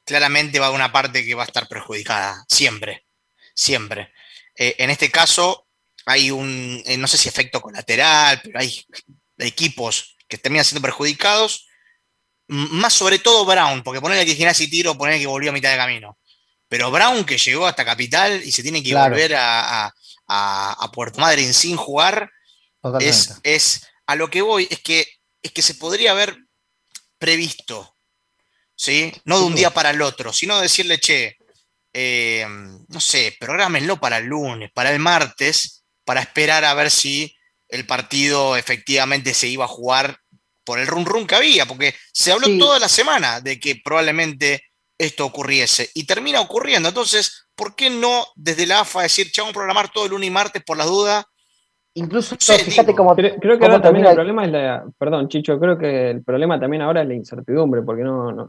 claramente 0.06 0.60
va 0.60 0.68
a 0.68 0.72
una 0.72 0.92
parte 0.92 1.26
que 1.26 1.36
va 1.36 1.44
a 1.44 1.46
estar 1.46 1.68
perjudicada, 1.68 2.44
siempre, 2.48 3.06
siempre. 3.54 4.12
Eh, 4.56 4.76
en 4.80 4.90
este 4.90 5.12
caso 5.12 5.68
hay 6.06 6.32
un, 6.32 6.84
no 6.98 7.08
sé 7.08 7.18
si 7.18 7.30
efecto 7.30 7.62
colateral, 7.62 8.40
pero 8.44 8.60
hay 8.60 8.86
equipos 9.38 10.18
que 10.28 10.38
terminan 10.38 10.66
siendo 10.66 10.82
perjudicados 10.82 11.69
más 12.50 12.94
sobre 12.94 13.20
todo 13.20 13.46
Brown, 13.46 13.84
porque 13.84 14.02
ponerle 14.02 14.26
que 14.26 14.36
Gimnasia 14.36 14.66
y 14.66 14.70
Tiro, 14.70 14.98
ponerle 14.98 15.20
que 15.20 15.28
volvió 15.28 15.52
a 15.52 15.54
mitad 15.54 15.72
de 15.72 15.78
camino. 15.78 16.18
Pero 16.68 16.92
Brown 16.92 17.24
que 17.24 17.38
llegó 17.38 17.66
hasta 17.66 17.86
Capital 17.86 18.42
y 18.44 18.52
se 18.52 18.64
tiene 18.64 18.84
que 18.84 18.96
volver 18.96 19.36
a, 19.36 19.94
Puerto 20.94 21.20
Madryn 21.20 21.54
sin 21.54 21.78
jugar, 21.78 22.30
es, 23.00 23.40
es, 23.44 23.88
a 24.06 24.16
lo 24.16 24.30
que 24.30 24.42
voy, 24.42 24.68
es 24.70 24.80
que, 24.82 25.08
es 25.42 25.52
que 25.52 25.62
se 25.62 25.76
podría 25.76 26.12
haber 26.12 26.38
previsto, 27.18 27.96
¿sí? 28.76 29.12
No 29.26 29.40
de 29.40 29.46
un 29.46 29.56
día 29.56 29.72
para 29.72 29.92
el 29.92 30.02
otro, 30.02 30.34
sino 30.34 30.60
decirle, 30.60 31.00
che, 31.00 31.38
eh, 31.94 32.46
no 32.88 33.00
sé, 33.00 33.36
programenlo 33.40 34.00
para 34.00 34.18
el 34.18 34.26
lunes, 34.26 34.72
para 34.74 34.92
el 34.92 35.00
martes, 35.00 35.84
para 36.06 36.22
esperar 36.22 36.66
a 36.66 36.74
ver 36.74 36.90
si 36.90 37.36
el 37.68 37.86
partido 37.86 38.56
efectivamente 38.56 39.34
se 39.34 39.48
iba 39.48 39.66
a 39.66 39.68
jugar 39.68 40.20
por 40.70 40.78
el 40.78 40.86
run 40.86 41.04
run 41.04 41.26
que 41.26 41.34
había, 41.34 41.66
porque 41.66 41.96
se 42.14 42.32
habló 42.32 42.48
toda 42.60 42.78
la 42.78 42.88
semana 42.88 43.42
de 43.42 43.60
que 43.60 43.82
probablemente 43.84 44.62
esto 45.00 45.26
ocurriese 45.26 45.90
y 45.96 46.06
termina 46.06 46.42
ocurriendo. 46.42 46.90
Entonces, 46.90 47.48
¿por 47.56 47.76
qué 47.76 47.90
no 47.90 48.28
desde 48.36 48.68
la 48.68 48.82
AFA 48.82 49.02
decir, 49.02 49.32
che, 49.32 49.42
vamos 49.42 49.56
a 49.56 49.58
programar 49.58 49.92
todo 49.92 50.06
el 50.06 50.12
lunes 50.12 50.28
y 50.28 50.32
martes 50.32 50.62
por 50.64 50.78
la 50.78 50.86
duda? 50.86 51.26
Incluso, 51.96 52.36
fíjate 52.38 52.94
cómo. 52.94 53.16
Creo, 53.16 53.40
que 53.40 53.66
ahora 53.66 53.82
también 53.82 54.06
el 54.06 54.14
problema 54.14 54.46
es 54.46 54.52
la. 54.52 54.86
Perdón, 54.96 55.28
Chicho, 55.28 55.60
creo 55.60 55.76
que 55.76 56.12
el 56.12 56.24
problema 56.24 56.60
también 56.60 56.84
ahora 56.84 57.02
es 57.02 57.08
la 57.08 57.16
incertidumbre, 57.16 57.82
porque 57.82 58.04
no. 58.04 58.32
no 58.32 58.48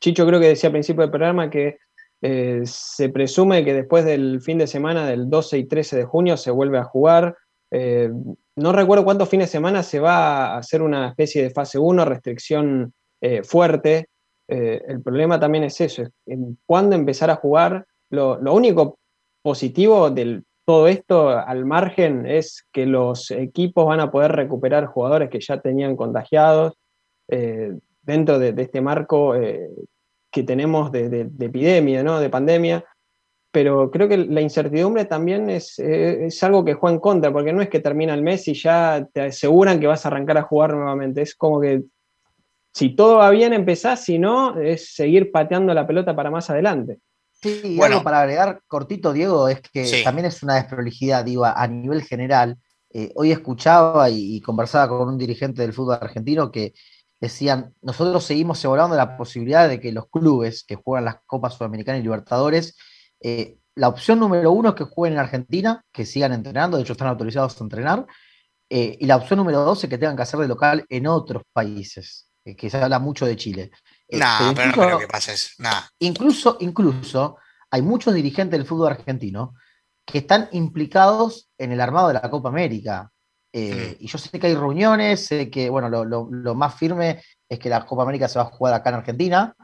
Chicho 0.00 0.24
creo 0.24 0.38
que 0.38 0.46
decía 0.46 0.68
al 0.68 0.74
principio 0.74 1.02
del 1.02 1.10
programa 1.10 1.50
que 1.50 1.78
eh, 2.22 2.62
se 2.64 3.08
presume 3.08 3.64
que 3.64 3.74
después 3.74 4.04
del 4.04 4.40
fin 4.40 4.58
de 4.58 4.68
semana 4.68 5.04
del 5.04 5.28
12 5.28 5.58
y 5.58 5.64
13 5.64 5.96
de 5.96 6.04
junio 6.04 6.36
se 6.36 6.52
vuelve 6.52 6.78
a 6.78 6.84
jugar. 6.84 7.36
Eh, 7.72 8.12
no 8.56 8.72
recuerdo 8.72 9.04
cuántos 9.04 9.28
fines 9.28 9.48
de 9.48 9.52
semana 9.52 9.82
se 9.82 10.00
va 10.00 10.54
a 10.54 10.58
hacer 10.58 10.82
una 10.82 11.08
especie 11.08 11.42
de 11.42 11.50
fase 11.50 11.78
1, 11.78 12.04
restricción 12.04 12.92
eh, 13.20 13.42
fuerte. 13.42 14.08
Eh, 14.48 14.80
el 14.86 15.02
problema 15.02 15.40
también 15.40 15.64
es 15.64 15.80
eso, 15.80 16.02
es 16.02 16.38
cuándo 16.66 16.94
empezar 16.94 17.30
a 17.30 17.36
jugar. 17.36 17.86
Lo, 18.10 18.38
único 18.52 18.98
positivo 19.42 20.10
de 20.10 20.42
todo 20.64 20.86
esto 20.86 21.30
al 21.30 21.64
margen 21.64 22.26
es 22.26 22.64
que 22.72 22.86
los 22.86 23.30
equipos 23.32 23.86
van 23.86 24.00
a 24.00 24.10
poder 24.10 24.32
recuperar 24.32 24.86
jugadores 24.86 25.30
que 25.30 25.40
ya 25.40 25.60
tenían 25.60 25.96
contagiados 25.96 26.74
eh, 27.28 27.72
dentro 28.02 28.38
de, 28.38 28.54
este 28.56 28.80
marco 28.80 29.34
que 30.30 30.42
tenemos 30.42 30.92
de, 30.92 31.28
epidemia, 31.40 32.04
¿no? 32.04 32.20
de 32.20 32.30
pandemia. 32.30 32.84
Pero 33.54 33.88
creo 33.88 34.08
que 34.08 34.16
la 34.16 34.40
incertidumbre 34.40 35.04
también 35.04 35.48
es, 35.48 35.78
es, 35.78 36.42
algo 36.42 36.64
que 36.64 36.74
juega 36.74 36.94
en 36.94 37.00
contra, 37.00 37.32
porque 37.32 37.52
no 37.52 37.62
es 37.62 37.68
que 37.68 37.78
termina 37.78 38.12
el 38.12 38.20
mes 38.20 38.48
y 38.48 38.54
ya 38.54 39.06
te 39.12 39.20
aseguran 39.20 39.78
que 39.78 39.86
vas 39.86 40.04
a 40.04 40.08
arrancar 40.08 40.38
a 40.38 40.42
jugar 40.42 40.74
nuevamente. 40.74 41.22
Es 41.22 41.36
como 41.36 41.60
que 41.60 41.84
si 42.72 42.96
todo 42.96 43.18
va 43.18 43.30
bien 43.30 43.52
empezás, 43.52 44.04
si 44.04 44.18
no, 44.18 44.58
es 44.60 44.92
seguir 44.92 45.30
pateando 45.30 45.72
la 45.72 45.86
pelota 45.86 46.16
para 46.16 46.32
más 46.32 46.50
adelante. 46.50 46.98
Sí, 47.30 47.76
bueno, 47.76 48.02
para 48.02 48.22
agregar 48.22 48.60
cortito, 48.66 49.12
Diego, 49.12 49.46
es 49.46 49.60
que 49.60 50.02
también 50.02 50.26
es 50.26 50.42
una 50.42 50.56
desprolijidad, 50.56 51.24
digo, 51.24 51.44
a 51.44 51.66
nivel 51.68 52.02
general. 52.02 52.58
Eh, 52.90 53.12
hoy 53.14 53.30
escuchaba 53.30 54.10
y, 54.10 54.40
conversaba 54.40 54.88
con 54.88 55.10
un 55.10 55.16
dirigente 55.16 55.62
del 55.62 55.72
fútbol 55.72 55.98
argentino 56.00 56.50
que 56.50 56.74
decían, 57.20 57.72
nosotros 57.82 58.24
seguimos 58.24 58.64
evaluando 58.64 58.96
la 58.96 59.16
posibilidad 59.16 59.68
de 59.68 59.78
que 59.78 59.92
los 59.92 60.08
clubes 60.08 60.64
que 60.64 60.74
juegan 60.74 61.04
las 61.04 61.18
Copas 61.24 61.54
Sudamericanas 61.54 62.00
y 62.00 62.02
Libertadores, 62.02 62.76
eh, 63.24 63.58
la 63.74 63.88
opción 63.88 64.20
número 64.20 64.52
uno 64.52 64.68
es 64.68 64.74
que 64.76 64.84
jueguen 64.84 65.14
en 65.14 65.24
Argentina, 65.24 65.82
que 65.92 66.06
sigan 66.06 66.32
entrenando, 66.32 66.76
de 66.76 66.84
hecho 66.84 66.92
están 66.92 67.08
autorizados 67.08 67.60
a 67.60 67.64
entrenar, 67.64 68.06
eh, 68.70 68.96
y 69.00 69.06
la 69.06 69.16
opción 69.16 69.38
número 69.38 69.64
dos 69.64 69.82
es 69.82 69.90
que 69.90 69.98
tengan 69.98 70.14
que 70.14 70.22
hacer 70.22 70.38
de 70.38 70.48
local 70.48 70.84
en 70.88 71.06
otros 71.06 71.42
países 71.52 72.28
que 72.56 72.68
se 72.68 72.76
habla 72.76 72.98
mucho 72.98 73.24
de 73.24 73.36
Chile. 73.36 73.70
Eh, 74.06 74.18
no, 74.18 74.52
pero, 74.54 74.68
no 74.68 74.72
creo 74.74 74.98
que 74.98 75.08
pase 75.08 75.32
eso. 75.32 75.50
Incluso, 76.00 76.58
incluso 76.60 77.38
hay 77.70 77.80
muchos 77.82 78.12
dirigentes 78.12 78.58
del 78.58 78.66
fútbol 78.66 78.92
argentino 78.92 79.54
que 80.04 80.18
están 80.18 80.48
implicados 80.52 81.48
en 81.56 81.72
el 81.72 81.80
armado 81.80 82.08
de 82.08 82.14
la 82.14 82.30
Copa 82.30 82.50
América. 82.50 83.10
Eh, 83.50 83.96
mm. 83.98 84.04
Y 84.04 84.08
yo 84.08 84.18
sé 84.18 84.38
que 84.38 84.46
hay 84.48 84.54
reuniones, 84.54 85.26
sé 85.26 85.48
que, 85.48 85.70
bueno, 85.70 85.88
lo, 85.88 86.54
más 86.54 86.74
firme 86.74 87.22
es 87.48 87.58
que 87.58 87.70
la 87.70 87.86
Copa 87.86 88.02
América 88.02 88.28
se 88.28 88.38
va 88.38 88.44
a 88.44 88.50
jugar 88.50 88.74
acá 88.74 88.90
en 88.90 88.96
Argentina, 88.96 89.56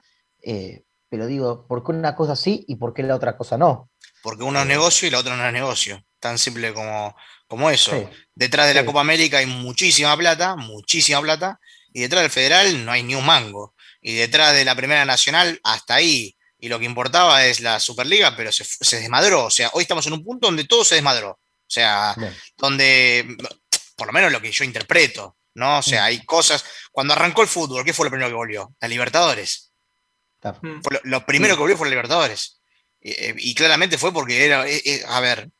eh, 0.43 0.85
pero 1.11 1.27
digo, 1.27 1.67
¿por 1.67 1.85
qué 1.85 1.91
una 1.91 2.15
cosa 2.15 2.37
sí 2.37 2.65
y 2.69 2.77
por 2.77 2.95
qué 2.95 3.03
la 3.03 3.17
otra 3.17 3.37
cosa 3.37 3.59
no? 3.59 3.91
Porque 4.23 4.45
uno 4.45 4.61
es 4.61 4.67
negocio 4.67 5.09
y 5.09 5.11
la 5.11 5.19
otra 5.19 5.37
no 5.37 5.45
es 5.45 5.53
negocio. 5.53 6.03
Tan 6.21 6.39
simple 6.39 6.73
como, 6.73 7.17
como 7.49 7.69
eso. 7.69 8.09
Detrás 8.35 8.69
de 8.69 8.75
la 8.75 8.87
Copa 8.87 9.01
América 9.01 9.39
hay 9.39 9.47
muchísima 9.47 10.17
plata, 10.17 10.55
muchísima 10.55 11.21
plata, 11.21 11.59
y 11.93 12.03
detrás 12.03 12.23
del 12.23 12.31
federal 12.31 12.85
no 12.85 12.93
hay 12.93 13.03
ni 13.03 13.17
un 13.17 13.27
mango. 13.27 13.75
Y 14.01 14.15
detrás 14.15 14.55
de 14.55 14.65
la 14.65 14.77
primera 14.77 15.05
nacional, 15.05 15.61
hasta 15.65 15.97
ahí. 15.97 16.37
Y 16.61 16.69
lo 16.69 16.79
que 16.79 16.85
importaba 16.85 17.45
es 17.45 17.61
la 17.61 17.81
Superliga, 17.81 18.37
pero 18.37 18.53
se, 18.53 19.01
desmadró. 19.01 19.47
O 19.47 19.51
sea, 19.51 19.71
hoy 19.73 19.83
estamos 19.83 20.07
en 20.07 20.13
un 20.13 20.23
punto 20.23 20.47
donde 20.47 20.65
todo 20.65 20.85
se 20.85 20.95
desmadró. 20.95 21.31
O 21.31 21.73
sea, 21.73 22.15
donde, 22.57 23.37
por 23.97 24.07
lo 24.07 24.13
menos 24.13 24.31
lo 24.31 24.41
que 24.41 24.53
yo 24.53 24.65
interpreto, 24.65 25.37
¿no? 25.55 25.79
O 25.79 25.83
sea, 25.83 26.03
mm. 26.03 26.05
hay 26.05 26.25
cosas. 26.25 26.65
Cuando 26.93 27.15
arrancó 27.15 27.43
el 27.43 27.49
fútbol, 27.49 27.85
¿qué 27.85 27.93
fue 27.93 28.07
lo 28.07 28.11
primero 28.11 28.29
que 28.29 28.37
volvió? 28.37 28.75
La 28.81 28.89
Libertadores. 28.89 29.70
Mm. 30.63 30.81
lo, 31.05 31.27
primero 31.27 31.55
que 31.55 31.61
volvió 31.61 31.77
fue 31.77 31.87
la 31.87 31.91
Libertadores. 31.91 32.61
Eh, 33.01 33.35
y, 33.39 33.55
claramente 33.55 33.99
fue 33.99 34.13
porque 34.13 34.45
era, 34.45 34.69
eh, 34.69 34.83
eh, 34.85 35.03
a 35.09 35.21
ver, 35.21 35.51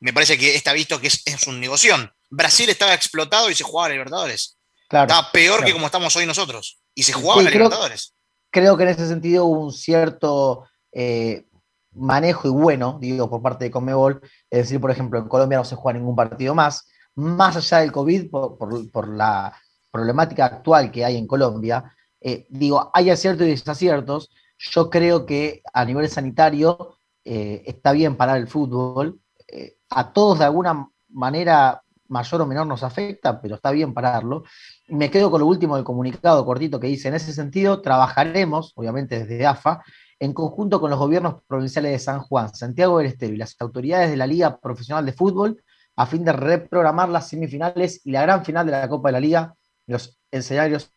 me 0.00 0.12
parece 0.12 0.38
que 0.38 0.54
está 0.54 0.72
visto 0.72 1.00
que 1.00 1.08
es, 1.08 1.22
es 1.24 1.46
un 1.46 1.60
negocio. 1.60 1.94
Brasil 2.30 2.68
estaba 2.68 2.94
explotado 2.94 3.50
y 3.50 3.54
se 3.54 3.64
jugaba 3.64 3.86
a 3.86 3.90
Libertadores. 3.90 4.58
Estaba 4.82 5.32
peor 5.32 5.64
que 5.64 5.72
como 5.72 5.86
estamos 5.86 6.14
hoy 6.16 6.26
nosotros. 6.26 6.80
Y 6.94 7.02
se 7.02 7.12
jugaba 7.12 7.40
creo, 7.42 7.52
Libertadores. 7.52 8.14
Creo 8.50 8.76
que 8.76 8.84
en 8.84 8.90
ese 8.90 9.08
sentido 9.08 9.46
hubo 9.46 9.64
un 9.64 9.72
cierto 9.72 10.68
eh, 10.92 11.46
manejo 11.92 12.48
y 12.48 12.50
bueno, 12.50 12.98
digo, 13.00 13.28
por 13.28 13.42
parte 13.42 13.64
de 13.64 13.70
Conmebol. 13.70 14.20
Es 14.50 14.64
decir, 14.64 14.80
por 14.80 14.90
ejemplo, 14.90 15.18
en 15.18 15.28
Colombia 15.28 15.58
no 15.58 15.64
se 15.64 15.76
juega 15.76 15.98
ningún 15.98 16.16
partido 16.16 16.54
más. 16.54 16.86
Más 17.16 17.56
allá 17.56 17.78
del 17.78 17.92
COVID, 17.92 18.30
por, 18.30 19.08
la 19.08 19.56
problemática 19.90 20.46
actual 20.46 20.90
que 20.90 21.04
hay 21.04 21.16
en 21.16 21.26
Colombia, 21.26 21.93
eh, 22.24 22.46
digo, 22.48 22.90
hay 22.92 23.10
aciertos 23.10 23.46
y 23.46 23.50
desaciertos. 23.50 24.30
Yo 24.58 24.90
creo 24.90 25.26
que 25.26 25.62
a 25.72 25.84
nivel 25.84 26.08
sanitario 26.08 26.96
eh, 27.24 27.62
está 27.66 27.92
bien 27.92 28.16
parar 28.16 28.38
el 28.38 28.48
fútbol. 28.48 29.20
a 29.90 30.12
todos 30.12 30.38
de 30.40 30.46
alguna 30.46 30.88
manera 31.08 31.84
mayor 32.08 32.40
o 32.42 32.46
menor 32.46 32.66
nos 32.66 32.82
afecta, 32.82 33.40
pero 33.40 33.56
está 33.56 33.70
bien 33.70 33.94
pararlo. 33.94 34.44
Me 34.88 35.10
quedo 35.10 35.30
con 35.30 35.40
lo 35.40 35.46
último 35.46 35.76
del 35.76 35.84
comunicado 35.84 36.44
cortito 36.44 36.80
que 36.80 36.88
dice, 36.88 37.08
en 37.08 37.14
ese 37.14 37.32
sentido, 37.32 37.80
trabajaremos, 37.82 38.72
obviamente 38.76 39.24
desde 39.24 39.46
AFA, 39.46 39.82
en 40.18 40.32
conjunto 40.32 40.80
con 40.80 40.90
los 40.90 40.98
gobiernos 40.98 41.42
provinciales 41.46 41.92
de 41.92 41.98
San 41.98 42.20
Juan, 42.20 42.54
Santiago 42.54 42.98
del 42.98 43.08
Estero 43.08 43.34
y 43.34 43.36
las 43.36 43.56
autoridades 43.60 44.10
de 44.10 44.16
la 44.16 44.26
Liga 44.26 44.58
Profesional 44.58 45.04
de 45.04 45.12
Fútbol 45.12 45.62
a 45.96 46.06
fin 46.06 46.24
de 46.24 46.32
reprogramar 46.32 47.08
las 47.08 47.28
semifinales 47.28 48.00
y 48.04 48.10
la 48.10 48.22
gran 48.22 48.44
final 48.44 48.66
de 48.66 48.72
la 48.72 48.88
Copa 48.88 49.08
de 49.08 49.12
la 49.12 49.20
Liga 49.20 49.54
los 49.86 50.18
escenarios. 50.30 50.93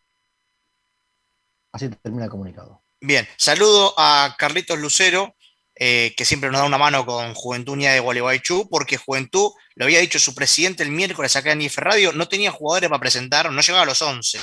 Así 1.78 1.90
termina 1.90 2.26
el 2.26 2.32
comunicado. 2.32 2.82
Bien, 3.00 3.28
saludo 3.38 3.94
a 3.98 4.36
Carlitos 4.40 4.80
Lucero, 4.80 5.36
eh, 5.76 6.16
que 6.18 6.26
siempre 6.26 6.50
nos 6.50 6.60
da 6.60 6.66
una 6.66 6.80
mano 6.80 7.06
con 7.06 7.36
Juventud 7.36 7.78
de 7.78 8.00
Gualeguaychú, 8.00 8.68
porque 8.68 8.98
Juventud, 8.98 9.52
lo 9.76 9.86
había 9.86 10.00
dicho 10.00 10.18
su 10.18 10.34
presidente 10.34 10.82
el 10.82 10.90
miércoles 10.90 11.36
acá 11.36 11.52
en 11.52 11.62
IF 11.62 11.78
Radio, 11.78 12.14
no 12.14 12.28
tenía 12.28 12.50
jugadores 12.50 12.90
para 12.90 13.00
presentar, 13.00 13.52
no 13.52 13.62
llegaba 13.62 13.84
a 13.84 13.86
los 13.86 14.02
11. 14.02 14.40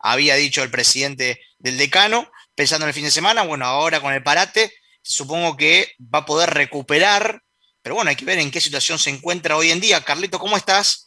Había 0.00 0.36
dicho 0.36 0.62
el 0.62 0.70
presidente 0.70 1.38
del 1.58 1.76
decano, 1.76 2.30
pensando 2.54 2.86
en 2.86 2.88
el 2.88 2.94
fin 2.94 3.04
de 3.04 3.10
semana, 3.10 3.42
bueno, 3.42 3.66
ahora 3.66 4.00
con 4.00 4.14
el 4.14 4.22
parate, 4.22 4.72
supongo 5.02 5.58
que 5.58 5.92
va 6.00 6.20
a 6.20 6.26
poder 6.26 6.48
recuperar, 6.48 7.42
pero 7.82 7.96
bueno, 7.96 8.08
hay 8.08 8.16
que 8.16 8.24
ver 8.24 8.38
en 8.38 8.50
qué 8.50 8.62
situación 8.62 8.98
se 8.98 9.10
encuentra 9.10 9.58
hoy 9.58 9.70
en 9.70 9.80
día. 9.80 10.02
Carlito, 10.02 10.38
¿cómo 10.38 10.56
estás? 10.56 11.03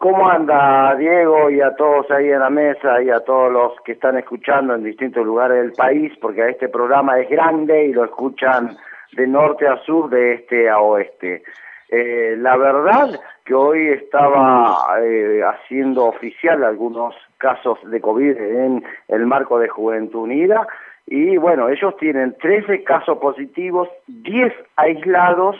¿Cómo 0.00 0.30
anda 0.30 0.94
Diego 0.96 1.50
y 1.50 1.60
a 1.60 1.74
todos 1.76 2.10
ahí 2.10 2.30
en 2.30 2.40
la 2.40 2.48
mesa 2.48 3.02
y 3.02 3.10
a 3.10 3.20
todos 3.20 3.52
los 3.52 3.78
que 3.82 3.92
están 3.92 4.16
escuchando 4.16 4.74
en 4.74 4.82
distintos 4.82 5.26
lugares 5.26 5.58
del 5.58 5.72
país? 5.72 6.10
Porque 6.22 6.48
este 6.48 6.70
programa 6.70 7.18
es 7.20 7.28
grande 7.28 7.84
y 7.84 7.92
lo 7.92 8.06
escuchan 8.06 8.78
de 9.12 9.26
norte 9.26 9.68
a 9.68 9.76
sur, 9.84 10.08
de 10.08 10.36
este 10.36 10.70
a 10.70 10.78
oeste. 10.78 11.42
Eh, 11.90 12.34
la 12.38 12.56
verdad 12.56 13.10
que 13.44 13.52
hoy 13.52 13.88
estaba 13.88 14.86
eh, 15.02 15.42
haciendo 15.42 16.06
oficial 16.06 16.64
algunos 16.64 17.14
casos 17.36 17.78
de 17.84 18.00
COVID 18.00 18.38
en 18.38 18.82
el 19.08 19.26
marco 19.26 19.58
de 19.58 19.68
Juventud 19.68 20.20
Unida 20.20 20.66
y 21.04 21.36
bueno, 21.36 21.68
ellos 21.68 21.94
tienen 21.98 22.38
13 22.40 22.84
casos 22.84 23.18
positivos, 23.18 23.90
10 24.06 24.50
aislados 24.76 25.56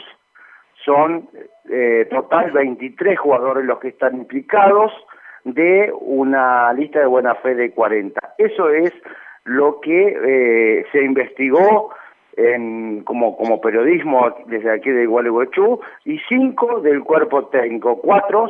son 0.83 1.29
eh, 1.69 2.07
total 2.09 2.51
23 2.51 3.19
jugadores 3.19 3.65
los 3.65 3.79
que 3.79 3.89
están 3.89 4.15
implicados 4.15 4.91
de 5.43 5.91
una 5.99 6.71
lista 6.73 6.99
de 6.99 7.05
buena 7.05 7.35
fe 7.35 7.55
de 7.55 7.71
40. 7.71 8.35
Eso 8.37 8.69
es 8.69 8.93
lo 9.43 9.79
que 9.81 10.17
eh, 10.23 10.85
se 10.91 11.03
investigó 11.03 11.93
en, 12.37 13.03
como, 13.03 13.35
como 13.37 13.59
periodismo 13.59 14.35
desde 14.45 14.71
aquí 14.71 14.89
de 14.89 15.05
Gualeguaychú 15.05 15.79
y 16.05 16.19
cinco 16.29 16.79
del 16.81 17.03
cuerpo 17.03 17.47
técnico, 17.47 17.99
cuatro 17.99 18.49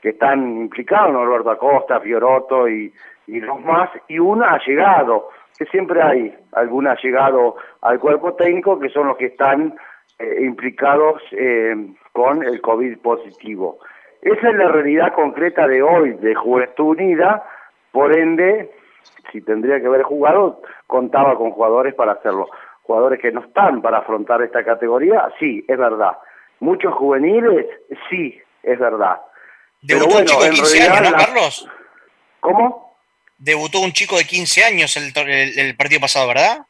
que 0.00 0.10
están 0.10 0.58
implicados, 0.58 1.12
Norberto 1.12 1.50
Acosta, 1.50 2.00
Fioroto 2.00 2.68
y, 2.68 2.92
y 3.26 3.40
los 3.40 3.60
más, 3.60 3.88
y 4.08 4.18
uno 4.18 4.44
ha 4.44 4.58
llegado, 4.66 5.28
que 5.56 5.64
siempre 5.66 6.02
hay 6.02 6.34
algún 6.52 6.88
ha 6.88 6.96
llegado 6.96 7.56
al 7.82 8.00
cuerpo 8.00 8.34
técnico 8.34 8.80
que 8.80 8.88
son 8.88 9.06
los 9.06 9.16
que 9.16 9.26
están 9.26 9.74
eh, 10.18 10.44
implicados 10.44 11.22
eh, 11.32 11.74
con 12.12 12.44
el 12.44 12.60
COVID 12.60 12.98
positivo. 12.98 13.78
Esa 14.20 14.50
es 14.50 14.54
la 14.54 14.68
realidad 14.68 15.14
concreta 15.14 15.66
de 15.66 15.82
hoy 15.82 16.12
de 16.12 16.34
Juventud 16.34 16.98
Unida, 16.98 17.44
por 17.90 18.16
ende, 18.16 18.70
si 19.32 19.40
tendría 19.42 19.80
que 19.80 19.86
haber 19.86 20.02
jugado, 20.02 20.62
contaba 20.86 21.36
con 21.36 21.50
jugadores 21.50 21.94
para 21.94 22.12
hacerlo. 22.12 22.48
Jugadores 22.82 23.20
que 23.20 23.32
no 23.32 23.40
están 23.40 23.82
para 23.82 23.98
afrontar 23.98 24.42
esta 24.42 24.64
categoría, 24.64 25.28
sí, 25.38 25.64
es 25.66 25.78
verdad. 25.78 26.18
Muchos 26.60 26.94
juveniles, 26.94 27.66
sí, 28.08 28.40
es 28.62 28.78
verdad. 28.78 29.20
Debutó 29.80 30.06
Pero 30.08 30.14
bueno, 30.14 30.20
un 30.20 30.26
chico 30.26 30.44
de 30.44 30.50
15 30.50 30.82
años, 30.82 31.10
¿no, 31.10 31.16
Carlos? 31.16 31.68
¿Cómo? 32.40 32.96
Debutó 33.38 33.80
un 33.80 33.92
chico 33.92 34.16
de 34.16 34.24
15 34.24 34.64
años 34.64 34.96
el 34.96 35.76
partido 35.76 36.00
pasado, 36.00 36.28
¿verdad? 36.28 36.64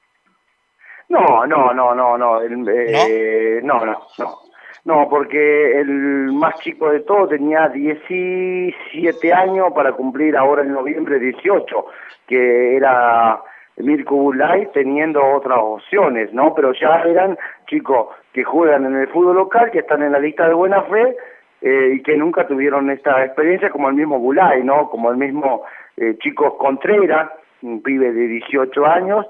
No, 1.12 1.46
no, 1.46 1.74
no, 1.74 1.94
no, 1.94 2.16
no, 2.16 2.42
eh, 2.42 3.60
¿No? 3.62 3.78
no, 3.78 3.84
no, 3.84 4.06
no, 4.16 4.38
porque 4.84 5.80
el 5.80 6.32
más 6.32 6.58
chico 6.60 6.90
de 6.90 7.00
todo 7.00 7.28
tenía 7.28 7.68
17 7.68 9.32
años 9.32 9.72
para 9.74 9.92
cumplir 9.92 10.36
ahora 10.36 10.62
en 10.62 10.72
noviembre 10.72 11.18
18, 11.18 11.86
que 12.26 12.76
era 12.76 13.40
Mirko 13.76 14.16
Bulay 14.16 14.68
teniendo 14.72 15.24
otras 15.24 15.58
opciones, 15.60 16.32
¿no? 16.32 16.54
Pero 16.54 16.72
ya 16.72 17.02
eran 17.02 17.38
chicos 17.68 18.08
que 18.32 18.42
juegan 18.42 18.86
en 18.86 18.96
el 18.96 19.08
fútbol 19.08 19.36
local, 19.36 19.70
que 19.70 19.80
están 19.80 20.02
en 20.02 20.12
la 20.12 20.18
lista 20.18 20.48
de 20.48 20.54
buena 20.54 20.82
fe 20.82 21.16
eh, 21.60 21.92
y 21.94 22.02
que 22.02 22.16
nunca 22.16 22.46
tuvieron 22.46 22.90
esta 22.90 23.24
experiencia 23.24 23.70
como 23.70 23.88
el 23.88 23.94
mismo 23.94 24.18
Bulay, 24.18 24.64
¿no? 24.64 24.90
Como 24.90 25.10
el 25.10 25.16
mismo 25.16 25.62
eh, 25.96 26.16
Chicos 26.18 26.54
Contreras, 26.58 27.30
un 27.62 27.82
pibe 27.82 28.12
de 28.12 28.26
18 28.26 28.84
años, 28.86 29.26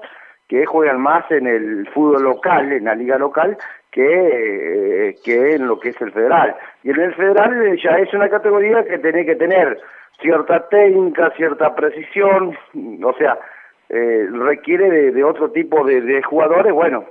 que 0.47 0.65
juegan 0.65 0.99
más 0.99 1.29
en 1.31 1.47
el 1.47 1.87
fútbol 1.93 2.23
local, 2.23 2.71
en 2.71 2.85
la 2.85 2.95
liga 2.95 3.17
local, 3.17 3.57
que, 3.93 5.15
que 5.23 5.55
en 5.55 5.67
lo 5.67 5.79
que 5.79 5.89
es 5.89 6.01
el 6.01 6.11
federal. 6.11 6.55
Y 6.83 6.89
en 6.89 6.99
el 6.99 7.13
federal 7.13 7.77
ya 7.81 7.91
es 7.99 8.13
una 8.13 8.27
categoría 8.29 8.83
que 8.83 8.97
tiene 8.97 9.25
que 9.25 9.35
tener 9.35 9.79
cierta 10.19 10.67
técnica, 10.67 11.31
cierta 11.35 11.75
precisión, 11.75 12.57
o 13.03 13.13
sea, 13.13 13.37
eh, 13.89 14.27
requiere 14.31 15.11
de, 15.11 15.23
otro 15.23 15.51
tipo 15.51 15.85
de, 15.85 16.21
jugadores, 16.23 16.73
bueno, 16.73 17.05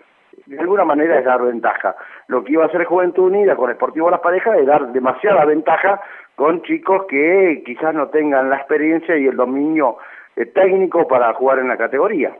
de 0.46 0.58
alguna 0.58 0.84
manera 0.84 1.18
es 1.18 1.24
dar 1.24 1.42
ventaja. 1.42 1.94
Lo 2.26 2.42
que 2.42 2.52
iba 2.52 2.64
a 2.64 2.66
hacer 2.66 2.84
Juventud 2.84 3.24
Unida 3.24 3.54
con 3.54 3.72
Sportivo 3.72 4.10
Las 4.10 4.20
Parejas 4.20 4.58
es 4.58 4.66
dar 4.66 4.92
demasiada 4.92 5.44
ventaja 5.44 6.00
con 6.34 6.62
chicos 6.62 7.06
que 7.08 7.62
quizás 7.64 7.94
no 7.94 8.08
tengan 8.08 8.50
la 8.50 8.56
experiencia 8.56 9.16
y 9.16 9.26
el 9.26 9.36
dominio 9.36 9.98
eh, 10.34 10.46
técnico 10.46 11.06
para 11.06 11.32
jugar 11.34 11.60
en 11.60 11.68
la 11.68 11.76
categoría. 11.76 12.34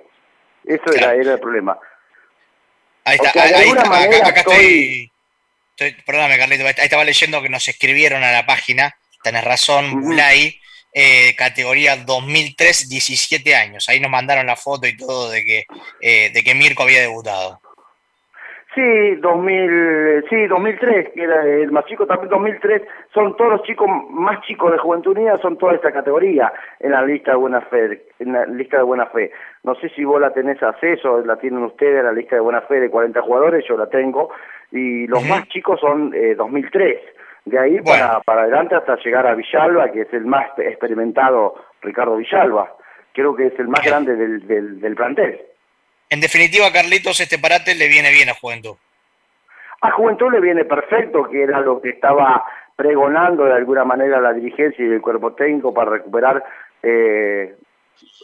Eso 0.64 0.84
era, 0.96 1.14
era 1.14 1.34
el 1.34 1.40
problema. 1.40 1.78
Ahí 3.04 3.18
está, 3.22 3.42
ahí, 3.42 3.70
acá, 4.22 4.40
estoy, 4.40 5.10
perdóname 6.06 6.38
Carlito, 6.38 6.66
ahí 6.66 6.74
estaba 6.76 7.04
leyendo 7.04 7.42
que 7.42 7.48
nos 7.48 7.66
escribieron 7.66 8.22
a 8.22 8.30
la 8.30 8.46
página, 8.46 8.96
tenés 9.22 9.42
razón, 9.42 10.00
Bulay, 10.02 10.60
eh, 10.94 11.34
categoría 11.36 11.96
2003, 11.96 12.88
17 12.88 13.56
años. 13.56 13.88
Ahí 13.88 13.98
nos 13.98 14.10
mandaron 14.10 14.46
la 14.46 14.56
foto 14.56 14.86
y 14.86 14.96
todo 14.96 15.30
de 15.30 15.44
que, 15.44 15.64
eh, 16.00 16.30
de 16.32 16.44
que 16.44 16.54
Mirko 16.54 16.82
había 16.82 17.00
debutado. 17.00 17.60
Sí, 18.74 19.16
2000, 19.16 20.24
sí, 20.30 20.46
2003, 20.46 21.10
que 21.14 21.22
era 21.22 21.44
el 21.44 21.70
más 21.72 21.84
chico 21.84 22.06
también 22.06 22.30
2003, 22.30 22.80
son 23.12 23.36
todos 23.36 23.52
los 23.52 23.62
chicos 23.64 23.86
más 24.08 24.40
chicos 24.46 24.72
de 24.72 24.78
Juventud 24.78 25.14
Unida, 25.14 25.36
son 25.42 25.58
toda 25.58 25.74
esta 25.74 25.92
categoría 25.92 26.50
en 26.80 26.92
la 26.92 27.02
lista 27.04 27.32
de 27.32 27.36
buena 27.36 27.60
fe, 27.60 28.02
en 28.18 28.32
la 28.32 28.46
lista 28.46 28.78
de 28.78 28.82
buena 28.84 29.06
fe. 29.06 29.30
No 29.62 29.74
sé 29.74 29.90
si 29.90 30.04
vos 30.04 30.18
la 30.18 30.32
tenés 30.32 30.62
acceso, 30.62 31.18
la 31.18 31.36
tienen 31.36 31.62
ustedes, 31.64 32.02
la 32.02 32.12
lista 32.12 32.36
de 32.36 32.40
buena 32.40 32.62
fe 32.62 32.80
de 32.80 32.88
40 32.88 33.20
jugadores, 33.20 33.62
yo 33.68 33.76
la 33.76 33.90
tengo, 33.90 34.30
y 34.70 35.06
los 35.06 35.22
más 35.28 35.46
chicos 35.48 35.78
son 35.78 36.14
eh, 36.14 36.34
2003. 36.34 36.98
De 37.44 37.58
ahí 37.58 37.78
para, 37.82 38.20
para 38.20 38.42
adelante 38.42 38.74
hasta 38.74 38.96
llegar 38.96 39.26
a 39.26 39.34
Villalba, 39.34 39.90
que 39.90 40.02
es 40.02 40.14
el 40.14 40.24
más 40.24 40.46
experimentado 40.58 41.56
Ricardo 41.82 42.16
Villalba. 42.16 42.72
Creo 43.12 43.34
que 43.34 43.48
es 43.48 43.58
el 43.58 43.68
más 43.68 43.84
grande 43.84 44.16
del, 44.16 44.46
del, 44.46 44.80
del 44.80 44.94
plantel. 44.94 45.40
En 46.12 46.20
definitiva, 46.20 46.70
Carlitos, 46.70 47.18
este 47.22 47.38
parate 47.38 47.74
le 47.74 47.88
viene 47.88 48.10
bien 48.10 48.28
a 48.28 48.34
Juventud. 48.34 48.76
A 49.80 49.92
Juventud 49.92 50.30
le 50.30 50.42
viene 50.42 50.66
perfecto, 50.66 51.24
que 51.24 51.42
era 51.42 51.58
lo 51.62 51.80
que 51.80 51.88
estaba 51.88 52.44
pregonando 52.76 53.46
de 53.46 53.54
alguna 53.54 53.82
manera 53.84 54.20
la 54.20 54.34
dirigencia 54.34 54.84
y 54.84 54.90
el 54.90 55.00
cuerpo 55.00 55.32
técnico 55.32 55.72
para 55.72 55.92
recuperar 55.92 56.44
eh, 56.82 57.56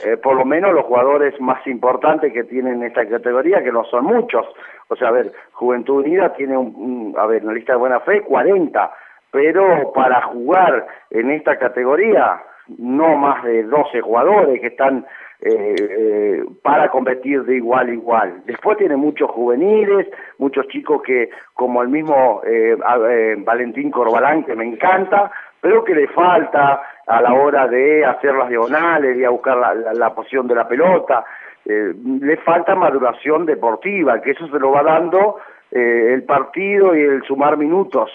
eh, 0.05 0.16
por 0.18 0.36
lo 0.36 0.45
menos 0.45 0.74
los 0.74 0.84
jugadores 0.84 1.41
más 1.41 1.66
importantes 1.66 2.30
que 2.30 2.45
tienen 2.45 2.82
esta 2.82 3.09
categoría, 3.09 3.64
que 3.64 3.72
no 3.72 3.84
son 3.86 4.05
muchos. 4.05 4.47
O 4.89 4.97
sea, 4.97 5.09
a 5.09 5.12
ver, 5.12 5.32
Juventud 5.53 6.05
Unida 6.05 6.34
tiene, 6.34 6.59
un, 6.59 7.14
a 7.16 7.24
ver, 7.24 7.41
en 7.41 7.47
la 7.47 7.55
lista 7.55 7.72
de 7.72 7.78
buena 7.78 8.01
fe, 8.01 8.20
40, 8.20 8.93
pero 9.30 9.95
para 9.95 10.20
jugar 10.24 10.86
en 11.09 11.30
esta 11.30 11.59
categoría, 11.59 12.43
no 12.76 13.16
más 13.16 13.43
de 13.45 13.62
12 13.62 14.03
jugadores 14.03 14.61
que 14.61 14.66
están 14.66 15.07
eh, 15.41 15.74
eh, 15.78 16.45
para 16.62 16.91
competir 16.91 17.45
de 17.45 17.57
igual 17.57 17.89
a 17.89 17.93
igual. 17.93 18.43
Después 18.45 18.76
tiene 18.76 18.97
muchos 18.97 19.30
juveniles, 19.30 20.09
muchos 20.39 20.66
chicos 20.66 21.01
que, 21.03 21.30
como 21.55 21.80
el 21.80 21.89
mismo 21.89 22.43
eh, 22.45 22.76
eh, 23.09 23.36
Valentín 23.39 23.93
Corbalán, 23.93 24.43
que 24.43 24.57
me 24.57 24.64
encanta, 24.64 25.30
pero 25.61 25.84
que 25.84 25.95
le 25.95 26.09
falta 26.09 26.82
a 27.07 27.22
la 27.22 27.34
hora 27.34 27.68
de 27.68 28.05
hacer 28.05 28.34
las 28.34 28.49
diagonales 28.49 29.16
y 29.16 29.24
a 29.24 29.30
buscar 29.30 29.59
la, 29.59 29.74
la, 29.74 30.12
posición 30.12 30.49
de 30.49 30.57
la 30.57 30.66
pelota. 30.66 31.24
le 31.64 32.36
falta 32.39 32.74
maduración 32.74 33.47
deportiva, 33.47 34.20
que 34.20 34.32
eso 34.32 34.49
se 34.49 34.59
lo 34.59 34.72
va 34.72 34.82
dando 34.82 35.36
el 35.70 36.22
partido 36.24 36.97
y 36.97 37.01
el 37.01 37.22
sumar 37.22 37.57
minutos, 37.57 38.11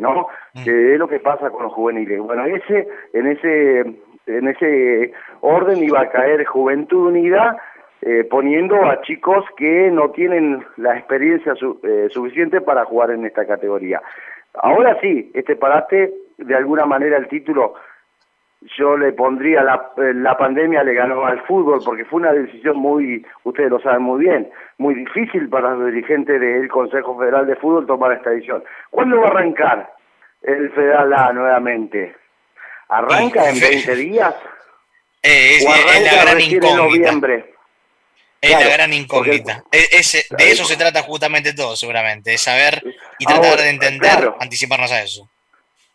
¿no? 0.00 0.28
Mm. 0.54 0.64
Que 0.64 0.94
es 0.94 0.98
lo 0.98 1.08
que 1.08 1.20
pasa 1.20 1.50
con 1.50 1.64
los 1.64 1.72
juveniles. 1.72 2.20
Bueno, 2.20 2.44
ese, 2.46 2.88
en 3.12 3.26
ese 3.26 3.84
en 4.26 4.48
ese 4.48 5.12
orden 5.40 5.82
iba 5.82 6.00
a 6.00 6.10
caer 6.10 6.44
Juventud 6.44 7.08
Unida, 7.08 7.56
eh, 8.00 8.24
poniendo 8.24 8.84
a 8.84 9.00
chicos 9.02 9.44
que 9.56 9.90
no 9.90 10.10
tienen 10.10 10.64
la 10.76 10.96
experiencia 10.96 11.54
eh, 11.84 12.08
suficiente 12.10 12.60
para 12.60 12.84
jugar 12.84 13.10
en 13.12 13.24
esta 13.24 13.46
categoría. 13.46 14.02
Ahora 14.54 14.98
sí, 15.00 15.30
este 15.34 15.56
parate, 15.56 16.12
de 16.38 16.54
alguna 16.54 16.84
manera 16.84 17.16
el 17.16 17.28
título, 17.28 17.74
yo 18.76 18.96
le 18.96 19.12
pondría 19.12 19.62
la, 19.62 19.90
eh, 19.96 20.14
la 20.14 20.36
pandemia 20.36 20.84
le 20.84 20.94
ganó 20.94 21.24
al 21.24 21.40
fútbol, 21.42 21.80
porque 21.84 22.04
fue 22.04 22.20
una 22.20 22.32
decisión 22.32 22.76
muy, 22.76 23.24
ustedes 23.44 23.70
lo 23.70 23.80
saben 23.80 24.02
muy 24.02 24.24
bien, 24.24 24.50
muy 24.78 24.94
difícil 24.94 25.48
para 25.48 25.74
los 25.74 25.86
dirigentes 25.86 26.40
del 26.40 26.68
Consejo 26.68 27.18
Federal 27.18 27.46
de 27.46 27.56
Fútbol 27.56 27.86
tomar 27.86 28.12
esta 28.12 28.30
decisión. 28.30 28.62
¿Cuándo 28.90 29.20
va 29.20 29.28
a 29.28 29.30
arrancar 29.30 29.90
el 30.42 30.70
Federal 30.70 31.12
A 31.12 31.32
nuevamente? 31.32 32.14
¿Arranca 32.92 33.48
en 33.48 33.58
20 33.58 33.96
días? 33.96 34.34
Eh, 35.22 35.56
es, 35.56 35.64
la 35.64 36.24
gran 36.24 36.40
incógnita. 36.40 36.76
noviembre? 36.76 37.54
Es 38.38 38.50
la 38.50 38.68
gran 38.68 38.92
incógnita. 38.92 39.64
E, 39.72 39.78
de 39.78 40.50
eso 40.50 40.64
se 40.64 40.76
trata 40.76 41.02
justamente 41.02 41.54
todo, 41.54 41.74
seguramente, 41.74 42.32
de 42.32 42.38
saber 42.38 42.82
y 43.18 43.24
tratar 43.24 43.60
de 43.60 43.70
entender, 43.70 44.34
anticiparnos 44.38 44.92
a 44.92 45.02
eso. 45.02 45.26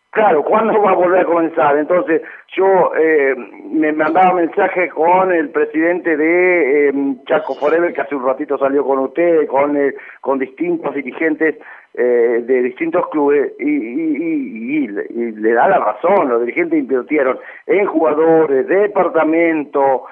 Claro, 0.10 0.44
¿cuándo 0.44 0.82
va 0.82 0.92
a 0.92 0.96
volver 0.96 1.22
a 1.22 1.26
comenzar? 1.26 1.78
Entonces, 1.78 2.24
yo 2.56 2.92
eh, 2.96 3.36
me 3.70 3.92
mandaba 3.92 4.34
mensaje 4.34 4.90
con 4.90 5.32
el 5.32 5.52
presidente 5.52 6.18
de 6.18 6.90
eh, 6.90 6.94
Chaco 7.28 7.54
Forever, 7.54 7.94
que 7.94 8.02
hace 8.02 8.16
un 8.16 8.26
ratito 8.26 8.58
salió 8.58 8.84
con 8.84 8.98
usted, 8.98 9.46
con, 9.46 9.78
eh, 9.78 9.94
con 10.22 10.40
distintos 10.40 10.96
dirigentes 10.96 11.58
eh, 12.00 12.44
de 12.46 12.62
distintos 12.62 13.08
clubes 13.10 13.54
y, 13.60 14.88
le 14.88 15.54
da 15.54 15.68
la 15.68 15.80
razón, 15.80 16.30
los 16.30 16.42
dirigentes 16.42 16.78
invirtieron 16.78 17.40
en 17.66 17.88
jugadores, 17.88 18.68
departamento, 18.68 20.06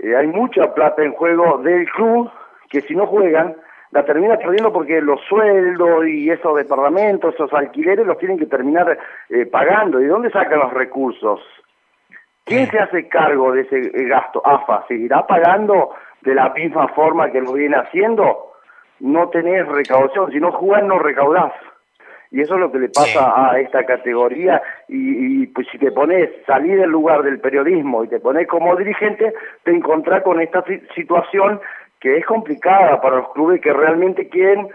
eh, 0.00 0.16
hay 0.16 0.26
mucha 0.26 0.74
plata 0.74 1.04
en 1.04 1.12
juego 1.12 1.58
del 1.58 1.88
club 1.90 2.28
que 2.68 2.80
si 2.80 2.96
no 2.96 3.06
juegan 3.06 3.54
la 3.92 4.04
termina 4.04 4.36
perdiendo 4.36 4.72
porque 4.72 5.00
los 5.00 5.20
sueldos 5.28 6.08
y 6.08 6.28
esos 6.28 6.56
departamentos, 6.56 7.34
esos 7.34 7.52
alquileres 7.52 8.04
los 8.04 8.18
tienen 8.18 8.36
que 8.36 8.46
terminar 8.46 8.98
eh, 9.28 9.46
pagando. 9.46 10.00
¿Y 10.00 10.06
dónde 10.06 10.30
sacan 10.30 10.58
los 10.58 10.72
recursos? 10.72 11.40
¿Quién 12.44 12.68
se 12.68 12.80
hace 12.80 13.08
cargo 13.08 13.52
de 13.52 13.60
ese 13.60 13.80
gasto? 14.06 14.42
AFA, 14.44 14.84
¿seguirá 14.88 15.24
pagando 15.24 15.90
de 16.22 16.34
la 16.34 16.48
misma 16.50 16.88
forma 16.88 17.30
que 17.30 17.40
lo 17.40 17.52
viene 17.52 17.76
haciendo? 17.76 18.55
No 19.00 19.28
tenés 19.28 19.66
recaudación, 19.66 20.32
si 20.32 20.40
no 20.40 20.52
jugás 20.52 20.84
no 20.84 20.98
recaudás. 20.98 21.52
Y 22.30 22.40
eso 22.40 22.54
es 22.54 22.60
lo 22.60 22.72
que 22.72 22.78
le 22.78 22.88
pasa 22.88 23.50
a 23.50 23.60
esta 23.60 23.84
categoría. 23.84 24.60
Y, 24.88 25.46
pues 25.48 25.66
si 25.70 25.78
te 25.78 25.92
pones, 25.92 26.28
salir 26.44 26.78
del 26.78 26.90
lugar 26.90 27.22
del 27.22 27.40
periodismo 27.40 28.04
y 28.04 28.08
te 28.08 28.20
pones 28.20 28.48
como 28.48 28.74
dirigente, 28.76 29.32
te 29.62 29.70
encontrás 29.70 30.22
con 30.22 30.40
esta 30.40 30.64
situación 30.94 31.60
que 32.00 32.18
es 32.18 32.26
complicada 32.26 33.00
para 33.00 33.16
los 33.16 33.32
clubes 33.32 33.60
que 33.60 33.72
realmente 33.72 34.28
quieren 34.28 34.68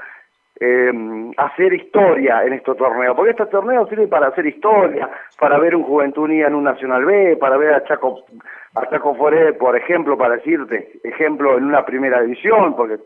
eh, 0.59 0.91
hacer 1.37 1.73
historia 1.73 2.43
en 2.45 2.53
estos 2.53 2.77
torneos, 2.77 3.15
porque 3.15 3.31
estos 3.31 3.49
torneos 3.49 3.89
sirven 3.89 4.09
para 4.09 4.27
hacer 4.27 4.45
historia, 4.45 5.09
para 5.39 5.57
ver 5.57 5.75
un 5.75 5.83
Juventud 5.83 6.23
Unida 6.23 6.47
en 6.47 6.55
un 6.55 6.63
Nacional 6.63 7.03
B, 7.03 7.37
para 7.37 7.57
ver 7.57 7.73
a 7.73 7.83
Chaco, 7.83 8.23
a 8.75 8.89
Chaco 8.89 9.15
Foré, 9.15 9.53
por 9.53 9.75
ejemplo, 9.75 10.17
para 10.17 10.35
decirte, 10.35 10.99
ejemplo, 11.03 11.57
en 11.57 11.65
una 11.65 11.83
primera 11.85 12.21
división, 12.21 12.75
porque 12.75 12.97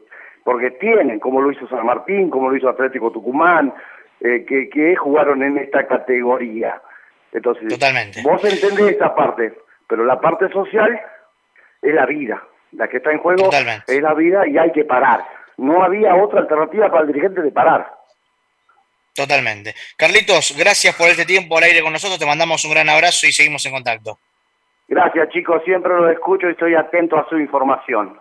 porque 0.46 0.70
tienen, 0.70 1.20
como 1.20 1.42
lo 1.42 1.52
hizo 1.52 1.68
San 1.68 1.88
Martín, 1.88 2.30
como 2.30 2.52
lo 2.52 2.56
hizo 2.56 2.70
Atlético 2.70 3.12
Tucumán, 3.12 3.74
eh, 4.22 4.46
que, 4.48 4.70
que 4.70 4.96
jugaron 4.96 5.42
en 5.42 5.58
esta 5.58 5.88
categoría. 5.88 6.80
Entonces, 7.34 7.68
Totalmente. 7.68 8.22
vos 8.22 8.44
entendés 8.46 8.96
esa 8.96 9.16
parte, 9.16 9.54
pero 9.90 10.06
la 10.06 10.22
parte 10.22 10.48
social 10.50 11.02
es 11.82 11.94
la 11.96 12.06
vida. 12.06 12.44
La 12.74 12.88
que 12.88 12.98
está 12.98 13.12
en 13.12 13.18
juego 13.18 13.50
es 13.88 14.02
la 14.02 14.14
vida 14.14 14.48
y 14.48 14.56
hay 14.60 14.72
que 14.72 14.84
parar. 14.84 15.26
No 15.58 15.82
había 15.82 16.14
otra 16.16 16.42
alternativa 16.42 16.92
para 16.92 17.02
el 17.02 17.08
dirigente 17.08 17.42
de 17.42 17.52
parar. 17.52 17.92
Totalmente. 19.16 19.74
Carlitos, 19.98 20.56
gracias 20.56 20.94
por 20.96 21.10
este 21.10 21.26
tiempo 21.26 21.58
al 21.58 21.64
aire 21.64 21.82
con 21.82 21.92
nosotros. 21.92 22.20
Te 22.20 22.26
mandamos 22.28 22.64
un 22.66 22.72
gran 22.72 22.88
abrazo 22.90 23.26
y 23.26 23.32
seguimos 23.32 23.66
en 23.66 23.72
contacto. 23.72 24.20
Gracias, 24.88 25.28
chicos. 25.30 25.64
Siempre 25.66 25.92
lo 25.92 26.08
escucho 26.12 26.48
y 26.48 26.52
estoy 26.52 26.76
atento 26.76 27.18
a 27.18 27.28
su 27.30 27.40
información. 27.40 28.20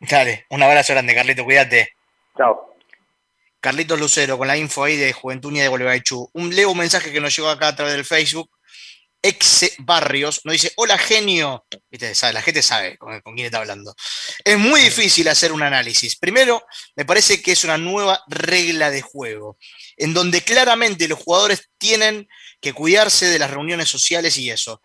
Dale, 0.00 0.46
un 0.48 0.62
abrazo 0.62 0.94
grande, 0.94 1.14
Carlito, 1.14 1.44
cuídate. 1.44 1.94
Chao. 2.36 2.74
Carlitos 3.60 4.00
Lucero, 4.00 4.38
con 4.38 4.48
la 4.48 4.56
info 4.56 4.84
ahí 4.84 4.96
de 4.96 5.12
Juventud 5.12 5.50
Unida 5.50 5.64
de 5.64 5.68
Gualeguaychú. 5.68 6.30
Un 6.32 6.54
leo 6.56 6.70
un 6.70 6.78
mensaje 6.78 7.12
que 7.12 7.20
nos 7.20 7.36
llegó 7.36 7.50
acá 7.50 7.68
a 7.68 7.76
través 7.76 7.94
del 7.94 8.06
Facebook. 8.06 8.50
Exe 9.22 9.74
Barrios 9.80 10.40
nos 10.44 10.54
dice: 10.54 10.72
Hola 10.76 10.96
genio. 10.96 11.66
¿Viste? 11.90 12.14
La 12.32 12.40
gente 12.40 12.62
sabe 12.62 12.96
con, 12.96 13.20
quién 13.20 13.44
está 13.44 13.58
hablando. 13.58 13.94
Es 14.42 14.58
muy 14.58 14.80
difícil 14.80 15.28
hacer 15.28 15.52
un 15.52 15.62
análisis. 15.62 16.16
Primero, 16.16 16.64
me 16.96 17.04
parece 17.04 17.42
que 17.42 17.52
es 17.52 17.64
una 17.64 17.76
nueva 17.76 18.24
regla 18.28 18.90
de 18.90 19.02
juego, 19.02 19.58
en 19.98 20.14
donde 20.14 20.40
claramente 20.40 21.06
los 21.06 21.18
jugadores 21.18 21.68
tienen 21.76 22.26
que 22.62 22.72
cuidarse 22.72 23.26
de 23.26 23.38
las 23.38 23.50
reuniones 23.50 23.90
sociales 23.90 24.38
y 24.38 24.50
eso. 24.50 24.80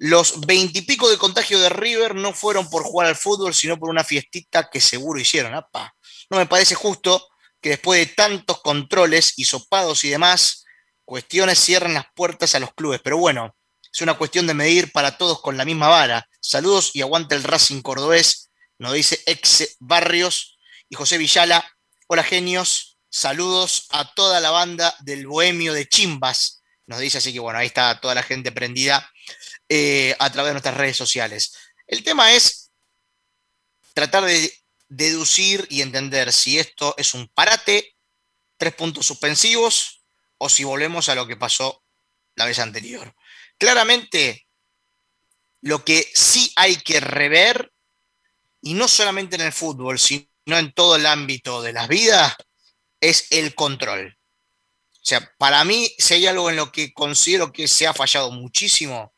Los 0.00 0.42
veintipico 0.46 1.10
de 1.10 1.18
contagio 1.18 1.58
de 1.58 1.70
River 1.70 2.14
no 2.14 2.32
fueron 2.32 2.70
por 2.70 2.84
jugar 2.84 3.08
al 3.08 3.16
fútbol, 3.16 3.52
sino 3.52 3.76
por 3.76 3.90
una 3.90 4.04
fiestita 4.04 4.70
que 4.70 4.80
seguro 4.80 5.18
hicieron. 5.18 5.52
No 5.52 6.36
me 6.36 6.46
parece 6.46 6.76
justo 6.76 7.26
que 7.60 7.70
después 7.70 7.98
de 7.98 8.14
tantos 8.14 8.60
controles, 8.62 9.34
hisopados 9.36 10.04
y 10.04 10.10
demás, 10.10 10.64
cuestiones 11.04 11.58
cierran 11.58 11.94
las 11.94 12.06
puertas 12.14 12.54
a 12.54 12.60
los 12.60 12.72
clubes. 12.74 13.00
Pero 13.02 13.18
bueno, 13.18 13.56
es 13.92 14.00
una 14.00 14.14
cuestión 14.14 14.46
de 14.46 14.54
medir 14.54 14.92
para 14.92 15.18
todos 15.18 15.40
con 15.40 15.56
la 15.56 15.64
misma 15.64 15.88
vara. 15.88 16.28
Saludos 16.40 16.92
y 16.94 17.02
aguante 17.02 17.34
el 17.34 17.42
Racing 17.42 17.82
Cordobés, 17.82 18.52
nos 18.78 18.92
dice 18.92 19.20
Ex 19.26 19.76
Barrios 19.80 20.58
y 20.88 20.94
José 20.94 21.18
Villala. 21.18 21.68
Hola 22.06 22.22
genios, 22.22 23.00
saludos 23.10 23.88
a 23.90 24.14
toda 24.14 24.38
la 24.38 24.52
banda 24.52 24.94
del 25.00 25.26
Bohemio 25.26 25.72
de 25.72 25.88
Chimbas, 25.88 26.62
nos 26.86 27.00
dice 27.00 27.18
así 27.18 27.32
que 27.32 27.40
bueno, 27.40 27.58
ahí 27.58 27.66
está 27.66 28.00
toda 28.00 28.14
la 28.14 28.22
gente 28.22 28.52
prendida 28.52 29.10
eh, 29.68 30.14
a 30.18 30.30
través 30.30 30.50
de 30.50 30.54
nuestras 30.54 30.76
redes 30.76 30.96
sociales. 30.96 31.52
El 31.86 32.02
tema 32.02 32.32
es 32.32 32.70
tratar 33.94 34.24
de 34.24 34.52
deducir 34.88 35.66
y 35.70 35.82
entender 35.82 36.32
si 36.32 36.58
esto 36.58 36.94
es 36.96 37.14
un 37.14 37.28
parate, 37.28 37.96
tres 38.56 38.74
puntos 38.74 39.06
suspensivos, 39.06 40.02
o 40.38 40.48
si 40.48 40.64
volvemos 40.64 41.08
a 41.08 41.14
lo 41.14 41.26
que 41.26 41.36
pasó 41.36 41.82
la 42.36 42.46
vez 42.46 42.58
anterior. 42.58 43.14
Claramente, 43.58 44.46
lo 45.60 45.84
que 45.84 46.10
sí 46.14 46.52
hay 46.56 46.76
que 46.76 47.00
rever, 47.00 47.72
y 48.62 48.74
no 48.74 48.88
solamente 48.88 49.36
en 49.36 49.42
el 49.42 49.52
fútbol, 49.52 49.98
sino 49.98 50.26
en 50.46 50.72
todo 50.72 50.96
el 50.96 51.06
ámbito 51.06 51.60
de 51.62 51.72
las 51.72 51.88
vidas, 51.88 52.34
es 53.00 53.26
el 53.30 53.54
control. 53.54 54.16
O 54.92 55.04
sea, 55.08 55.32
para 55.38 55.64
mí, 55.64 55.92
si 55.98 56.14
hay 56.14 56.26
algo 56.26 56.50
en 56.50 56.56
lo 56.56 56.70
que 56.70 56.92
considero 56.92 57.52
que 57.52 57.66
se 57.66 57.86
ha 57.86 57.94
fallado 57.94 58.30
muchísimo, 58.30 59.12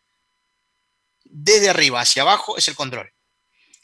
desde 1.30 1.70
arriba 1.70 2.00
hacia 2.00 2.22
abajo, 2.22 2.56
es 2.56 2.68
el 2.68 2.74
control. 2.74 3.10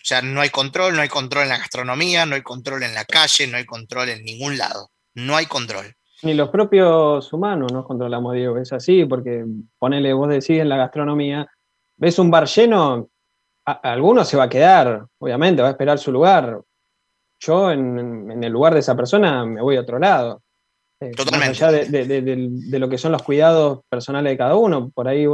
O 0.07 0.09
sea, 0.09 0.23
no 0.23 0.41
hay 0.41 0.51
control, 0.51 0.95
no 0.95 1.03
hay 1.03 1.09
control 1.09 1.45
en 1.45 1.49
la 1.49 1.59
gastronomía, 1.59 2.27
no 2.27 2.37
hay 2.37 2.43
control 2.43 2.85
en 2.85 2.95
la 2.95 3.05
calle, 3.05 3.47
no 3.49 3.57
hay 3.57 3.65
control 3.65 4.09
en 4.11 4.25
ningún 4.25 4.57
lado. 4.57 4.91
No 5.15 5.35
hay 5.35 5.47
control. 5.47 5.97
Ni 6.23 6.35
los 6.35 6.49
propios 6.51 7.33
humanos 7.33 7.73
nos 7.73 7.87
controlamos, 7.87 8.35
Diego. 8.35 8.57
Es 8.59 8.73
así, 8.73 9.05
porque 9.05 9.45
ponele, 9.79 10.13
vos 10.13 10.29
decís 10.29 10.61
en 10.61 10.69
la 10.69 10.77
gastronomía, 10.77 11.47
ves 11.97 12.19
un 12.19 12.31
bar 12.31 12.47
lleno, 12.47 13.09
alguno 13.65 14.25
se 14.25 14.37
va 14.37 14.45
a 14.45 14.49
quedar, 14.49 15.07
obviamente, 15.19 15.63
va 15.63 15.69
a 15.69 15.73
esperar 15.73 15.99
su 15.99 16.13
lugar. 16.13 16.61
Yo 17.41 17.71
en, 17.71 18.43
el 18.43 18.53
lugar 18.53 18.75
de 18.75 18.81
esa 18.81 18.97
persona 18.97 19.45
me 19.45 19.61
voy 19.61 19.77
a 19.77 19.81
otro 19.81 19.99
lado. 19.99 20.43
Eh, 21.01 21.11
Totalmente. 21.11 21.49
Más 21.49 21.63
allá 21.63 21.85
de, 21.85 22.79
lo 22.79 22.89
que 22.89 22.97
son 22.97 23.13
los 23.13 23.23
cuidados 23.23 23.81
personales 23.89 24.33
de 24.33 24.39
cada 24.39 24.57
uno, 24.57 24.91
por 24.91 25.09
ahí 25.09 25.27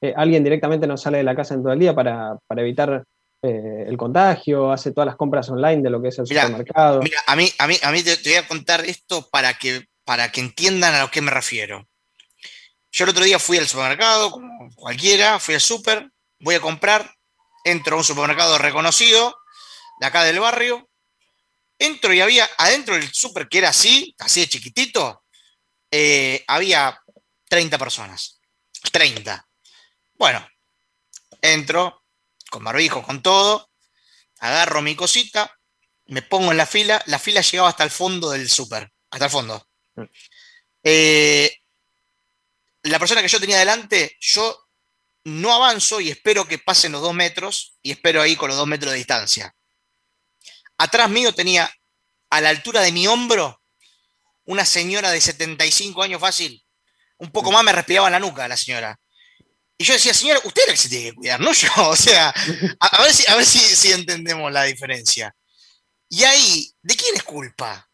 eh, 0.00 0.14
alguien 0.16 0.44
directamente 0.44 0.86
no 0.86 0.96
sale 0.96 1.18
de 1.18 1.24
la 1.24 1.34
casa 1.34 1.54
en 1.54 1.62
todo 1.62 1.72
el 1.72 1.78
día 1.78 1.94
para, 1.94 2.38
para 2.46 2.62
evitar 2.62 3.04
eh, 3.42 3.84
el 3.86 3.96
contagio, 3.96 4.72
hace 4.72 4.92
todas 4.92 5.06
las 5.06 5.16
compras 5.16 5.48
online 5.48 5.82
de 5.82 5.90
lo 5.90 6.02
que 6.02 6.08
es 6.08 6.18
el 6.18 6.26
supermercado. 6.26 7.00
Mira, 7.02 7.20
a 7.26 7.36
mí, 7.36 7.48
a 7.58 7.66
mí, 7.66 7.76
a 7.82 7.92
mí 7.92 8.02
te, 8.02 8.16
voy 8.24 8.34
a 8.34 8.48
contar 8.48 8.84
esto 8.84 9.28
para 9.30 9.54
que, 9.54 9.86
para 10.04 10.32
que 10.32 10.40
entiendan 10.40 10.94
a 10.94 11.02
lo 11.02 11.10
que 11.10 11.22
me 11.22 11.30
refiero. 11.30 11.86
Yo 12.90 13.04
el 13.04 13.10
otro 13.10 13.24
día 13.24 13.38
fui 13.38 13.58
al 13.58 13.68
supermercado, 13.68 14.30
como 14.30 14.70
cualquiera, 14.74 15.38
fui 15.38 15.54
al 15.54 15.60
super, 15.60 16.10
voy 16.40 16.56
a 16.56 16.60
comprar, 16.60 17.14
entro 17.64 17.94
a 17.96 17.98
un 17.98 18.04
supermercado 18.04 18.58
reconocido, 18.58 19.36
de 20.00 20.06
acá 20.06 20.24
del 20.24 20.40
barrio, 20.40 20.88
entro 21.78 22.12
y 22.12 22.20
había 22.20 22.48
adentro 22.58 22.94
del 22.94 23.12
super 23.12 23.48
que 23.48 23.58
era 23.58 23.68
así, 23.68 24.14
así 24.18 24.40
de 24.40 24.48
chiquitito, 24.48 25.22
eh, 25.90 26.44
había 26.46 27.00
30 27.48 27.78
personas. 27.78 28.40
30. 28.90 29.47
Bueno, 30.18 30.46
entro, 31.40 32.04
con 32.50 32.64
barbijo, 32.64 33.02
con 33.02 33.22
todo, 33.22 33.70
agarro 34.40 34.82
mi 34.82 34.96
cosita, 34.96 35.56
me 36.06 36.22
pongo 36.22 36.50
en 36.50 36.56
la 36.56 36.66
fila, 36.66 37.00
la 37.06 37.18
fila 37.18 37.40
llegaba 37.40 37.68
hasta 37.68 37.84
el 37.84 37.90
fondo 37.90 38.30
del 38.30 38.50
súper, 38.50 38.92
hasta 39.10 39.26
el 39.26 39.30
fondo. 39.30 39.68
Mm. 39.94 40.02
Eh, 40.82 41.58
la 42.82 42.98
persona 42.98 43.22
que 43.22 43.28
yo 43.28 43.38
tenía 43.38 43.58
delante, 43.58 44.16
yo 44.20 44.68
no 45.24 45.52
avanzo 45.52 46.00
y 46.00 46.10
espero 46.10 46.48
que 46.48 46.58
pasen 46.58 46.92
los 46.92 47.02
dos 47.02 47.14
metros 47.14 47.78
y 47.82 47.92
espero 47.92 48.20
ahí 48.20 48.34
con 48.34 48.48
los 48.48 48.56
dos 48.56 48.66
metros 48.66 48.92
de 48.92 48.98
distancia. 48.98 49.54
Atrás 50.78 51.10
mío 51.10 51.32
tenía, 51.34 51.70
a 52.30 52.40
la 52.40 52.48
altura 52.48 52.80
de 52.80 52.92
mi 52.92 53.06
hombro, 53.06 53.62
una 54.44 54.64
señora 54.64 55.10
de 55.10 55.20
75 55.20 56.02
años 56.02 56.20
fácil. 56.20 56.64
Un 57.18 57.30
poco 57.30 57.50
mm. 57.50 57.54
más 57.54 57.64
me 57.64 57.72
respiraba 57.72 58.08
en 58.08 58.12
la 58.12 58.20
nuca 58.20 58.48
la 58.48 58.56
señora. 58.56 58.98
Y 59.80 59.84
yo 59.84 59.94
decía, 59.94 60.12
señora, 60.12 60.40
usted 60.44 60.62
es 60.62 60.66
la 60.66 60.72
que 60.72 60.78
se 60.78 60.88
tiene 60.88 61.10
que 61.10 61.14
cuidar, 61.14 61.40
no 61.40 61.52
yo. 61.54 61.68
O 61.88 61.96
sea, 61.96 62.34
a, 62.80 63.02
ver, 63.02 63.12
si, 63.12 63.30
a 63.30 63.36
ver 63.36 63.44
si, 63.44 63.92
entendemos 63.92 64.52
la 64.52 64.64
diferencia. 64.64 65.34
Y 66.08 66.24
ahí, 66.24 66.68
¿de 66.82 66.96
quién 66.96 67.14
es 67.14 67.22
culpa? 67.22 67.88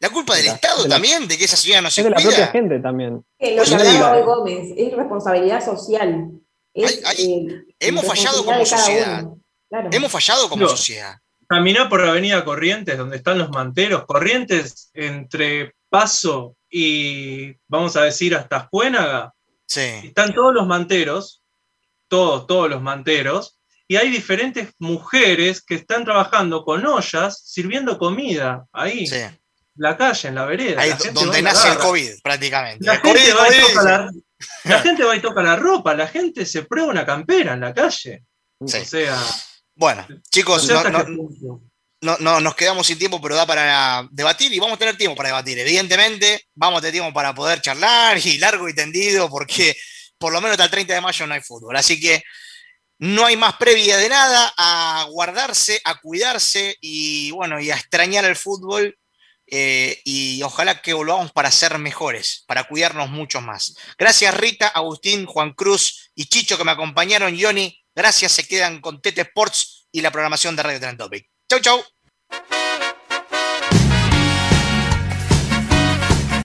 ¿La 0.00 0.10
culpa 0.10 0.36
del 0.36 0.46
Estado 0.46 0.86
también? 0.86 1.26
¿De 1.26 1.38
que 1.38 1.44
esa 1.44 1.56
señora 1.56 1.80
no 1.80 1.90
se 1.90 2.02
cuida? 2.02 2.16
de 2.16 2.22
la 2.22 2.28
propia 2.28 2.46
gente 2.48 2.78
también. 2.80 3.24
lo 3.38 3.64
llamaba 3.64 4.20
Gómez, 4.20 4.74
es 4.76 4.92
responsabilidad 4.94 5.64
social. 5.64 6.30
Eh, 6.74 7.64
hemos 7.78 8.04
fallado 8.04 8.44
como 8.44 8.66
sociedad. 8.66 9.24
Hemos 9.92 10.12
fallado 10.12 10.50
como 10.50 10.68
sociedad. 10.68 11.16
Caminá 11.48 11.88
por 11.88 12.02
Avenida 12.02 12.44
Corrientes, 12.44 12.98
donde 12.98 13.16
están 13.16 13.38
los 13.38 13.50
manteros. 13.50 14.04
Corrientes 14.04 14.90
entre 14.92 15.74
Paso 15.88 16.56
y, 16.68 17.54
vamos 17.68 17.96
a 17.96 18.02
decir, 18.02 18.34
hasta 18.34 18.56
Escuénaga 18.58 19.33
están 19.66 20.34
todos 20.34 20.54
los 20.54 20.66
manteros, 20.66 21.42
todos, 22.08 22.46
todos 22.46 22.70
los 22.70 22.82
manteros, 22.82 23.58
y 23.86 23.96
hay 23.96 24.10
diferentes 24.10 24.70
mujeres 24.78 25.62
que 25.62 25.74
están 25.74 26.04
trabajando 26.04 26.64
con 26.64 26.84
ollas 26.86 27.42
sirviendo 27.44 27.98
comida 27.98 28.66
ahí. 28.72 29.06
La 29.76 29.96
calle, 29.96 30.28
en 30.28 30.36
la 30.36 30.46
vereda. 30.46 30.80
Ahí 30.80 30.92
donde 31.12 31.42
nace 31.42 31.68
el 31.68 31.78
COVID, 31.78 32.12
prácticamente. 32.22 32.84
La, 32.86 32.96
gente, 32.98 33.32
va 33.34 33.48
y 33.48 33.60
toca 33.60 33.82
la, 33.82 34.10
la 34.64 34.80
gente 34.80 35.04
va 35.04 35.16
y 35.16 35.20
toca 35.20 35.42
la 35.42 35.56
ropa, 35.56 35.94
la 35.94 36.06
gente 36.06 36.46
se 36.46 36.62
prueba 36.62 36.88
una 36.88 37.04
campera 37.04 37.54
en 37.54 37.60
la 37.60 37.74
calle. 37.74 38.24
O 38.58 38.68
sea. 38.68 39.20
Bueno, 39.74 40.06
chicos, 40.30 40.68
no, 40.68 40.84
no, 40.90 41.60
nos 42.04 42.54
quedamos 42.54 42.86
sin 42.86 42.98
tiempo, 42.98 43.20
pero 43.20 43.34
da 43.34 43.46
para 43.46 44.06
debatir 44.10 44.52
y 44.52 44.58
vamos 44.58 44.76
a 44.76 44.78
tener 44.78 44.96
tiempo 44.96 45.16
para 45.16 45.30
debatir. 45.30 45.58
Evidentemente, 45.58 46.46
vamos 46.54 46.78
a 46.78 46.80
tener 46.82 46.92
tiempo 46.92 47.12
para 47.12 47.34
poder 47.34 47.60
charlar 47.60 48.18
y 48.18 48.38
largo 48.38 48.68
y 48.68 48.74
tendido, 48.74 49.28
porque 49.28 49.76
por 50.18 50.32
lo 50.32 50.40
menos 50.40 50.52
hasta 50.52 50.64
el 50.64 50.70
30 50.70 50.94
de 50.94 51.00
mayo 51.00 51.26
no 51.26 51.34
hay 51.34 51.40
fútbol. 51.40 51.76
Así 51.76 52.00
que 52.00 52.22
no 52.98 53.26
hay 53.26 53.36
más 53.36 53.56
previa 53.56 53.96
de 53.96 54.08
nada 54.08 54.54
a 54.56 55.06
guardarse, 55.10 55.80
a 55.84 56.00
cuidarse 56.00 56.76
y 56.80 57.30
bueno, 57.32 57.60
y 57.60 57.70
a 57.70 57.76
extrañar 57.76 58.24
el 58.24 58.36
fútbol. 58.36 58.96
Eh, 59.46 60.00
y 60.04 60.42
ojalá 60.42 60.80
que 60.80 60.94
volvamos 60.94 61.30
para 61.32 61.50
ser 61.50 61.78
mejores, 61.78 62.44
para 62.46 62.64
cuidarnos 62.64 63.10
mucho 63.10 63.40
más. 63.40 63.76
Gracias 63.98 64.34
Rita, 64.34 64.68
Agustín, 64.68 65.26
Juan 65.26 65.52
Cruz 65.52 66.10
y 66.14 66.26
Chicho 66.26 66.56
que 66.56 66.64
me 66.64 66.72
acompañaron. 66.72 67.38
Johnny, 67.38 67.78
gracias, 67.94 68.32
se 68.32 68.48
quedan 68.48 68.80
con 68.80 69.02
Tete 69.02 69.20
Sports 69.20 69.86
y 69.92 70.00
la 70.00 70.10
programación 70.10 70.56
de 70.56 70.62
Radio 70.62 70.80
Trend 70.80 70.98
Topic. 70.98 71.28
Chau, 71.48 71.60
chau. 71.60 71.93
Thank 72.34 72.52
you. 72.52 72.63